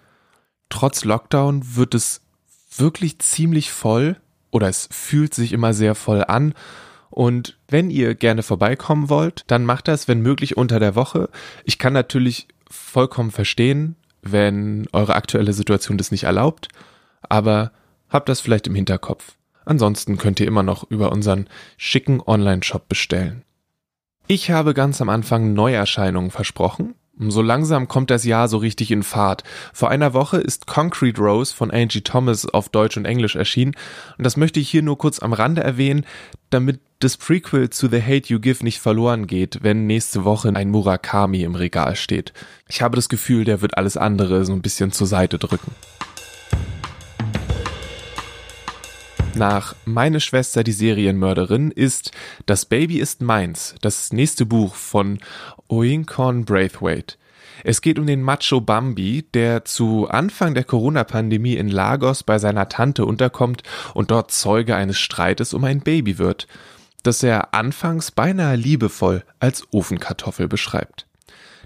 Trotz 0.70 1.04
Lockdown 1.04 1.76
wird 1.76 1.94
es 1.94 2.22
wirklich 2.74 3.18
ziemlich 3.18 3.70
voll 3.70 4.16
oder 4.50 4.68
es 4.68 4.88
fühlt 4.90 5.34
sich 5.34 5.52
immer 5.52 5.74
sehr 5.74 5.94
voll 5.94 6.24
an 6.24 6.54
und 7.10 7.58
wenn 7.68 7.90
ihr 7.90 8.14
gerne 8.14 8.42
vorbeikommen 8.42 9.08
wollt, 9.08 9.44
dann 9.48 9.66
macht 9.66 9.88
das, 9.88 10.06
wenn 10.08 10.22
möglich, 10.22 10.56
unter 10.56 10.78
der 10.78 10.94
Woche. 10.94 11.28
Ich 11.64 11.78
kann 11.78 11.92
natürlich 11.92 12.46
vollkommen 12.70 13.32
verstehen, 13.32 13.96
wenn 14.22 14.86
eure 14.92 15.16
aktuelle 15.16 15.52
Situation 15.52 15.98
das 15.98 16.12
nicht 16.12 16.24
erlaubt, 16.24 16.68
aber 17.22 17.72
habt 18.08 18.28
das 18.28 18.40
vielleicht 18.40 18.68
im 18.68 18.74
Hinterkopf. 18.74 19.36
Ansonsten 19.64 20.18
könnt 20.18 20.40
ihr 20.40 20.46
immer 20.46 20.62
noch 20.62 20.88
über 20.88 21.12
unseren 21.12 21.48
schicken 21.76 22.20
Online-Shop 22.24 22.88
bestellen. 22.88 23.42
Ich 24.26 24.50
habe 24.50 24.74
ganz 24.74 25.00
am 25.00 25.08
Anfang 25.08 25.52
Neuerscheinungen 25.52 26.30
versprochen 26.30 26.94
so 27.18 27.42
langsam 27.42 27.88
kommt 27.88 28.10
das 28.10 28.24
Jahr 28.24 28.48
so 28.48 28.56
richtig 28.58 28.90
in 28.90 29.02
Fahrt. 29.02 29.44
Vor 29.72 29.90
einer 29.90 30.14
Woche 30.14 30.38
ist 30.38 30.66
Concrete 30.66 31.20
Rose 31.20 31.54
von 31.54 31.70
Angie 31.70 32.00
Thomas 32.00 32.46
auf 32.46 32.68
Deutsch 32.68 32.96
und 32.96 33.04
Englisch 33.04 33.36
erschienen 33.36 33.74
und 34.16 34.24
das 34.24 34.36
möchte 34.36 34.60
ich 34.60 34.70
hier 34.70 34.82
nur 34.82 34.98
kurz 34.98 35.18
am 35.18 35.32
Rande 35.32 35.62
erwähnen, 35.62 36.06
damit 36.50 36.80
das 37.00 37.16
Prequel 37.16 37.70
zu 37.70 37.88
The 37.88 38.02
Hate 38.02 38.28
You 38.28 38.40
Give 38.40 38.62
nicht 38.62 38.78
verloren 38.78 39.26
geht, 39.26 39.62
wenn 39.62 39.86
nächste 39.86 40.24
Woche 40.24 40.54
ein 40.54 40.70
Murakami 40.70 41.42
im 41.42 41.54
Regal 41.54 41.96
steht. 41.96 42.32
Ich 42.68 42.82
habe 42.82 42.96
das 42.96 43.08
Gefühl, 43.08 43.44
der 43.44 43.62
wird 43.62 43.76
alles 43.76 43.96
andere 43.96 44.44
so 44.44 44.52
ein 44.52 44.62
bisschen 44.62 44.92
zur 44.92 45.06
Seite 45.06 45.38
drücken. 45.38 45.72
Nach 49.34 49.74
Meine 49.84 50.20
Schwester 50.20 50.64
die 50.64 50.72
Serienmörderin 50.72 51.70
ist 51.70 52.10
Das 52.46 52.66
Baby 52.66 52.98
ist 52.98 53.22
meins, 53.22 53.74
das 53.80 54.12
nächste 54.12 54.44
Buch 54.44 54.74
von 54.74 55.20
Oinkorn 55.70 56.44
Braithwaite. 56.44 57.16
Es 57.62 57.80
geht 57.80 57.98
um 57.98 58.06
den 58.06 58.22
Macho 58.22 58.60
Bambi, 58.60 59.24
der 59.34 59.64
zu 59.64 60.08
Anfang 60.08 60.54
der 60.54 60.64
Corona-Pandemie 60.64 61.56
in 61.56 61.68
Lagos 61.68 62.22
bei 62.22 62.38
seiner 62.38 62.68
Tante 62.68 63.04
unterkommt 63.04 63.62
und 63.94 64.10
dort 64.10 64.30
Zeuge 64.30 64.74
eines 64.76 64.98
Streites 64.98 65.54
um 65.54 65.64
ein 65.64 65.80
Baby 65.80 66.18
wird, 66.18 66.46
das 67.02 67.22
er 67.22 67.54
anfangs 67.54 68.10
beinahe 68.10 68.56
liebevoll 68.56 69.24
als 69.38 69.66
Ofenkartoffel 69.72 70.48
beschreibt. 70.48 71.06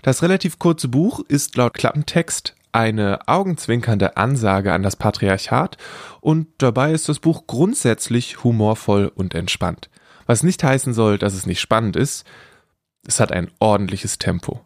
Das 0.03 0.23
relativ 0.23 0.59
kurze 0.59 0.89
Buch 0.89 1.21
ist 1.29 1.57
laut 1.57 1.75
Klappentext 1.75 2.55
eine 2.73 3.21
augenzwinkernde 3.29 4.17
Ansage 4.17 4.73
an 4.73 4.83
das 4.83 4.97
Patriarchat 4.97 5.79
und 6.21 6.49
dabei 6.59 6.93
ist 6.93 7.09
das 7.09 7.21
Buch 7.21 7.47
grundsätzlich 7.47 8.43
humorvoll 8.43 9.13
und 9.15 9.35
entspannt. 9.35 9.89
Was 10.27 10.43
nicht 10.43 10.65
heißen 10.65 10.93
soll, 10.93 11.19
dass 11.19 11.35
es 11.35 11.47
nicht 11.47 11.61
spannend 11.61 11.95
ist, 11.95 12.25
es 13.07 13.21
hat 13.21 13.33
ein 13.33 13.51
ordentliches 13.59 14.19
Tempo. 14.19 14.61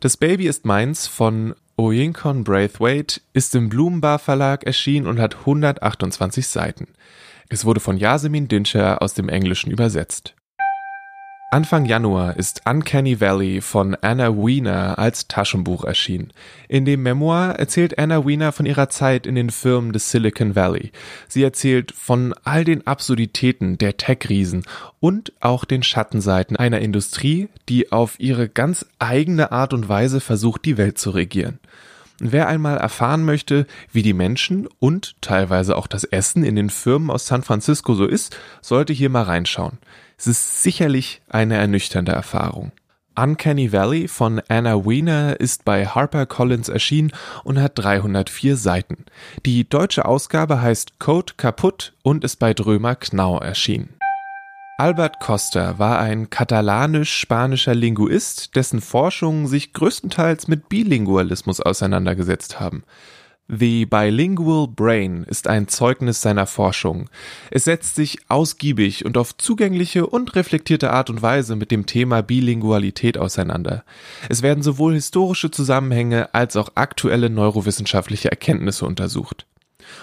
Das 0.00 0.16
Baby 0.16 0.46
ist 0.46 0.64
meins 0.64 1.06
von 1.06 1.54
Oyinkon 1.76 2.44
Braithwaite 2.44 3.20
ist 3.32 3.54
im 3.54 3.68
Blumenbar 3.68 4.18
Verlag 4.18 4.64
erschienen 4.64 5.06
und 5.06 5.20
hat 5.20 5.36
128 5.40 6.46
Seiten. 6.46 6.88
Es 7.48 7.64
wurde 7.64 7.80
von 7.80 7.96
Yasemin 7.96 8.48
Dinscher 8.48 9.00
aus 9.00 9.14
dem 9.14 9.28
Englischen 9.28 9.70
übersetzt. 9.70 10.34
Anfang 11.50 11.86
Januar 11.86 12.36
ist 12.36 12.60
Uncanny 12.66 13.22
Valley 13.22 13.62
von 13.62 13.96
Anna 14.02 14.36
Wiener 14.36 14.98
als 14.98 15.28
Taschenbuch 15.28 15.82
erschienen. 15.82 16.30
In 16.68 16.84
dem 16.84 17.02
Memoir 17.02 17.54
erzählt 17.58 17.98
Anna 17.98 18.26
Wiener 18.26 18.52
von 18.52 18.66
ihrer 18.66 18.90
Zeit 18.90 19.26
in 19.26 19.34
den 19.34 19.48
Firmen 19.48 19.94
des 19.94 20.10
Silicon 20.10 20.54
Valley. 20.54 20.92
Sie 21.26 21.42
erzählt 21.42 21.92
von 21.92 22.34
all 22.44 22.64
den 22.64 22.86
Absurditäten 22.86 23.78
der 23.78 23.96
Tech-Riesen 23.96 24.64
und 25.00 25.32
auch 25.40 25.64
den 25.64 25.82
Schattenseiten 25.82 26.54
einer 26.54 26.80
Industrie, 26.80 27.48
die 27.70 27.92
auf 27.92 28.20
ihre 28.20 28.50
ganz 28.50 28.84
eigene 28.98 29.50
Art 29.50 29.72
und 29.72 29.88
Weise 29.88 30.20
versucht, 30.20 30.66
die 30.66 30.76
Welt 30.76 30.98
zu 30.98 31.08
regieren. 31.08 31.60
Wer 32.20 32.48
einmal 32.48 32.76
erfahren 32.76 33.24
möchte, 33.24 33.66
wie 33.90 34.02
die 34.02 34.12
Menschen 34.12 34.68
und 34.80 35.14
teilweise 35.22 35.76
auch 35.76 35.86
das 35.86 36.04
Essen 36.04 36.44
in 36.44 36.56
den 36.56 36.68
Firmen 36.68 37.10
aus 37.10 37.26
San 37.26 37.42
Francisco 37.44 37.94
so 37.94 38.04
ist, 38.04 38.36
sollte 38.60 38.92
hier 38.92 39.08
mal 39.08 39.22
reinschauen. 39.22 39.78
Es 40.20 40.26
ist 40.26 40.64
sicherlich 40.64 41.22
eine 41.28 41.56
ernüchternde 41.56 42.10
Erfahrung. 42.10 42.72
Uncanny 43.14 43.72
Valley 43.72 44.08
von 44.08 44.42
Anna 44.48 44.84
Wiener 44.84 45.38
ist 45.38 45.64
bei 45.64 45.86
HarperCollins 45.86 46.68
erschienen 46.68 47.12
und 47.44 47.60
hat 47.60 47.78
304 47.78 48.56
Seiten. 48.56 49.04
Die 49.46 49.68
deutsche 49.68 50.06
Ausgabe 50.06 50.60
heißt 50.60 50.98
Code 50.98 51.34
kaputt 51.36 51.94
und 52.02 52.24
ist 52.24 52.36
bei 52.36 52.52
Drömer 52.52 52.96
Knau 52.96 53.38
erschienen. 53.38 53.94
Albert 54.76 55.20
Costa 55.20 55.78
war 55.78 56.00
ein 56.00 56.30
katalanisch-spanischer 56.30 57.76
Linguist, 57.76 58.56
dessen 58.56 58.80
Forschungen 58.80 59.46
sich 59.46 59.72
größtenteils 59.72 60.48
mit 60.48 60.68
Bilingualismus 60.68 61.60
auseinandergesetzt 61.60 62.58
haben. 62.58 62.82
The 63.50 63.86
Bilingual 63.86 64.68
Brain 64.68 65.24
ist 65.24 65.46
ein 65.48 65.68
Zeugnis 65.68 66.20
seiner 66.20 66.46
Forschung. 66.46 67.08
Es 67.50 67.64
setzt 67.64 67.96
sich 67.96 68.18
ausgiebig 68.28 69.06
und 69.06 69.16
auf 69.16 69.38
zugängliche 69.38 70.06
und 70.06 70.34
reflektierte 70.34 70.90
Art 70.90 71.08
und 71.08 71.22
Weise 71.22 71.56
mit 71.56 71.70
dem 71.70 71.86
Thema 71.86 72.22
Bilingualität 72.22 73.16
auseinander. 73.16 73.84
Es 74.28 74.42
werden 74.42 74.62
sowohl 74.62 74.92
historische 74.92 75.50
Zusammenhänge 75.50 76.34
als 76.34 76.56
auch 76.56 76.72
aktuelle 76.74 77.30
neurowissenschaftliche 77.30 78.30
Erkenntnisse 78.30 78.84
untersucht. 78.84 79.46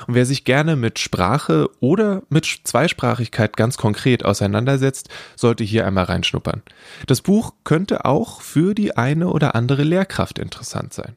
Und 0.08 0.16
wer 0.16 0.26
sich 0.26 0.44
gerne 0.44 0.76
mit 0.76 0.98
Sprache 0.98 1.70
oder 1.80 2.24
mit 2.30 2.62
Zweisprachigkeit 2.64 3.56
ganz 3.56 3.78
konkret 3.78 4.26
auseinandersetzt, 4.26 5.10
sollte 5.36 5.64
hier 5.64 5.86
einmal 5.86 6.06
reinschnuppern. 6.06 6.64
Das 7.06 7.22
Buch 7.22 7.54
könnte 7.64 8.06
auch 8.06 8.42
für 8.42 8.74
die 8.74 8.98
eine 8.98 9.28
oder 9.28 9.54
andere 9.54 9.84
Lehrkraft 9.84 10.40
interessant 10.40 10.96
sein. 10.96 11.16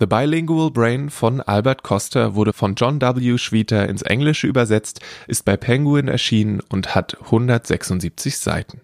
The 0.00 0.06
Bilingual 0.06 0.72
Brain 0.72 1.08
von 1.08 1.40
Albert 1.40 1.84
Costa 1.84 2.34
wurde 2.34 2.52
von 2.52 2.74
John 2.74 3.00
W. 3.00 3.38
Schwieter 3.38 3.88
ins 3.88 4.02
Englische 4.02 4.48
übersetzt, 4.48 5.00
ist 5.28 5.44
bei 5.44 5.56
Penguin 5.56 6.08
erschienen 6.08 6.60
und 6.68 6.96
hat 6.96 7.16
176 7.22 8.38
Seiten. 8.38 8.80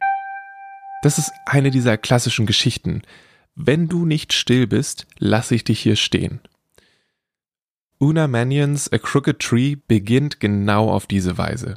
Das 1.03 1.19
ist 1.19 1.33
eine 1.47 1.73
dieser 1.73 1.99
klassischen 1.99 2.47
Geschichten. 2.47 3.03
Wenn 3.57 3.89
du 3.89 4.07
nicht 4.07 4.33
still 4.33 4.69
bist, 4.69 5.07
lass 5.19 5.51
ich 5.51 5.65
dich 5.65 5.81
hier 5.81 5.97
stehen. 5.97 6.41
Una 7.99 8.29
Manions 8.29 8.91
A 8.93 8.99
Crooked 8.99 9.41
Tree 9.41 9.77
beginnt 9.89 10.39
genau 10.39 10.91
auf 10.91 11.07
diese 11.07 11.37
Weise. 11.37 11.77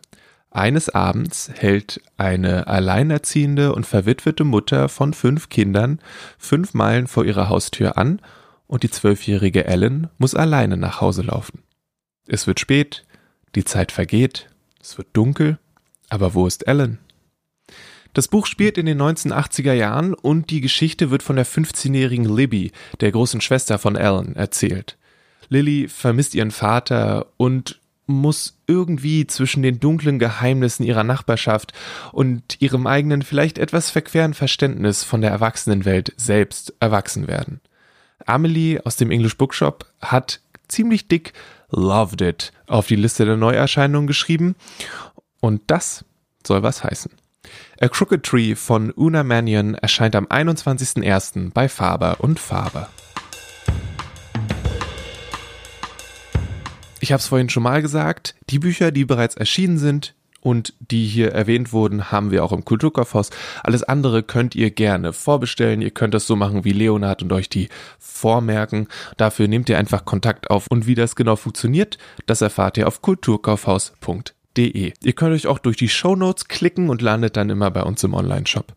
Eines 0.51 0.89
Abends 0.89 1.49
hält 1.55 2.01
eine 2.17 2.67
alleinerziehende 2.67 3.73
und 3.73 3.87
verwitwete 3.87 4.43
Mutter 4.43 4.89
von 4.89 5.15
fünf 5.15 5.49
Kindern 5.49 5.99
fünf 6.37 6.75
Meilen 6.75 7.07
vor 7.07 7.25
ihrer 7.25 7.49
Haustür 7.49 7.97
an 7.97 8.21
und 8.67 8.83
die 8.83 8.89
zwölfjährige 8.89 9.65
Ellen 9.65 10.09
muss 10.17 10.35
alleine 10.35 10.77
nach 10.77 11.01
Hause 11.01 11.23
laufen. 11.23 11.63
Es 12.27 12.47
wird 12.47 12.59
spät, 12.59 13.05
die 13.55 13.65
Zeit 13.65 13.91
vergeht, 13.91 14.49
es 14.81 14.97
wird 14.97 15.07
dunkel, 15.13 15.59
aber 16.09 16.33
wo 16.33 16.47
ist 16.47 16.67
Ellen? 16.67 16.99
Das 18.13 18.27
Buch 18.27 18.45
spielt 18.45 18.77
in 18.77 18.85
den 18.85 19.01
1980er 19.01 19.73
Jahren 19.73 20.13
und 20.13 20.51
die 20.51 20.61
Geschichte 20.61 21.09
wird 21.09 21.23
von 21.23 21.35
der 21.35 21.47
15-jährigen 21.47 22.25
Libby, 22.25 22.71
der 23.01 23.11
großen 23.11 23.41
Schwester 23.41 23.79
von 23.79 23.95
Ellen, 23.95 24.35
erzählt. 24.35 24.97
Lily 25.49 25.87
vermisst 25.87 26.35
ihren 26.35 26.51
Vater 26.51 27.27
und 27.37 27.79
muss 28.05 28.59
irgendwie 28.67 29.25
zwischen 29.27 29.63
den 29.63 29.79
dunklen 29.79 30.19
Geheimnissen 30.19 30.83
ihrer 30.83 31.03
Nachbarschaft 31.03 31.73
und 32.11 32.61
ihrem 32.61 32.85
eigenen 32.85 33.21
vielleicht 33.21 33.57
etwas 33.57 33.89
verqueren 33.89 34.33
Verständnis 34.33 35.03
von 35.03 35.21
der 35.21 35.31
Erwachsenenwelt 35.31 36.13
selbst 36.17 36.73
erwachsen 36.79 37.27
werden. 37.27 37.61
Amelie 38.25 38.79
aus 38.83 38.95
dem 38.95 39.11
English 39.11 39.37
Bookshop 39.37 39.85
hat 40.01 40.41
ziemlich 40.67 41.07
dick 41.07 41.33
Loved 41.69 42.21
It 42.21 42.51
auf 42.67 42.87
die 42.87 42.95
Liste 42.95 43.25
der 43.25 43.37
Neuerscheinungen 43.37 44.07
geschrieben. 44.07 44.55
Und 45.39 45.61
das 45.67 46.05
soll 46.45 46.63
was 46.63 46.83
heißen. 46.83 47.11
A 47.81 47.87
Crooked 47.87 48.23
Tree 48.23 48.55
von 48.55 48.91
Una 48.95 49.23
Mannion 49.23 49.75
erscheint 49.75 50.15
am 50.15 50.25
21.01. 50.27 51.51
bei 51.53 51.67
Faber 51.67 52.17
und 52.19 52.39
Faber. 52.39 52.89
Ich 56.99 57.11
habe 57.11 57.19
es 57.19 57.27
vorhin 57.27 57.49
schon 57.49 57.63
mal 57.63 57.81
gesagt, 57.81 58.35
die 58.49 58.59
Bücher, 58.59 58.91
die 58.91 59.03
bereits 59.03 59.35
erschienen 59.35 59.77
sind, 59.77 60.15
und 60.43 60.73
die 60.79 61.05
hier 61.05 61.31
erwähnt 61.31 61.71
wurden, 61.71 62.11
haben 62.11 62.31
wir 62.31 62.43
auch 62.43 62.51
im 62.51 62.65
Kulturkaufhaus. 62.65 63.29
Alles 63.63 63.83
andere 63.83 64.23
könnt 64.23 64.55
ihr 64.55 64.71
gerne 64.71 65.13
vorbestellen. 65.13 65.81
Ihr 65.81 65.91
könnt 65.91 66.13
das 66.13 66.27
so 66.27 66.35
machen 66.35 66.65
wie 66.65 66.73
Leonard 66.73 67.23
und 67.23 67.31
euch 67.31 67.47
die 67.47 67.69
vormerken. 67.97 68.87
Dafür 69.17 69.47
nehmt 69.47 69.69
ihr 69.69 69.77
einfach 69.77 70.05
Kontakt 70.05 70.49
auf 70.49 70.67
und 70.67 70.85
wie 70.85 70.95
das 70.95 71.15
genau 71.15 71.37
funktioniert, 71.37 71.97
das 72.25 72.41
erfahrt 72.41 72.77
ihr 72.77 72.87
auf 72.87 73.01
kulturkaufhaus.de. 73.01 74.93
Ihr 75.01 75.13
könnt 75.13 75.33
euch 75.33 75.47
auch 75.47 75.59
durch 75.59 75.77
die 75.77 75.89
Show 75.89 76.15
Notes 76.15 76.47
klicken 76.47 76.89
und 76.89 77.01
landet 77.01 77.37
dann 77.37 77.49
immer 77.49 77.71
bei 77.71 77.83
uns 77.83 78.03
im 78.03 78.13
Online-Shop. 78.13 78.73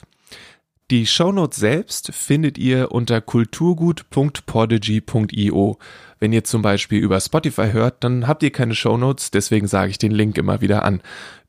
Die 0.92 1.04
Shownotes 1.04 1.58
selbst 1.58 2.14
findet 2.14 2.58
ihr 2.58 2.92
unter 2.92 3.20
kulturgut.podigy.io. 3.20 5.78
Wenn 6.20 6.32
ihr 6.32 6.44
zum 6.44 6.62
Beispiel 6.62 7.02
über 7.02 7.20
Spotify 7.20 7.72
hört, 7.72 8.04
dann 8.04 8.28
habt 8.28 8.44
ihr 8.44 8.52
keine 8.52 8.76
Shownotes, 8.76 9.32
deswegen 9.32 9.66
sage 9.66 9.90
ich 9.90 9.98
den 9.98 10.12
Link 10.12 10.38
immer 10.38 10.60
wieder 10.60 10.84
an. 10.84 11.02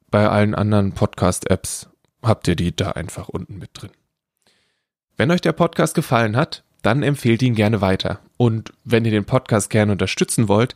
Bei 0.09 0.29
allen 0.29 0.55
anderen 0.55 0.93
Podcast-Apps 0.93 1.89
habt 2.23 2.47
ihr 2.47 2.55
die 2.55 2.73
da 2.73 2.91
einfach 2.91 3.27
unten 3.27 3.57
mit 3.57 3.71
drin. 3.73 3.91
Wenn 5.17 5.31
euch 5.31 5.41
der 5.41 5.51
Podcast 5.51 5.95
gefallen 5.95 6.37
hat, 6.37 6.63
dann 6.81 7.03
empfehlt 7.03 7.41
ihn 7.41 7.55
gerne 7.55 7.81
weiter. 7.81 8.21
Und 8.37 8.71
wenn 8.85 9.03
ihr 9.03 9.11
den 9.11 9.25
Podcast 9.25 9.69
gerne 9.69 9.91
unterstützen 9.91 10.47
wollt, 10.47 10.75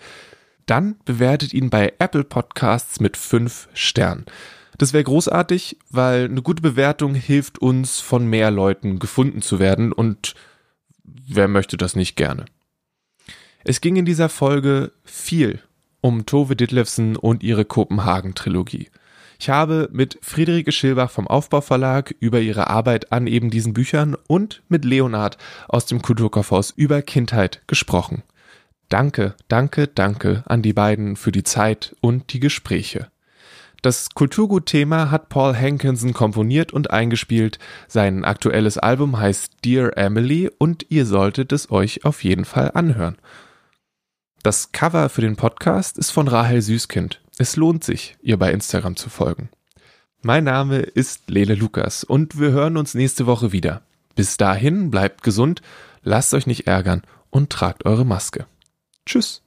dann 0.66 0.98
bewertet 1.06 1.54
ihn 1.54 1.70
bei 1.70 1.94
Apple 2.00 2.26
Podcasts 2.26 3.00
mit 3.00 3.16
fünf 3.16 3.70
Sternen. 3.74 4.26
Das 4.78 4.92
wäre 4.92 5.04
großartig, 5.04 5.78
weil 5.90 6.26
eine 6.26 6.42
gute 6.42 6.62
Bewertung 6.62 7.14
hilft 7.14 7.60
uns, 7.60 8.02
von 8.02 8.26
mehr 8.28 8.52
Leuten 8.52 9.00
gefunden 9.00 9.42
zu 9.42 9.60
werden 9.60 9.94
und 9.94 10.34
wer 11.04 11.48
möchte 11.48 11.78
das 11.78 11.96
nicht 11.96 12.16
gerne? 12.16 12.46
Es 13.64 13.80
ging 13.80 13.96
in 13.96 14.06
dieser 14.06 14.28
Folge 14.28 14.92
viel 15.06 15.62
um 16.02 16.26
Tove 16.26 16.56
Ditlevsen 16.56 17.16
und 17.16 17.44
ihre 17.44 17.64
Kopenhagen-Trilogie. 17.64 18.90
Ich 19.42 19.50
habe 19.50 19.90
mit 19.92 20.20
Friederike 20.22 20.72
Schilbach 20.72 21.10
vom 21.10 21.28
Aufbauverlag 21.28 22.14
über 22.20 22.42
ihre 22.42 22.70
Arbeit 22.70 23.12
an 23.12 23.26
eben 23.26 23.50
diesen 23.50 23.74
Büchern 23.74 24.16
und 24.28 24.62
mit 24.70 24.86
Leonard 24.86 25.40
aus 25.68 25.88
dem 25.88 26.04
Kulturkaufhaus 26.04 26.70
über 26.70 27.02
Kindheit 27.02 27.64
gesprochen. 27.66 28.22
Danke, 28.88 29.34
danke, 29.48 29.88
danke 29.88 30.44
an 30.46 30.62
die 30.62 30.74
beiden 30.74 31.16
für 31.16 31.32
die 31.32 31.42
Zeit 31.42 31.96
und 32.02 32.34
die 32.34 32.40
Gespräche. 32.40 33.08
Das 33.82 34.12
Kulturgut-Thema 34.12 35.10
hat 35.10 35.30
Paul 35.30 35.56
Hankinson 35.56 36.14
komponiert 36.14 36.72
und 36.72 36.92
eingespielt. 36.92 37.58
Sein 37.88 38.24
aktuelles 38.24 38.78
Album 38.78 39.18
heißt 39.18 39.54
Dear 39.66 39.98
Emily 39.98 40.52
und 40.60 40.86
ihr 40.90 41.08
solltet 41.08 41.52
es 41.52 41.72
euch 41.72 42.06
auf 42.06 42.24
jeden 42.24 42.46
Fall 42.46 42.70
anhören. 42.76 43.18
Das 44.44 44.72
Cover 44.72 45.10
für 45.10 45.22
den 45.22 45.36
Podcast 45.36 45.98
ist 45.98 46.12
von 46.12 46.28
Rahel 46.28 46.62
Süßkind. 46.62 47.22
Es 47.42 47.56
lohnt 47.56 47.84
sich, 47.84 48.16
ihr 48.22 48.38
bei 48.38 48.52
Instagram 48.52 48.96
zu 48.96 49.10
folgen. 49.10 49.50
Mein 50.22 50.44
Name 50.44 50.78
ist 50.78 51.28
Lele 51.28 51.56
Lukas 51.56 52.04
und 52.04 52.40
wir 52.40 52.52
hören 52.52 52.78
uns 52.78 52.94
nächste 52.94 53.26
Woche 53.26 53.52
wieder. 53.52 53.82
Bis 54.14 54.38
dahin 54.38 54.92
bleibt 54.92 55.24
gesund, 55.24 55.64
lasst 56.04 56.36
euch 56.36 56.46
nicht 56.46 56.68
ärgern 56.68 57.02
und 57.32 57.50
tragt 57.50 57.84
eure 57.86 58.06
Maske. 58.06 58.46
Tschüss. 59.08 59.41